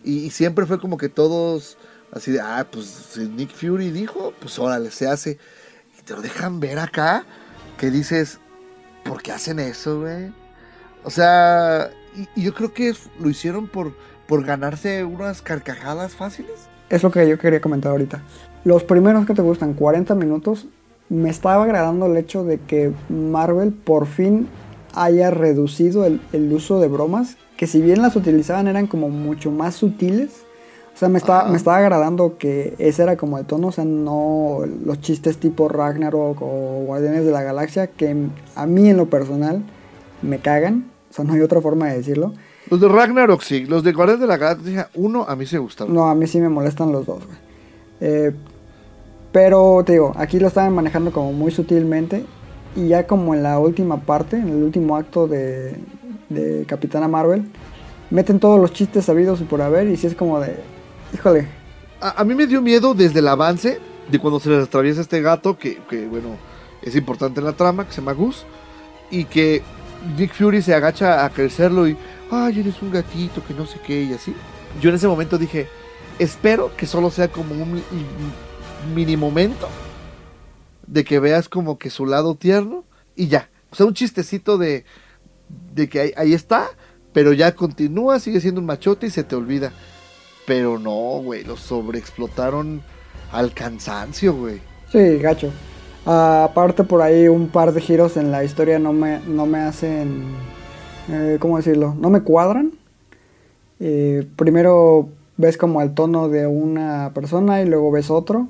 Y, 0.05 0.19
y 0.19 0.31
siempre 0.31 0.65
fue 0.65 0.79
como 0.79 0.97
que 0.97 1.09
todos 1.09 1.77
así 2.13 2.33
de, 2.33 2.41
ah, 2.41 2.67
pues 2.71 2.87
si 2.87 3.21
Nick 3.29 3.51
Fury 3.55 3.91
dijo, 3.91 4.33
pues 4.41 4.59
órale, 4.59 4.91
se 4.91 5.09
hace. 5.09 5.39
Y 5.99 6.03
te 6.03 6.15
lo 6.15 6.23
dejan 6.23 6.61
ver 6.61 6.79
acá, 6.79 7.25
que 7.79 7.91
dices, 7.91 8.39
¿por 9.05 9.23
qué 9.23 9.33
hacen 9.33 9.59
eso, 9.59 10.01
güey? 10.01 10.33
O 11.05 11.11
sea, 11.11 11.91
y, 12.37 12.43
yo 12.43 12.55
creo 12.55 12.73
que 12.73 12.95
lo 13.21 13.29
hicieron 13.29 13.69
por, 13.69 13.95
por 14.27 14.45
ganarse 14.45 15.05
unas 15.05 15.43
carcajadas 15.43 16.15
fáciles. 16.15 16.69
Es 16.89 17.03
lo 17.03 17.11
que 17.11 17.29
yo 17.29 17.39
quería 17.39 17.61
comentar 17.61 17.93
ahorita. 17.93 18.23
Los 18.65 18.85
primeros 18.85 19.27
que 19.27 19.35
te 19.35 19.43
gustan, 19.43 19.75
40 19.75 20.15
minutos, 20.15 20.67
me 21.09 21.31
estaba 21.31 21.63
agradando 21.63 22.07
el 22.07 22.17
hecho 22.17 22.45
de 22.45 22.59
que 22.59 22.93
Marvel 23.09 23.73
por 23.73 24.07
fin 24.07 24.49
haya 24.95 25.31
reducido 25.31 26.05
el, 26.05 26.21
el 26.33 26.53
uso 26.53 26.81
de 26.81 26.89
bromas, 26.89 27.37
que 27.57 27.67
si 27.67 27.81
bien 27.81 28.03
las 28.03 28.17
utilizaban 28.17 28.67
eran 28.67 28.87
como 28.87 29.09
mucho 29.09 29.51
más 29.51 29.75
sutiles. 29.75 30.46
O 30.97 30.99
sea, 30.99 31.11
me 31.11 31.19
estaba, 31.19 31.41
Ajá. 31.43 31.51
me 31.51 31.59
estaba 31.59 31.77
agradando 31.77 32.39
que 32.39 32.75
ese 32.79 33.03
era 33.03 33.19
como 33.19 33.37
el 33.37 33.45
tono, 33.45 33.69
o 33.69 33.73
sea, 33.73 33.85
no 33.85 34.61
los 34.83 34.99
chistes 35.03 35.37
tipo 35.37 35.69
Ragnarok 35.69 36.41
o 36.41 36.85
Guardianes 36.87 37.27
de 37.27 37.33
la 37.33 37.43
Galaxia, 37.43 37.89
que 37.89 38.17
a 38.55 38.67
mí 38.67 38.89
en 38.89 38.97
lo 38.97 39.11
personal 39.11 39.63
me 40.23 40.39
cagan, 40.39 40.91
o 41.11 41.13
sea, 41.13 41.27
no 41.27 41.35
hay 41.35 41.43
otra 41.43 41.61
forma 41.61 41.89
de 41.89 41.99
decirlo. 41.99 42.33
Los 42.71 42.81
de 42.81 42.89
Ragnarok 42.89 43.43
sí, 43.43 43.67
los 43.67 43.85
de 43.85 43.93
Guardianes 43.93 44.23
de 44.23 44.27
la 44.27 44.39
Galaxia 44.39 44.89
1 44.95 45.27
a 45.29 45.37
mí 45.37 45.45
se 45.45 45.59
gustaron. 45.59 45.95
No, 45.95 46.09
a 46.09 46.15
mí 46.15 46.27
sí 46.27 46.41
me 46.41 46.49
molestan 46.49 46.91
los 46.93 47.05
dos, 47.05 47.27
güey. 47.27 47.39
Eh, 48.01 48.33
pero 49.33 49.83
te 49.85 49.93
digo, 49.93 50.15
aquí 50.17 50.41
lo 50.41 50.49
estaban 50.49 50.75
manejando 50.75 51.13
como 51.13 51.31
muy 51.35 51.51
sutilmente. 51.53 52.25
Y 52.75 52.89
ya 52.89 53.07
como 53.07 53.35
en 53.35 53.43
la 53.43 53.59
última 53.59 54.01
parte, 54.01 54.37
en 54.37 54.49
el 54.49 54.63
último 54.63 54.97
acto 54.97 55.29
de, 55.29 55.77
de 56.31 56.65
Capitana 56.67 57.07
Marvel, 57.07 57.45
meten 58.11 58.41
todos 58.41 58.59
los 58.59 58.73
chistes 58.73 59.05
sabidos 59.05 59.43
y 59.43 59.45
por 59.45 59.61
haber. 59.61 59.89
Y 59.89 59.99
si 59.99 60.07
es 60.07 60.15
como 60.15 60.41
de, 60.41 60.57
híjole, 61.13 61.49
A, 62.01 62.25
mí 62.25 62.35
me 62.35 62.47
dio 62.47 62.61
miedo 62.61 62.95
desde 62.95 63.21
el 63.21 63.29
avance 63.29 63.81
de 64.11 64.19
cuando 64.19 64.41
se 64.41 64.51
les 64.51 64.65
atraviesa 64.65 65.01
este 65.01 65.21
gato, 65.21 65.59
que, 65.59 65.79
que, 65.89 66.07
bueno, 66.07 66.37
es 66.83 66.95
importante 66.95 67.41
en 67.41 67.47
la 67.47 67.53
trama, 67.53 67.87
que 67.87 67.93
se 67.93 68.01
llama 68.01 68.13
Gus, 68.13 68.45
y 69.11 69.25
que 69.25 69.63
Nick 70.17 70.35
Fury 70.35 70.63
se 70.63 70.75
agacha 70.75 71.25
a 71.25 71.31
crecerlo 71.31 71.89
y, 71.89 71.97
ay, 72.31 72.61
eres 72.61 72.81
un 72.83 72.91
gatito, 72.91 73.43
que 73.45 73.55
no 73.55 73.67
sé 73.67 73.79
qué, 73.85 74.03
y 74.03 74.13
así. 74.13 74.35
Yo 74.81 74.91
en 74.91 74.97
ese 74.97 75.09
momento 75.09 75.39
dije, 75.39 75.69
espero 76.19 76.75
que 76.77 76.87
solo 76.87 77.11
sea 77.11 77.29
como 77.29 77.55
un 77.55 77.83
mini 78.95 79.17
momento 79.17 79.69
de 80.87 81.05
que 81.05 81.19
veas 81.19 81.49
como 81.49 81.79
que 81.79 81.91
su 81.91 82.07
lado 82.07 82.35
tierno 82.35 82.85
y 83.17 83.29
ya. 83.29 83.49
O 83.71 83.75
sea, 83.75 83.87
un 83.87 83.95
chistecito 83.95 84.59
de, 84.59 84.85
de 85.75 85.89
que 85.89 86.01
ahí, 86.01 86.13
ahí 86.17 86.35
está, 86.35 86.69
pero 87.13 87.33
ya 87.33 87.55
continúa, 87.55 88.21
sigue 88.21 88.41
siendo 88.41 88.61
un 88.61 88.67
machote 88.67 89.07
y 89.07 89.11
se 89.11 89.25
te 89.25 89.35
olvida. 89.35 89.73
Pero 90.47 90.79
no, 90.79 91.21
güey, 91.23 91.45
lo 91.45 91.57
sobreexplotaron 91.57 92.81
al 93.33 93.53
cansancio, 93.53 94.35
güey. 94.35 94.61
Sí, 94.91 95.19
gacho. 95.19 95.51
Aparte 96.05 96.85
por 96.85 97.03
ahí 97.03 97.27
un 97.27 97.49
par 97.49 97.73
de 97.73 97.81
giros 97.81 98.17
en 98.17 98.31
la 98.31 98.45
historia 98.45 98.79
no 98.79 98.93
me, 98.93 99.19
no 99.27 99.45
me 99.45 99.59
hacen, 99.59 100.25
eh, 101.11 101.37
¿cómo 101.41 101.57
decirlo? 101.57 101.97
No 101.99 102.11
me 102.11 102.23
cuadran. 102.23 102.73
Eh, 103.81 104.27
primero 104.37 105.09
ves 105.37 105.57
como 105.57 105.83
el 105.83 105.95
tono 105.95 106.29
de 106.29 106.47
una 106.47 107.11
persona 107.13 107.61
y 107.61 107.67
luego 107.67 107.91
ves 107.91 108.11
otro. 108.11 108.47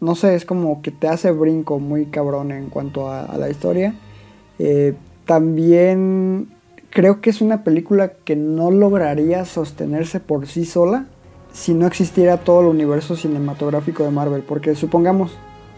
No 0.00 0.14
sé, 0.14 0.36
es 0.36 0.44
como 0.44 0.82
que 0.82 0.92
te 0.92 1.08
hace 1.08 1.32
brinco 1.32 1.80
muy 1.80 2.06
cabrón 2.06 2.52
en 2.52 2.70
cuanto 2.70 3.10
a, 3.10 3.24
a 3.24 3.36
la 3.36 3.50
historia. 3.50 3.94
Eh, 4.60 4.94
también 5.26 6.48
creo 6.90 7.20
que 7.20 7.30
es 7.30 7.40
una 7.40 7.64
película 7.64 8.12
que 8.24 8.36
no 8.36 8.70
lograría 8.70 9.44
sostenerse 9.44 10.20
por 10.20 10.46
sí 10.46 10.64
sola 10.64 11.06
si 11.52 11.74
no 11.74 11.86
existiera 11.86 12.38
todo 12.38 12.60
el 12.60 12.66
universo 12.66 13.16
cinematográfico 13.16 14.04
de 14.04 14.10
Marvel. 14.10 14.42
Porque 14.42 14.74
supongamos 14.74 15.32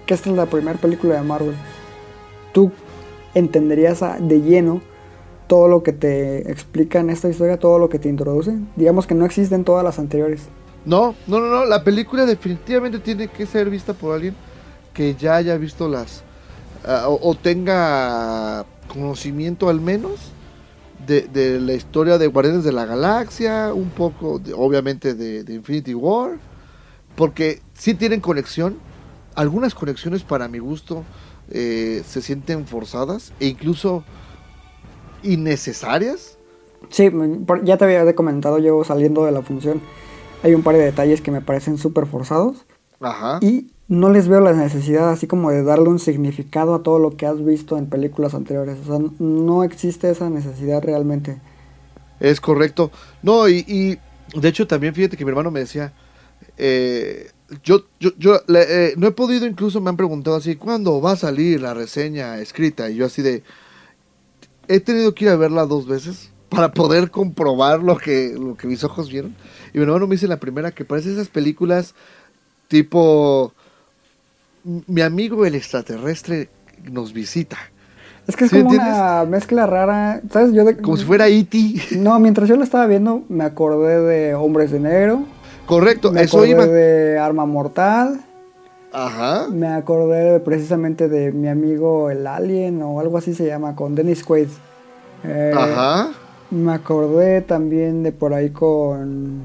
que 0.06 0.14
esta 0.14 0.30
es 0.30 0.36
la 0.36 0.46
primera 0.46 0.78
película 0.78 1.14
de 1.14 1.22
Marvel. 1.22 1.54
Tú 2.52 2.70
entenderías 3.34 4.00
de 4.20 4.40
lleno 4.40 4.82
todo 5.46 5.68
lo 5.68 5.82
que 5.82 5.92
te 5.92 6.50
explica 6.50 7.00
en 7.00 7.10
esta 7.10 7.28
historia, 7.28 7.58
todo 7.58 7.78
lo 7.78 7.88
que 7.88 7.98
te 7.98 8.08
introduce. 8.08 8.58
Digamos 8.76 9.06
que 9.06 9.14
no 9.14 9.24
existen 9.24 9.64
todas 9.64 9.84
las 9.84 9.98
anteriores. 9.98 10.48
No, 10.84 11.14
no, 11.26 11.40
no, 11.40 11.48
no, 11.48 11.64
la 11.64 11.84
película 11.84 12.26
definitivamente 12.26 12.98
tiene 12.98 13.28
que 13.28 13.46
ser 13.46 13.70
vista 13.70 13.92
por 13.92 14.14
alguien 14.14 14.34
que 14.92 15.14
ya 15.14 15.36
haya 15.36 15.56
visto 15.56 15.88
las, 15.88 16.22
ah, 16.84 17.06
o 17.08 17.34
tenga 17.34 18.66
conocimiento 18.88 19.68
al 19.68 19.80
menos 19.80 20.32
de, 21.06 21.22
de 21.28 21.60
la 21.60 21.74
historia 21.74 22.18
de 22.18 22.26
Guardianes 22.26 22.64
de 22.64 22.72
la 22.72 22.86
Galaxia, 22.86 23.72
un 23.74 23.90
poco, 23.90 24.38
de- 24.38 24.54
obviamente, 24.54 25.14
de, 25.14 25.44
de 25.44 25.54
Infinity 25.54 25.94
War, 25.94 26.38
porque 27.16 27.60
sí 27.74 27.94
tienen 27.94 28.20
conexión, 28.20 28.78
algunas 29.34 29.74
conexiones 29.74 30.22
para 30.22 30.48
mi 30.48 30.58
gusto 30.58 31.04
eh, 31.50 32.02
se 32.06 32.22
sienten 32.22 32.66
forzadas 32.66 33.32
e 33.40 33.46
incluso 33.46 34.04
innecesarias. 35.22 36.38
Sí, 36.88 37.10
ya 37.64 37.76
te 37.76 37.84
había 37.84 38.14
comentado 38.14 38.58
yo 38.58 38.82
saliendo 38.84 39.24
de 39.24 39.32
la 39.32 39.42
función. 39.42 39.80
Hay 40.42 40.54
un 40.54 40.62
par 40.62 40.74
de 40.76 40.82
detalles 40.82 41.20
que 41.20 41.30
me 41.30 41.40
parecen 41.40 41.78
súper 41.78 42.06
forzados. 42.06 42.64
Ajá. 43.00 43.38
Y 43.40 43.71
no 43.92 44.08
les 44.08 44.26
veo 44.26 44.40
la 44.40 44.54
necesidad 44.54 45.10
así 45.10 45.26
como 45.26 45.50
de 45.50 45.62
darle 45.62 45.90
un 45.90 45.98
significado 45.98 46.74
a 46.74 46.82
todo 46.82 46.98
lo 46.98 47.14
que 47.14 47.26
has 47.26 47.44
visto 47.44 47.76
en 47.76 47.90
películas 47.90 48.32
anteriores. 48.32 48.78
O 48.80 48.84
sea, 48.84 49.10
no 49.18 49.64
existe 49.64 50.10
esa 50.10 50.30
necesidad 50.30 50.82
realmente. 50.82 51.38
Es 52.18 52.40
correcto. 52.40 52.90
No, 53.22 53.50
y, 53.50 53.98
de 54.34 54.48
hecho 54.48 54.66
también 54.66 54.94
fíjate 54.94 55.18
que 55.18 55.26
mi 55.26 55.28
hermano 55.28 55.50
me 55.50 55.60
decía, 55.60 55.92
eh, 56.56 57.32
yo, 57.62 57.84
yo, 58.00 58.12
yo 58.16 58.40
eh, 58.48 58.94
no 58.96 59.08
he 59.08 59.12
podido, 59.12 59.46
incluso 59.46 59.78
me 59.82 59.90
han 59.90 59.98
preguntado 59.98 60.36
así, 60.36 60.56
¿cuándo 60.56 61.02
va 61.02 61.12
a 61.12 61.16
salir 61.16 61.60
la 61.60 61.74
reseña 61.74 62.38
escrita? 62.38 62.88
Y 62.88 62.96
yo 62.96 63.04
así 63.04 63.20
de, 63.20 63.42
he 64.68 64.80
tenido 64.80 65.14
que 65.14 65.26
ir 65.26 65.30
a 65.32 65.36
verla 65.36 65.66
dos 65.66 65.86
veces 65.86 66.32
para 66.48 66.72
poder 66.72 67.10
comprobar 67.10 67.82
lo 67.82 67.98
que, 67.98 68.34
lo 68.40 68.56
que 68.56 68.68
mis 68.68 68.84
ojos 68.84 69.10
vieron. 69.10 69.36
Y 69.74 69.78
mi 69.78 69.84
hermano 69.84 70.06
me 70.06 70.14
dice 70.14 70.28
la 70.28 70.40
primera 70.40 70.70
que 70.70 70.86
parece 70.86 71.12
esas 71.12 71.28
películas 71.28 71.94
tipo, 72.68 73.52
mi 74.64 75.00
amigo 75.02 75.44
el 75.46 75.54
extraterrestre 75.54 76.48
nos 76.90 77.12
visita. 77.12 77.56
Es 78.26 78.36
que 78.36 78.44
es 78.44 78.50
¿Sí 78.50 78.58
como 78.60 78.70
entiendes? 78.72 78.96
una 78.96 79.24
mezcla 79.24 79.66
rara. 79.66 80.20
¿Sabes? 80.30 80.52
Yo 80.52 80.64
de- 80.64 80.76
Como 80.76 80.96
si 80.96 81.04
fuera 81.04 81.26
E.T. 81.28 81.96
No, 81.98 82.18
mientras 82.20 82.48
yo 82.48 82.56
lo 82.56 82.62
estaba 82.62 82.86
viendo, 82.86 83.22
me 83.28 83.44
acordé 83.44 84.00
de 84.00 84.34
Hombres 84.34 84.70
de 84.70 84.78
Negro. 84.80 85.24
Correcto, 85.66 86.12
Me 86.12 86.22
eso 86.22 86.36
acordé 86.38 86.50
iba. 86.50 86.66
de 86.66 87.18
Arma 87.18 87.46
Mortal. 87.46 88.20
Ajá. 88.92 89.48
Me 89.50 89.68
acordé 89.68 90.38
precisamente 90.40 91.08
de 91.08 91.32
mi 91.32 91.48
amigo 91.48 92.10
el 92.10 92.26
Alien 92.26 92.82
o 92.82 93.00
algo 93.00 93.18
así 93.18 93.34
se 93.34 93.46
llama, 93.46 93.74
con 93.74 93.94
Dennis 93.94 94.22
Quaid. 94.22 94.48
Eh, 95.24 95.52
Ajá. 95.56 96.10
Me 96.50 96.72
acordé 96.72 97.40
también 97.40 98.02
de 98.02 98.12
por 98.12 98.34
ahí 98.34 98.50
con, 98.50 99.40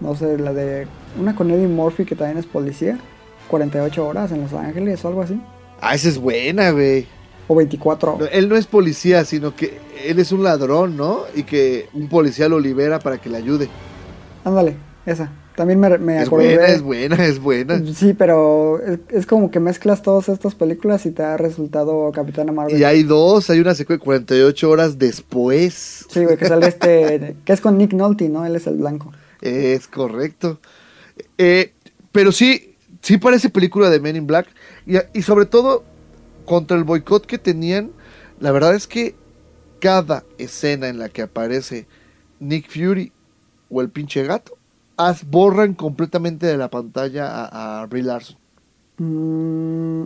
no 0.00 0.14
sé, 0.14 0.38
la 0.38 0.52
de 0.52 0.86
una 1.20 1.34
con 1.34 1.50
Eddie 1.50 1.66
Murphy 1.66 2.04
que 2.04 2.14
también 2.14 2.38
es 2.38 2.46
policía. 2.46 2.98
48 3.48 4.06
horas 4.06 4.30
en 4.32 4.42
Los 4.42 4.52
Ángeles 4.52 5.04
o 5.04 5.08
algo 5.08 5.22
así. 5.22 5.40
Ah, 5.80 5.94
esa 5.94 6.08
es 6.08 6.18
buena, 6.18 6.70
güey. 6.70 7.06
O 7.48 7.54
24. 7.54 8.16
No, 8.20 8.26
él 8.26 8.48
no 8.48 8.56
es 8.56 8.66
policía, 8.66 9.24
sino 9.24 9.56
que 9.56 9.78
él 10.04 10.18
es 10.18 10.32
un 10.32 10.44
ladrón, 10.44 10.96
¿no? 10.96 11.20
Y 11.34 11.44
que 11.44 11.88
un 11.94 12.08
policía 12.08 12.48
lo 12.48 12.60
libera 12.60 12.98
para 12.98 13.18
que 13.18 13.30
le 13.30 13.38
ayude. 13.38 13.68
Ándale, 14.44 14.76
esa. 15.06 15.32
También 15.56 15.80
me, 15.80 15.98
me 15.98 16.20
Es 16.20 16.26
acordé. 16.28 16.54
buena, 16.56 16.68
es 16.68 16.82
buena, 16.82 17.26
es 17.26 17.40
buena. 17.40 17.82
Sí, 17.92 18.14
pero 18.14 18.80
es, 18.80 19.00
es 19.10 19.26
como 19.26 19.50
que 19.50 19.58
mezclas 19.58 20.02
todas 20.02 20.28
estas 20.28 20.54
películas 20.54 21.04
y 21.04 21.10
te 21.10 21.24
ha 21.24 21.36
resultado 21.36 22.12
Capitana 22.12 22.52
Marvel. 22.52 22.78
Y 22.78 22.84
hay 22.84 23.02
dos, 23.02 23.50
hay 23.50 23.58
una 23.58 23.74
secuencia 23.74 24.04
48 24.04 24.70
horas 24.70 24.98
después. 24.98 26.06
Sí, 26.10 26.22
güey, 26.24 26.36
que 26.36 26.46
sale 26.46 26.68
este, 26.68 27.34
que 27.44 27.52
es 27.52 27.60
con 27.60 27.76
Nick 27.76 27.92
Nolte, 27.92 28.28
¿no? 28.28 28.46
Él 28.46 28.54
es 28.54 28.68
el 28.68 28.76
blanco. 28.76 29.10
Es 29.40 29.88
correcto. 29.88 30.60
Eh, 31.38 31.72
pero 32.12 32.30
sí, 32.30 32.76
sí 33.02 33.18
parece 33.18 33.50
película 33.50 33.90
de 33.90 34.00
Men 34.00 34.16
in 34.16 34.26
Black. 34.26 34.48
Y, 34.86 34.96
y 35.12 35.22
sobre 35.22 35.46
todo, 35.46 35.84
contra 36.44 36.76
el 36.76 36.84
boicot 36.84 37.26
que 37.26 37.38
tenían, 37.38 37.90
la 38.40 38.52
verdad 38.52 38.74
es 38.74 38.86
que 38.86 39.14
cada 39.80 40.24
escena 40.38 40.88
en 40.88 40.98
la 40.98 41.08
que 41.08 41.22
aparece 41.22 41.86
Nick 42.40 42.68
Fury 42.70 43.12
o 43.70 43.80
el 43.80 43.90
pinche 43.90 44.24
gato, 44.24 44.56
as- 44.96 45.24
borran 45.28 45.74
completamente 45.74 46.46
de 46.46 46.56
la 46.56 46.70
pantalla 46.70 47.26
a, 47.46 47.82
a 47.82 47.86
Brie 47.86 48.02
Larson. 48.02 48.36
Mm, 48.98 50.02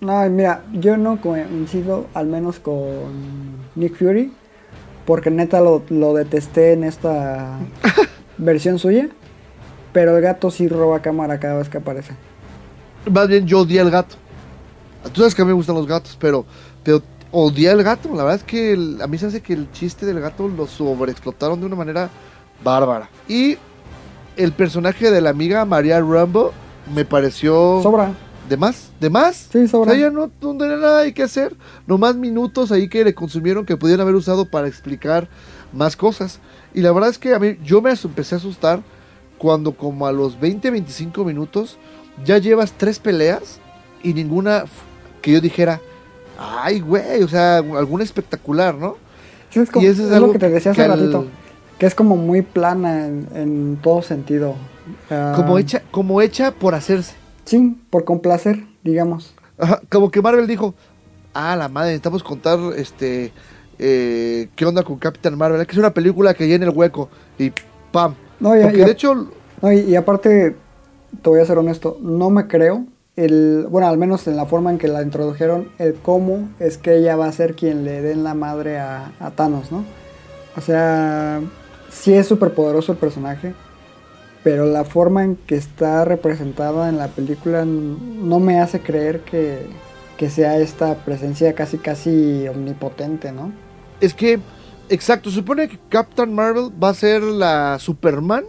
no, 0.00 0.30
mira, 0.30 0.64
yo 0.72 0.96
no 0.96 1.20
coincido 1.20 2.06
al 2.14 2.26
menos 2.26 2.58
con 2.58 3.68
Nick 3.74 3.96
Fury, 3.96 4.32
porque 5.06 5.30
neta 5.30 5.60
lo, 5.60 5.82
lo 5.90 6.14
detesté 6.14 6.72
en 6.72 6.84
esta 6.84 7.58
versión 8.38 8.78
suya, 8.78 9.08
pero 9.92 10.16
el 10.16 10.22
gato 10.22 10.50
sí 10.50 10.68
roba 10.68 11.02
cámara 11.02 11.40
cada 11.40 11.58
vez 11.58 11.68
que 11.68 11.78
aparece. 11.78 12.14
Más 13.10 13.28
bien, 13.28 13.46
yo 13.46 13.60
odié 13.60 13.80
al 13.80 13.90
gato. 13.90 14.16
Tú 15.12 15.20
sabes 15.20 15.34
que 15.34 15.42
a 15.42 15.44
mí 15.44 15.48
me 15.50 15.54
gustan 15.54 15.74
los 15.76 15.86
gatos, 15.86 16.16
pero, 16.20 16.44
pero 16.82 17.02
odié 17.30 17.70
al 17.70 17.82
gato. 17.82 18.08
La 18.10 18.24
verdad 18.24 18.36
es 18.36 18.44
que 18.44 18.72
el- 18.72 19.00
a 19.00 19.06
mí 19.06 19.16
se 19.18 19.26
hace 19.26 19.40
que 19.40 19.52
el 19.54 19.70
chiste 19.72 20.04
del 20.06 20.20
gato 20.20 20.46
lo 20.48 20.66
sobreexplotaron 20.66 21.58
de 21.60 21.66
una 21.66 21.76
manera 21.76 22.10
bárbara. 22.62 23.08
Y 23.28 23.56
el 24.36 24.52
personaje 24.52 25.10
de 25.10 25.20
la 25.20 25.30
amiga 25.30 25.64
María 25.64 26.00
Rambo 26.00 26.52
me 26.94 27.04
pareció 27.04 27.80
Sobra. 27.82 28.12
de 28.48 28.56
más, 28.56 28.90
de 29.00 29.08
más. 29.10 29.48
Sí, 29.50 29.66
sobra. 29.68 29.92
O 29.92 29.94
sea, 29.94 30.00
ya 30.02 30.10
no, 30.10 30.30
no 30.42 30.56
tenía 30.58 30.76
nada 30.76 31.10
que 31.12 31.22
hacer. 31.22 31.56
Nomás 31.86 32.16
minutos 32.16 32.70
ahí 32.72 32.88
que 32.88 33.04
le 33.04 33.14
consumieron 33.14 33.64
que 33.64 33.76
pudieran 33.76 34.02
haber 34.02 34.14
usado 34.16 34.44
para 34.44 34.68
explicar 34.68 35.28
más 35.72 35.96
cosas. 35.96 36.40
Y 36.74 36.80
la 36.82 36.92
verdad 36.92 37.10
es 37.10 37.18
que 37.18 37.34
a 37.34 37.38
mí, 37.38 37.56
yo 37.64 37.80
me 37.80 37.90
empecé 37.92 38.34
a 38.34 38.38
asustar 38.38 38.82
cuando 39.38 39.72
como 39.72 40.06
a 40.06 40.12
los 40.12 40.38
20, 40.38 40.70
25 40.70 41.24
minutos 41.24 41.78
ya 42.24 42.38
llevas 42.38 42.72
tres 42.72 42.98
peleas 42.98 43.58
y 44.02 44.14
ninguna 44.14 44.64
que 45.22 45.32
yo 45.32 45.40
dijera, 45.40 45.80
ay, 46.38 46.80
güey, 46.80 47.22
o 47.22 47.28
sea, 47.28 47.58
alguna 47.58 48.04
espectacular, 48.04 48.74
¿no? 48.74 48.96
Sí, 49.50 49.60
es, 49.60 49.70
como- 49.70 49.84
Y 49.84 49.88
eso 49.88 50.02
es 50.02 50.08
es 50.08 50.14
algo 50.14 50.28
lo 50.28 50.32
que 50.32 50.38
te 50.38 50.48
decía 50.48 50.72
hace 50.72 50.82
que 50.82 50.88
ratito, 50.88 51.26
que 51.78 51.86
es 51.86 51.94
como 51.94 52.16
muy 52.16 52.42
plana 52.42 53.06
en, 53.06 53.28
en 53.34 53.78
todo 53.82 54.02
sentido. 54.02 54.54
Ah, 55.10 55.32
Como 55.36 55.58
hecha, 55.58 55.82
como 55.90 56.20
hecha 56.22 56.52
por 56.52 56.74
hacerse. 56.74 57.14
Sí, 57.44 57.76
por 57.90 58.04
complacer, 58.04 58.64
digamos. 58.82 59.34
Ajá, 59.58 59.80
como 59.90 60.10
que 60.10 60.22
Marvel 60.22 60.46
dijo, 60.46 60.74
ah, 61.34 61.56
la 61.56 61.68
madre, 61.68 61.90
necesitamos 61.90 62.22
contar 62.22 62.58
este 62.76 63.32
eh, 63.78 64.48
qué 64.56 64.66
onda 64.66 64.82
con 64.82 64.96
Captain 64.98 65.36
Marvel, 65.36 65.64
que 65.66 65.72
es 65.72 65.78
una 65.78 65.92
película 65.92 66.34
que 66.34 66.46
llena 66.46 66.64
el 66.66 66.70
hueco 66.76 67.08
y 67.38 67.52
pam. 67.92 68.14
No, 68.38 68.56
y- 68.56 68.62
Porque 68.62 68.78
y- 68.78 68.84
de 68.84 68.90
hecho, 68.90 69.28
No, 69.62 69.72
y, 69.72 69.80
y 69.80 69.96
aparte, 69.96 70.56
te 71.22 71.30
voy 71.30 71.40
a 71.40 71.44
ser 71.44 71.58
honesto, 71.58 71.98
no 72.00 72.30
me 72.30 72.46
creo. 72.46 72.86
El, 73.16 73.66
bueno, 73.68 73.88
al 73.88 73.98
menos 73.98 74.26
en 74.26 74.36
la 74.36 74.46
forma 74.46 74.70
en 74.70 74.78
que 74.78 74.88
la 74.88 75.02
introdujeron, 75.02 75.68
el 75.78 75.94
cómo 75.94 76.48
es 76.58 76.78
que 76.78 76.96
ella 76.96 77.16
va 77.16 77.26
a 77.26 77.32
ser 77.32 77.54
quien 77.54 77.84
le 77.84 78.00
den 78.00 78.24
la 78.24 78.34
madre 78.34 78.78
a, 78.78 79.12
a 79.20 79.30
Thanos, 79.32 79.70
¿no? 79.70 79.84
O 80.56 80.60
sea, 80.60 81.40
sí 81.90 82.14
es 82.14 82.26
súper 82.26 82.54
poderoso 82.54 82.92
el 82.92 82.98
personaje, 82.98 83.52
pero 84.42 84.64
la 84.64 84.84
forma 84.84 85.24
en 85.24 85.36
que 85.36 85.56
está 85.56 86.04
representada 86.04 86.88
en 86.88 86.96
la 86.96 87.08
película 87.08 87.64
no 87.64 88.40
me 88.40 88.60
hace 88.60 88.80
creer 88.80 89.20
que, 89.20 89.66
que 90.16 90.30
sea 90.30 90.56
esta 90.58 90.94
presencia 91.04 91.54
casi 91.54 91.78
casi 91.78 92.48
omnipotente, 92.48 93.32
¿no? 93.32 93.52
Es 94.00 94.14
que, 94.14 94.40
exacto, 94.88 95.30
supone 95.30 95.68
que 95.68 95.78
Captain 95.90 96.32
Marvel 96.32 96.70
va 96.82 96.90
a 96.90 96.94
ser 96.94 97.22
la 97.22 97.78
Superman 97.78 98.44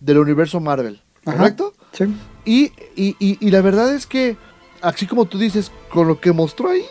del 0.00 0.18
universo 0.18 0.60
Marvel. 0.60 1.00
¿correcto? 1.24 1.73
Sí. 1.94 2.04
Y, 2.44 2.64
y, 2.94 3.16
y, 3.18 3.38
y 3.40 3.50
la 3.50 3.62
verdad 3.62 3.94
es 3.94 4.06
que, 4.06 4.36
así 4.82 5.06
como 5.06 5.24
tú 5.24 5.38
dices, 5.38 5.72
con 5.88 6.06
lo 6.06 6.20
que 6.20 6.32
mostró 6.32 6.68
ahí, 6.68 6.84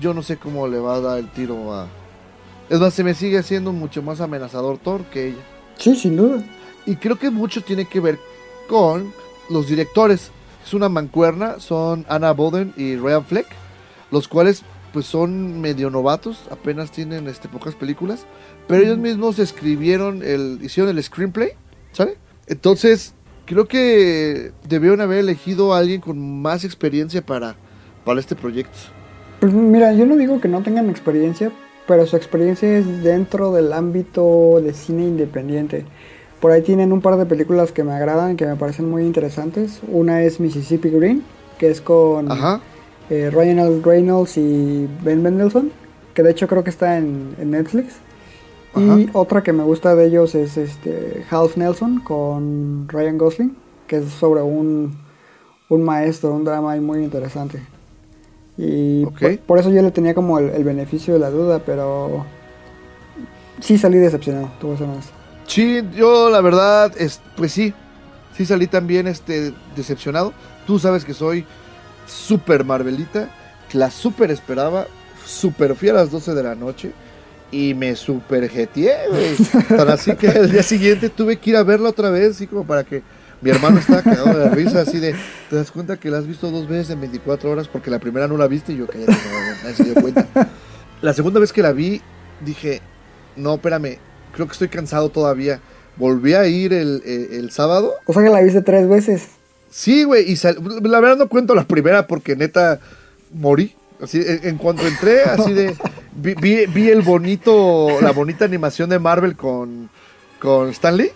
yo 0.00 0.14
no 0.14 0.22
sé 0.22 0.36
cómo 0.38 0.66
le 0.66 0.78
va 0.78 0.96
a 0.96 1.00
dar 1.00 1.18
el 1.18 1.28
tiro 1.28 1.72
a... 1.72 1.86
Es 2.68 2.80
más, 2.80 2.94
se 2.94 3.04
me 3.04 3.14
sigue 3.14 3.38
haciendo 3.38 3.72
mucho 3.72 4.02
más 4.02 4.20
amenazador 4.20 4.78
Thor 4.78 5.04
que 5.04 5.28
ella. 5.28 5.42
Sí, 5.76 5.94
sin 5.94 6.16
duda. 6.16 6.42
Y 6.86 6.96
creo 6.96 7.18
que 7.18 7.30
mucho 7.30 7.62
tiene 7.62 7.84
que 7.84 8.00
ver 8.00 8.18
con 8.68 9.12
los 9.50 9.68
directores. 9.68 10.30
Es 10.64 10.74
una 10.74 10.88
mancuerna, 10.88 11.60
son 11.60 12.06
Anna 12.08 12.32
Boden 12.32 12.72
y 12.76 12.96
Ryan 12.96 13.24
Fleck, 13.24 13.46
los 14.10 14.28
cuales 14.28 14.62
pues 14.92 15.06
son 15.06 15.60
medio 15.60 15.90
novatos, 15.90 16.44
apenas 16.50 16.90
tienen 16.90 17.26
este, 17.26 17.48
pocas 17.48 17.74
películas, 17.74 18.26
pero 18.68 18.82
ellos 18.82 18.98
mismos 18.98 19.38
escribieron, 19.38 20.22
el, 20.22 20.58
hicieron 20.62 20.96
el 20.96 21.02
screenplay, 21.02 21.52
¿sale? 21.92 22.18
Entonces, 22.46 23.14
creo 23.54 23.66
que 23.66 24.52
debieron 24.68 25.00
haber 25.00 25.18
elegido 25.18 25.74
a 25.74 25.78
alguien 25.78 26.00
con 26.00 26.42
más 26.42 26.64
experiencia 26.64 27.24
para, 27.24 27.56
para 28.04 28.20
este 28.20 28.34
proyecto. 28.34 28.78
Pues 29.40 29.52
mira, 29.52 29.92
yo 29.92 30.06
no 30.06 30.16
digo 30.16 30.40
que 30.40 30.48
no 30.48 30.62
tengan 30.62 30.88
experiencia, 30.88 31.50
pero 31.86 32.06
su 32.06 32.16
experiencia 32.16 32.78
es 32.78 33.02
dentro 33.02 33.52
del 33.52 33.72
ámbito 33.72 34.60
de 34.62 34.72
cine 34.72 35.02
independiente. 35.02 35.84
Por 36.40 36.50
ahí 36.50 36.62
tienen 36.62 36.92
un 36.92 37.00
par 37.00 37.16
de 37.16 37.26
películas 37.26 37.72
que 37.72 37.84
me 37.84 37.92
agradan, 37.92 38.36
que 38.36 38.46
me 38.46 38.56
parecen 38.56 38.88
muy 38.88 39.04
interesantes. 39.04 39.80
Una 39.88 40.22
es 40.22 40.40
Mississippi 40.40 40.90
Green, 40.90 41.22
que 41.58 41.70
es 41.70 41.80
con 41.80 42.28
eh, 43.10 43.30
Ryan. 43.30 43.82
Reynolds 43.84 44.36
y 44.36 44.88
Ben 45.02 45.22
Mendelsohn, 45.22 45.70
que 46.14 46.22
de 46.22 46.30
hecho 46.30 46.48
creo 46.48 46.64
que 46.64 46.70
está 46.70 46.98
en, 46.98 47.34
en 47.38 47.50
Netflix. 47.50 47.96
Y 48.76 49.10
otra 49.12 49.42
que 49.42 49.52
me 49.52 49.62
gusta 49.62 49.94
de 49.94 50.06
ellos 50.06 50.34
es 50.34 50.56
este 50.56 51.24
Half 51.30 51.56
Nelson 51.56 52.00
con 52.00 52.88
Ryan 52.88 53.18
Gosling, 53.18 53.56
que 53.86 53.98
es 53.98 54.10
sobre 54.10 54.40
un, 54.42 54.96
un 55.68 55.82
maestro, 55.82 56.32
un 56.32 56.44
drama 56.44 56.72
ahí 56.72 56.80
muy 56.80 57.04
interesante. 57.04 57.62
Y 58.56 59.04
por, 59.04 59.38
por 59.40 59.58
eso 59.58 59.70
yo 59.70 59.82
le 59.82 59.90
tenía 59.90 60.14
como 60.14 60.38
el, 60.38 60.50
el 60.50 60.64
beneficio 60.64 61.14
de 61.14 61.20
la 61.20 61.30
duda, 61.30 61.60
pero 61.64 62.24
sí 63.60 63.76
salí 63.78 63.98
decepcionado, 63.98 64.50
te 64.58 64.66
voy 64.66 64.74
a 64.74 64.78
ser 64.78 64.88
honesto. 64.88 65.12
Sí, 65.46 65.82
yo 65.94 66.30
la 66.30 66.40
verdad, 66.40 66.92
es, 66.98 67.20
pues 67.36 67.52
sí, 67.52 67.74
sí 68.34 68.46
salí 68.46 68.66
también 68.66 69.06
este, 69.06 69.52
decepcionado. 69.76 70.32
Tú 70.66 70.78
sabes 70.78 71.04
que 71.04 71.14
soy 71.14 71.44
súper 72.06 72.64
Marvelita, 72.64 73.28
la 73.72 73.90
súper 73.90 74.30
esperaba, 74.30 74.86
súper 75.24 75.74
fui 75.74 75.88
a 75.88 75.94
las 75.94 76.10
12 76.10 76.34
de 76.34 76.42
la 76.42 76.54
noche 76.54 76.92
y 77.52 77.74
me 77.74 77.94
súper 77.94 78.48
jeteé, 78.48 78.94
güey. 79.10 79.36
Tan 79.68 79.88
así 79.90 80.16
que 80.16 80.26
el 80.26 80.50
día 80.50 80.62
siguiente 80.64 81.08
tuve 81.10 81.36
que 81.36 81.50
ir 81.50 81.56
a 81.56 81.62
verla 81.62 81.90
otra 81.90 82.10
vez, 82.10 82.30
así 82.36 82.46
como 82.48 82.66
para 82.66 82.82
que 82.82 83.02
mi 83.40 83.50
hermano 83.50 83.78
estaba 83.78 84.02
cagado 84.02 84.26
de 84.38 84.44
la 84.46 84.48
risa, 84.50 84.80
así 84.80 84.98
de, 84.98 85.14
¿te 85.50 85.56
das 85.56 85.70
cuenta 85.70 85.96
que 85.98 86.10
la 86.10 86.18
has 86.18 86.26
visto 86.26 86.50
dos 86.50 86.66
veces 86.68 86.90
en 86.90 87.00
24 87.00 87.50
horas? 87.50 87.68
Porque 87.68 87.90
la 87.90 87.98
primera 87.98 88.26
no 88.26 88.36
la 88.36 88.46
viste 88.48 88.72
y 88.72 88.78
yo, 88.78 88.86
cállate, 88.86 89.12
no, 89.12 89.62
nadie 89.62 89.74
se 89.76 89.84
dio 89.84 89.94
cuenta. 89.94 90.26
La 91.02 91.12
segunda 91.12 91.38
vez 91.40 91.52
que 91.52 91.62
la 91.62 91.72
vi, 91.72 92.00
dije, 92.44 92.80
no, 93.36 93.54
espérame, 93.54 93.98
creo 94.34 94.46
que 94.46 94.52
estoy 94.52 94.68
cansado 94.68 95.08
todavía. 95.10 95.60
Volví 95.96 96.32
a 96.34 96.46
ir 96.46 96.72
el, 96.72 97.02
el- 97.04 97.32
el 97.34 97.50
sábado. 97.50 97.94
O 98.06 98.12
sea 98.14 98.22
que 98.22 98.30
la 98.30 98.40
viste 98.40 98.62
tres 98.62 98.88
veces. 98.88 99.26
Sí, 99.70 100.04
güey, 100.04 100.30
y 100.30 100.36
sal- 100.36 100.58
la 100.82 101.00
verdad 101.00 101.16
no 101.18 101.28
cuento 101.28 101.54
la 101.54 101.64
primera 101.66 102.06
porque 102.06 102.34
neta 102.36 102.80
morí. 103.32 103.74
Así, 104.02 104.20
en, 104.26 104.58
cuanto 104.58 104.86
entré, 104.86 105.22
así 105.22 105.52
de. 105.52 105.76
Vi, 106.16 106.34
vi- 106.34 106.66
vi 106.66 106.90
el 106.90 107.02
bonito, 107.02 108.00
la 108.00 108.10
bonita 108.10 108.44
animación 108.44 108.90
de 108.90 108.98
Marvel 108.98 109.36
con, 109.36 109.88
con 110.40 110.68
Stanley. 110.70 111.10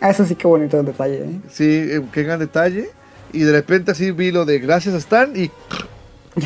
Ah, 0.00 0.10
eso 0.10 0.24
sí 0.26 0.34
que 0.36 0.46
bonito 0.46 0.78
el 0.78 0.86
detalle, 0.86 1.24
¿eh? 1.24 1.40
Sí, 1.50 1.64
eh, 1.64 2.02
qué 2.12 2.22
gran 2.22 2.38
detalle. 2.38 2.90
Y 3.32 3.40
de 3.40 3.52
repente 3.52 3.90
así 3.92 4.10
vi 4.12 4.30
lo 4.30 4.44
de 4.44 4.58
gracias 4.58 4.94
a 4.94 4.98
Stan 4.98 5.32
y. 5.34 5.50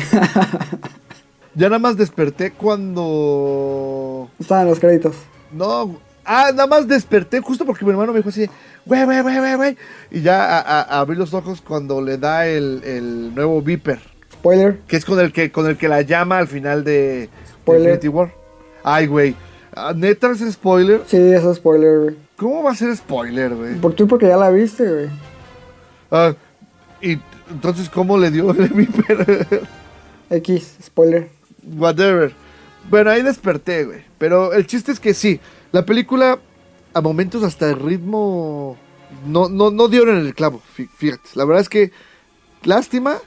ya 1.55 1.67
nada 1.69 1.79
más 1.79 1.97
desperté 1.97 2.51
cuando. 2.51 4.29
Estaban 4.39 4.67
los 4.67 4.79
créditos. 4.79 5.15
No, 5.51 5.99
ah, 6.25 6.49
nada 6.51 6.67
más 6.67 6.87
desperté 6.87 7.41
justo 7.41 7.65
porque 7.65 7.85
mi 7.85 7.91
hermano 7.91 8.11
me 8.11 8.19
dijo 8.19 8.29
así, 8.29 8.49
güey, 8.85 9.05
güey, 9.05 9.21
güey, 9.21 9.37
güey, 9.37 9.55
güey. 9.55 9.77
Y 10.11 10.21
ya 10.21 10.59
a- 10.59 10.81
a- 10.81 10.99
abrí 10.99 11.15
los 11.15 11.33
ojos 11.33 11.61
cuando 11.61 12.01
le 12.01 12.17
da 12.17 12.47
el, 12.47 12.81
el 12.83 13.35
nuevo 13.35 13.61
Viper, 13.61 13.99
Spoiler. 14.43 14.79
que 14.87 14.97
es 14.97 15.05
con 15.05 15.19
el 15.19 15.31
que, 15.31 15.51
con 15.51 15.67
el 15.67 15.77
que 15.77 15.87
la 15.87 16.01
llama 16.01 16.37
al 16.37 16.47
final 16.49 16.83
de, 16.83 16.91
de 16.91 17.29
Spoiler. 17.49 17.81
Infinity 17.95 18.07
War. 18.09 18.33
Ay, 18.83 19.07
güey. 19.07 19.35
Ah, 19.75 19.93
Neta 19.95 20.29
es 20.31 20.39
spoiler. 20.51 21.01
Sí, 21.07 21.17
es 21.17 21.43
spoiler, 21.55 21.99
güey. 21.99 22.15
¿Cómo 22.35 22.61
va 22.63 22.71
a 22.71 22.75
ser 22.75 22.95
spoiler, 22.95 23.55
güey? 23.55 23.75
Por 23.75 23.93
tú 23.93 24.07
porque 24.07 24.27
ya 24.27 24.35
la 24.37 24.49
viste, 24.49 24.83
güey. 24.87 25.07
Ah, 26.11 26.33
y 27.01 27.17
entonces, 27.49 27.89
¿cómo 27.89 28.17
le 28.17 28.29
dio 28.31 28.51
el? 28.57 29.47
X, 30.29 30.75
spoiler. 30.83 31.29
Whatever. 31.77 32.33
Bueno, 32.89 33.11
ahí 33.11 33.21
desperté, 33.21 33.85
güey. 33.85 34.03
Pero 34.17 34.53
el 34.53 34.67
chiste 34.67 34.91
es 34.91 34.99
que 34.99 35.13
sí, 35.13 35.39
la 35.71 35.85
película 35.85 36.39
a 36.93 37.01
momentos 37.01 37.43
hasta 37.43 37.69
el 37.69 37.79
ritmo 37.79 38.77
no, 39.25 39.47
no, 39.49 39.71
no 39.71 39.87
dieron 39.87 40.17
en 40.17 40.25
el 40.25 40.35
clavo, 40.35 40.61
fí- 40.77 40.89
fíjate. 40.89 41.29
La 41.35 41.45
verdad 41.45 41.61
es 41.61 41.69
que 41.69 41.91
lástima, 42.63 43.17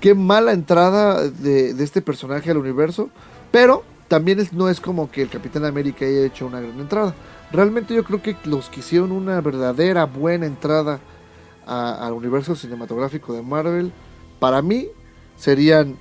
qué 0.00 0.14
mala 0.14 0.52
entrada 0.52 1.28
de, 1.28 1.70
este 1.82 2.02
personaje 2.02 2.50
al 2.50 2.58
universo, 2.58 3.10
pero 3.50 3.84
también 4.08 4.46
no 4.52 4.68
es 4.68 4.80
como 4.80 5.10
que 5.10 5.22
el 5.22 5.28
Capitán 5.28 5.64
América 5.64 6.04
haya 6.04 6.24
hecho 6.24 6.46
una 6.46 6.60
gran 6.60 6.78
entrada. 6.78 7.14
Realmente 7.52 7.94
yo 7.94 8.04
creo 8.04 8.22
que 8.22 8.36
los 8.44 8.68
que 8.68 8.80
hicieron 8.80 9.12
una 9.12 9.40
verdadera 9.40 10.04
buena 10.04 10.46
entrada 10.46 11.00
al 11.66 12.12
universo 12.12 12.54
cinematográfico 12.56 13.34
de 13.34 13.42
Marvel, 13.42 13.92
para 14.38 14.62
mí 14.62 14.88
serían 15.36 15.96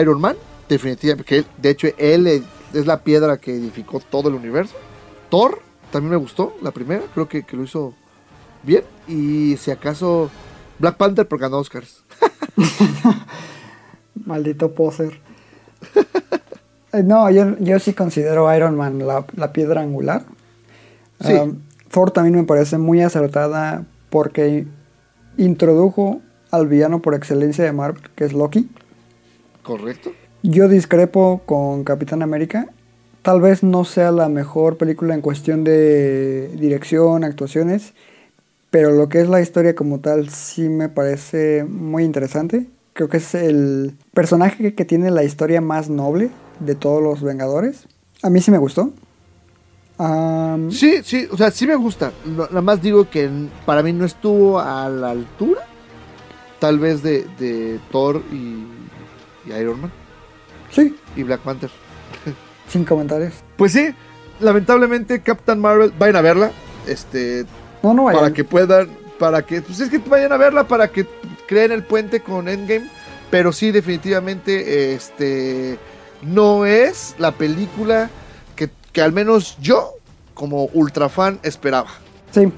Iron 0.00 0.20
Man, 0.20 0.36
definitivamente, 0.68 1.24
que 1.24 1.44
de 1.60 1.70
hecho 1.70 1.88
él 1.98 2.26
es 2.26 2.42
es 2.74 2.86
la 2.86 3.02
piedra 3.02 3.38
que 3.38 3.54
edificó 3.54 4.00
todo 4.00 4.28
el 4.28 4.34
universo. 4.34 4.74
Thor, 5.30 5.60
también 5.90 6.10
me 6.10 6.16
gustó, 6.16 6.54
la 6.60 6.72
primera, 6.72 7.02
creo 7.14 7.28
que, 7.28 7.44
que 7.44 7.56
lo 7.56 7.64
hizo 7.64 7.94
bien. 8.62 8.84
Y 9.06 9.56
si 9.56 9.70
acaso 9.70 10.30
Black 10.78 10.96
Panther 10.96 11.26
porque 11.26 11.42
ganó 11.42 11.58
Oscars. 11.58 12.03
Maldito 14.26 14.74
poser. 14.74 15.20
Eh, 16.92 17.02
no, 17.02 17.28
yo, 17.30 17.58
yo 17.58 17.78
sí 17.80 17.92
considero 17.92 18.54
Iron 18.54 18.76
Man 18.76 19.06
la, 19.06 19.26
la 19.36 19.52
piedra 19.52 19.80
angular. 19.80 20.22
Sí. 21.20 21.32
Um, 21.32 21.58
Thor 21.90 22.10
también 22.10 22.36
me 22.36 22.44
parece 22.44 22.78
muy 22.78 23.00
acertada 23.00 23.84
porque 24.10 24.66
introdujo 25.36 26.20
al 26.50 26.68
villano 26.68 27.02
por 27.02 27.14
excelencia 27.14 27.64
de 27.64 27.72
Marvel, 27.72 28.02
que 28.14 28.24
es 28.24 28.32
Loki. 28.32 28.68
¿Correcto? 29.62 30.12
Yo 30.42 30.68
discrepo 30.68 31.42
con 31.46 31.84
Capitán 31.84 32.22
América. 32.22 32.68
Tal 33.22 33.40
vez 33.40 33.62
no 33.62 33.84
sea 33.84 34.12
la 34.12 34.28
mejor 34.28 34.76
película 34.76 35.14
en 35.14 35.20
cuestión 35.20 35.64
de 35.64 36.48
dirección, 36.58 37.24
actuaciones, 37.24 37.94
pero 38.74 38.90
lo 38.90 39.08
que 39.08 39.20
es 39.20 39.28
la 39.28 39.40
historia 39.40 39.76
como 39.76 40.00
tal 40.00 40.30
sí 40.30 40.68
me 40.68 40.88
parece 40.88 41.62
muy 41.62 42.02
interesante. 42.02 42.66
Creo 42.92 43.08
que 43.08 43.18
es 43.18 43.32
el 43.36 43.94
personaje 44.12 44.74
que 44.74 44.84
tiene 44.84 45.12
la 45.12 45.22
historia 45.22 45.60
más 45.60 45.88
noble 45.88 46.30
de 46.58 46.74
todos 46.74 47.00
los 47.00 47.22
Vengadores. 47.22 47.86
A 48.24 48.30
mí 48.30 48.40
sí 48.40 48.50
me 48.50 48.58
gustó. 48.58 48.92
Sí, 50.72 51.02
sí, 51.04 51.28
o 51.30 51.36
sea, 51.36 51.52
sí 51.52 51.68
me 51.68 51.76
gusta. 51.76 52.10
No- 52.24 52.48
Nada 52.48 52.62
más 52.62 52.82
digo 52.82 53.08
que 53.08 53.30
para 53.64 53.80
mí 53.84 53.92
no 53.92 54.04
estuvo 54.04 54.58
a 54.58 54.88
la 54.88 55.10
altura, 55.10 55.60
tal 56.58 56.80
vez 56.80 57.00
de, 57.04 57.24
de 57.38 57.78
Thor 57.92 58.22
y, 58.32 58.66
y 59.48 59.52
Iron 59.56 59.82
Man 59.82 59.92
sí, 60.72 60.96
y 61.14 61.22
Black 61.22 61.42
Panther. 61.42 61.70
sin 62.68 62.84
comentarios. 62.84 63.34
Pues 63.56 63.70
sí, 63.70 63.94
lamentablemente 64.40 65.20
Captain 65.22 65.60
Marvel, 65.60 65.92
vayan 65.96 66.16
a 66.16 66.22
verla, 66.22 66.50
este, 66.88 67.44
No, 67.84 67.94
no 67.94 68.04
vayan. 68.04 68.20
para 68.20 68.34
que 68.34 68.44
puedan, 68.44 68.88
para 69.18 69.42
que, 69.42 69.60
pues 69.60 69.78
es 69.78 69.90
que 69.90 69.98
vayan 69.98 70.32
a 70.32 70.38
verla 70.38 70.66
para 70.66 70.88
que 70.88 71.06
creen 71.46 71.70
el 71.70 71.84
puente 71.84 72.20
con 72.20 72.48
Endgame, 72.48 72.88
pero 73.30 73.52
sí 73.52 73.70
definitivamente, 73.70 74.94
este, 74.94 75.78
no 76.22 76.64
es 76.64 77.14
la 77.18 77.32
película 77.32 78.08
que, 78.56 78.70
que 78.90 79.02
al 79.02 79.12
menos 79.12 79.58
yo, 79.60 79.92
como 80.32 80.64
ultra 80.72 81.10
fan, 81.10 81.38
esperaba. 81.42 81.90
Sí, 82.32 82.50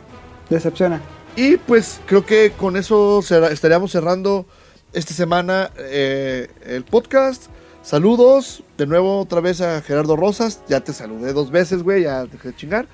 decepciona. 0.48 1.00
Y 1.34 1.56
pues 1.56 2.00
creo 2.06 2.24
que 2.24 2.52
con 2.56 2.76
eso 2.76 3.20
estaríamos 3.50 3.90
cerrando 3.90 4.46
esta 4.92 5.12
semana 5.12 5.70
eh, 5.76 6.48
el 6.64 6.84
podcast. 6.84 7.46
Saludos 7.82 8.62
de 8.78 8.86
nuevo 8.86 9.20
otra 9.20 9.40
vez 9.40 9.60
a 9.60 9.82
Gerardo 9.82 10.16
Rosas. 10.16 10.62
Ya 10.68 10.80
te 10.80 10.92
saludé 10.92 11.32
dos 11.32 11.50
veces, 11.50 11.82
güey, 11.82 12.04
ya 12.04 12.24
dejé 12.24 12.48
de 12.48 12.56
chingar. 12.56 12.86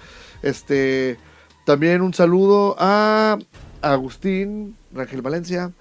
Este, 0.43 1.19
también 1.65 2.03
un 2.03 2.15
saludo 2.15 2.77
a 2.79 3.39
Agustín 3.81 4.77
Rangel 4.93 5.23
Valencia. 5.23 5.73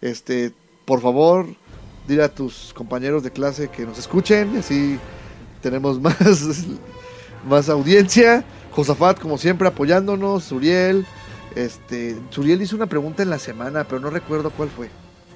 Este, 0.00 0.52
por 0.84 1.00
favor, 1.00 1.46
dile 2.06 2.22
a 2.24 2.28
tus 2.28 2.72
compañeros 2.74 3.22
de 3.22 3.30
clase 3.30 3.68
que 3.68 3.84
nos 3.84 3.98
escuchen, 3.98 4.54
y 4.54 4.58
así 4.58 4.98
tenemos 5.62 6.00
más, 6.00 6.16
más 7.48 7.68
audiencia. 7.68 8.44
Josafat, 8.72 9.18
como 9.18 9.38
siempre, 9.38 9.68
apoyándonos. 9.68 10.52
Uriel, 10.52 11.06
este, 11.54 12.16
Uriel 12.36 12.60
hizo 12.62 12.76
una 12.76 12.86
pregunta 12.86 13.22
en 13.22 13.30
la 13.30 13.38
semana, 13.38 13.84
pero 13.84 14.00
no 14.00 14.10
recuerdo 14.10 14.50
cuál 14.50 14.68
fue. 14.68 14.88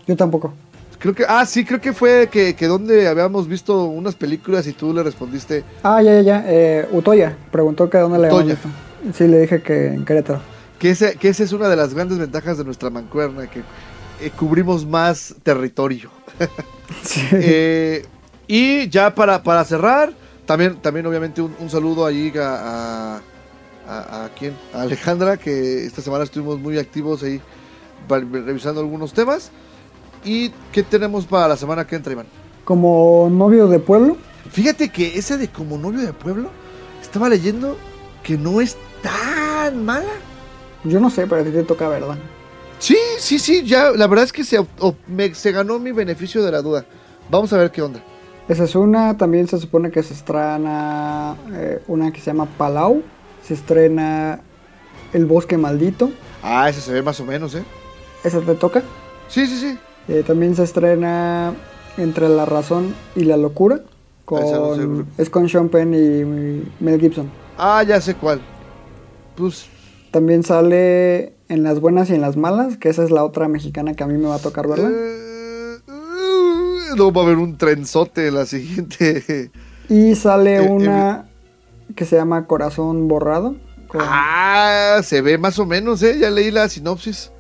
Yo 0.07 0.17
tampoco. 0.17 0.53
Creo 0.99 1.15
que, 1.15 1.25
ah, 1.27 1.47
sí, 1.47 1.65
creo 1.65 1.81
que 1.81 1.95
fue 1.95 2.29
que, 2.31 2.55
que 2.55 2.67
donde 2.67 3.09
habíamos 3.09 3.49
visto 3.49 3.85
unas 3.85 4.15
películas 4.15 4.67
y 4.67 4.75
tú 4.75 4.93
le 4.93 5.03
respondiste. 5.03 5.65
Ah, 5.83 6.03
ya, 6.03 6.13
ya, 6.17 6.21
ya. 6.21 6.45
Eh, 6.47 6.87
Utoya 6.93 7.35
preguntó 7.51 7.89
que 7.89 7.97
dónde 7.97 8.19
le 8.19 8.27
habíamos 8.27 8.43
Utoya. 8.43 8.55
visto. 8.57 8.69
Sí, 9.15 9.27
le 9.27 9.41
dije 9.41 9.63
que 9.63 9.89
en 9.89 10.05
Querétaro. 10.05 10.41
Que, 10.79 10.91
ese, 10.91 11.17
que 11.17 11.29
esa 11.29 11.43
es 11.45 11.53
una 11.53 11.69
de 11.69 11.77
las 11.77 11.95
grandes 11.95 12.19
ventajas 12.19 12.59
de 12.59 12.65
nuestra 12.65 12.91
mancuerna, 12.91 13.49
que 13.49 13.61
eh, 14.21 14.31
cubrimos 14.37 14.87
más 14.87 15.35
territorio. 15.43 16.11
Sí. 17.05 17.21
Eh, 17.31 18.05
y 18.49 18.89
ya 18.89 19.15
para, 19.15 19.45
para 19.45 19.65
cerrar, 19.65 20.13
también, 20.45 20.83
también 20.83 21.07
obviamente 21.07 21.41
un, 21.41 21.55
un 21.61 21.71
saludo 21.71 22.05
ahí 22.05 22.33
a, 22.37 23.17
a, 23.17 23.23
a, 23.87 24.25
a 24.25 24.29
quién? 24.37 24.57
A 24.75 24.83
Alejandra, 24.83 25.37
que 25.37 25.87
esta 25.87 26.03
semana 26.03 26.25
estuvimos 26.25 26.59
muy 26.59 26.79
activos 26.79 27.23
ahí 27.23 27.41
revisando 28.09 28.81
algunos 28.81 29.13
temas. 29.13 29.53
¿Y 30.25 30.51
qué 30.73 30.83
tenemos 30.83 31.27
para 31.27 31.47
la 31.47 31.57
semana 31.57 31.87
que 31.87 31.95
entra, 31.95 32.13
Iván? 32.13 32.27
Como 32.65 33.29
novio 33.31 33.69
de 33.69 33.79
pueblo. 33.79 34.17
Fíjate 34.51 34.89
que 34.89 35.17
esa 35.17 35.37
de 35.37 35.47
como 35.47 35.79
novio 35.79 36.01
de 36.01 36.13
pueblo, 36.13 36.51
estaba 37.01 37.29
leyendo 37.29 37.77
que 38.23 38.37
no 38.39 38.61
es 38.61 38.77
tan 39.03 39.85
mala. 39.85 40.09
Yo 40.85 41.01
no 41.01 41.11
sé, 41.11 41.27
pero 41.27 41.43
a 41.43 41.45
ti 41.45 41.51
te 41.51 41.63
toca, 41.63 41.89
¿verdad? 41.89 42.17
Sí, 42.79 42.97
sí, 43.19 43.39
sí, 43.39 43.63
ya, 43.65 43.91
la 43.91 44.07
verdad 44.07 44.25
es 44.25 44.33
que 44.33 44.45
se, 44.45 44.59
o- 44.59 44.95
me- 45.07 45.35
se 45.35 45.53
ganó 45.53 45.79
mi 45.79 45.93
beneficio 45.93 46.43
de 46.43 46.51
la 46.53 46.63
duda. 46.63 46.85
Vamos 47.31 47.53
a 47.53 47.59
ver 47.59 47.71
qué 47.71 47.83
onda. 47.83 48.03
Esa 48.49 48.65
es 48.65 48.75
una. 48.75 49.17
También 49.17 49.47
se 49.47 49.59
supone 49.59 49.91
que 49.91 50.03
se 50.03 50.15
estrena 50.15 51.37
eh, 51.53 51.83
una 51.87 52.11
que 52.13 52.21
se 52.21 52.27
llama 52.27 52.47
Palau. 52.57 53.03
Se 53.47 53.55
estrena 53.55 54.41
El 55.13 55.27
Bosque 55.27 55.57
Maldito. 55.59 56.11
Ah, 56.43 56.69
ese 56.69 56.81
se 56.81 56.93
ve 56.93 57.03
más 57.03 57.21
o 57.21 57.25
menos, 57.25 57.55
¿eh? 57.55 57.63
Esa 58.25 58.41
te 58.41 58.55
toca. 58.55 58.83
Sí, 59.29 59.47
sí, 59.47 59.57
sí. 59.59 59.79
Eh, 60.09 60.25
también 60.27 60.57
se 60.57 60.65
estrena 60.65 61.55
Entre 61.99 62.29
la 62.29 62.47
Razón 62.47 62.95
y 63.15 63.25
la 63.25 63.37
Locura. 63.37 63.77
Esa 63.77 64.57
no 64.59 64.75
sé, 64.75 64.81
Con, 64.81 64.97
bro. 64.97 65.07
es 65.19 65.29
con 65.31 65.49
Sean 65.49 65.69
Penn 65.69 65.93
y 65.95 66.83
Mel 66.83 67.01
Gibson. 67.01 67.31
Ah, 67.63 67.83
ya 67.83 68.01
sé 68.01 68.15
cuál. 68.15 68.41
Pues, 69.37 69.67
También 70.11 70.43
sale 70.43 71.35
En 71.49 71.63
las 71.63 71.81
Buenas 71.81 72.09
y 72.11 72.15
en 72.15 72.21
las 72.23 72.37
Malas, 72.37 72.77
que 72.77 72.89
esa 72.89 73.03
es 73.05 73.11
la 73.11 73.25
otra 73.25 73.49
mexicana 73.49 73.95
que 73.95 74.03
a 74.03 74.07
mí 74.07 74.17
me 74.17 74.29
va 74.29 74.37
a 74.37 74.39
tocar 74.39 74.67
verla. 74.69 74.89
eh, 74.91 75.77
no 76.97 77.13
va 77.13 77.21
a 77.23 77.25
haber 77.25 77.37
un 77.39 77.57
trenzote 77.59 78.29
en 78.29 78.35
la 78.35 78.47
siguiente. 78.47 79.51
Y 79.89 80.15
sale 80.15 80.57
eh, 80.57 80.61
una 80.69 81.29
que 81.97 82.05
se 82.05 82.17
llama 82.17 82.47
Corazón 82.47 83.09
Borrado. 83.09 83.57
con- 83.89 84.01
Ah, 84.05 85.01
se 85.03 85.21
ve 85.21 85.37
más 85.39 85.59
o 85.59 85.67
menos, 85.67 86.03
¿eh? 86.03 86.19
Ya 86.19 86.31
leí 86.31 86.51
la 86.51 86.69
sinopsis. 86.69 87.31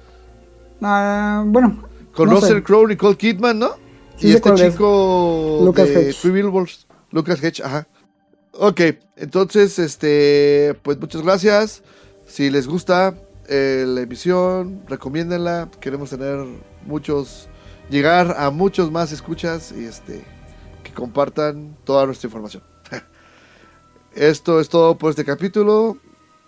Ah, 0.83 1.45
bueno. 1.47 1.85
Con 2.15 2.29
no 2.29 2.35
Russell. 2.37 2.63
Crowe, 2.63 2.89
Nicole 2.89 3.17
Kidman, 3.17 3.59
¿no? 3.59 3.71
Sí 4.17 4.29
y 4.29 4.31
este 4.33 4.43
cuál 4.43 4.61
es. 4.61 4.73
chico 4.73 5.61
Lucas 5.65 5.89
de 5.89 6.15
Billboards. 6.31 6.87
Lucas 7.13 7.43
Hedge, 7.43 7.63
ajá. 7.65 7.87
Ok, 8.53 8.81
entonces, 9.17 9.79
este, 9.79 10.75
pues 10.83 10.99
muchas 10.99 11.23
gracias. 11.23 11.83
Si 12.27 12.51
les 12.51 12.67
gusta 12.67 13.15
eh, 13.49 13.85
la 13.87 14.03
emisión, 14.03 14.83
recomiéndenla. 14.89 15.71
Queremos 15.81 16.11
tener 16.11 16.45
muchos, 16.85 17.49
llegar 17.91 18.35
a 18.39 18.51
muchos 18.51 18.91
más 18.91 19.13
escuchas 19.13 19.73
y 19.73 19.85
este, 19.85 20.25
que 20.83 20.93
compartan 20.93 21.77
toda 21.85 22.07
nuestra 22.07 22.27
información. 22.29 22.63
Esto 24.15 24.61
es 24.61 24.69
todo 24.69 24.99
por 24.99 25.11
este 25.11 25.25
capítulo. 25.25 25.97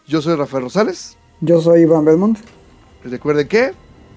Yo 0.06 0.20
soy 0.20 0.34
Rafael 0.34 0.64
Rosales. 0.64 1.16
Yo 1.40 1.60
soy 1.60 1.82
Iván 1.82 2.04
Belmont. 2.04 2.38
Recuerden 3.04 3.48
que 3.48 3.72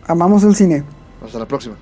Amamos 0.08 0.44
el 0.44 0.56
cine. 0.56 0.84
hasta 1.24 1.40
la 1.40 1.48
próxima. 1.48 1.76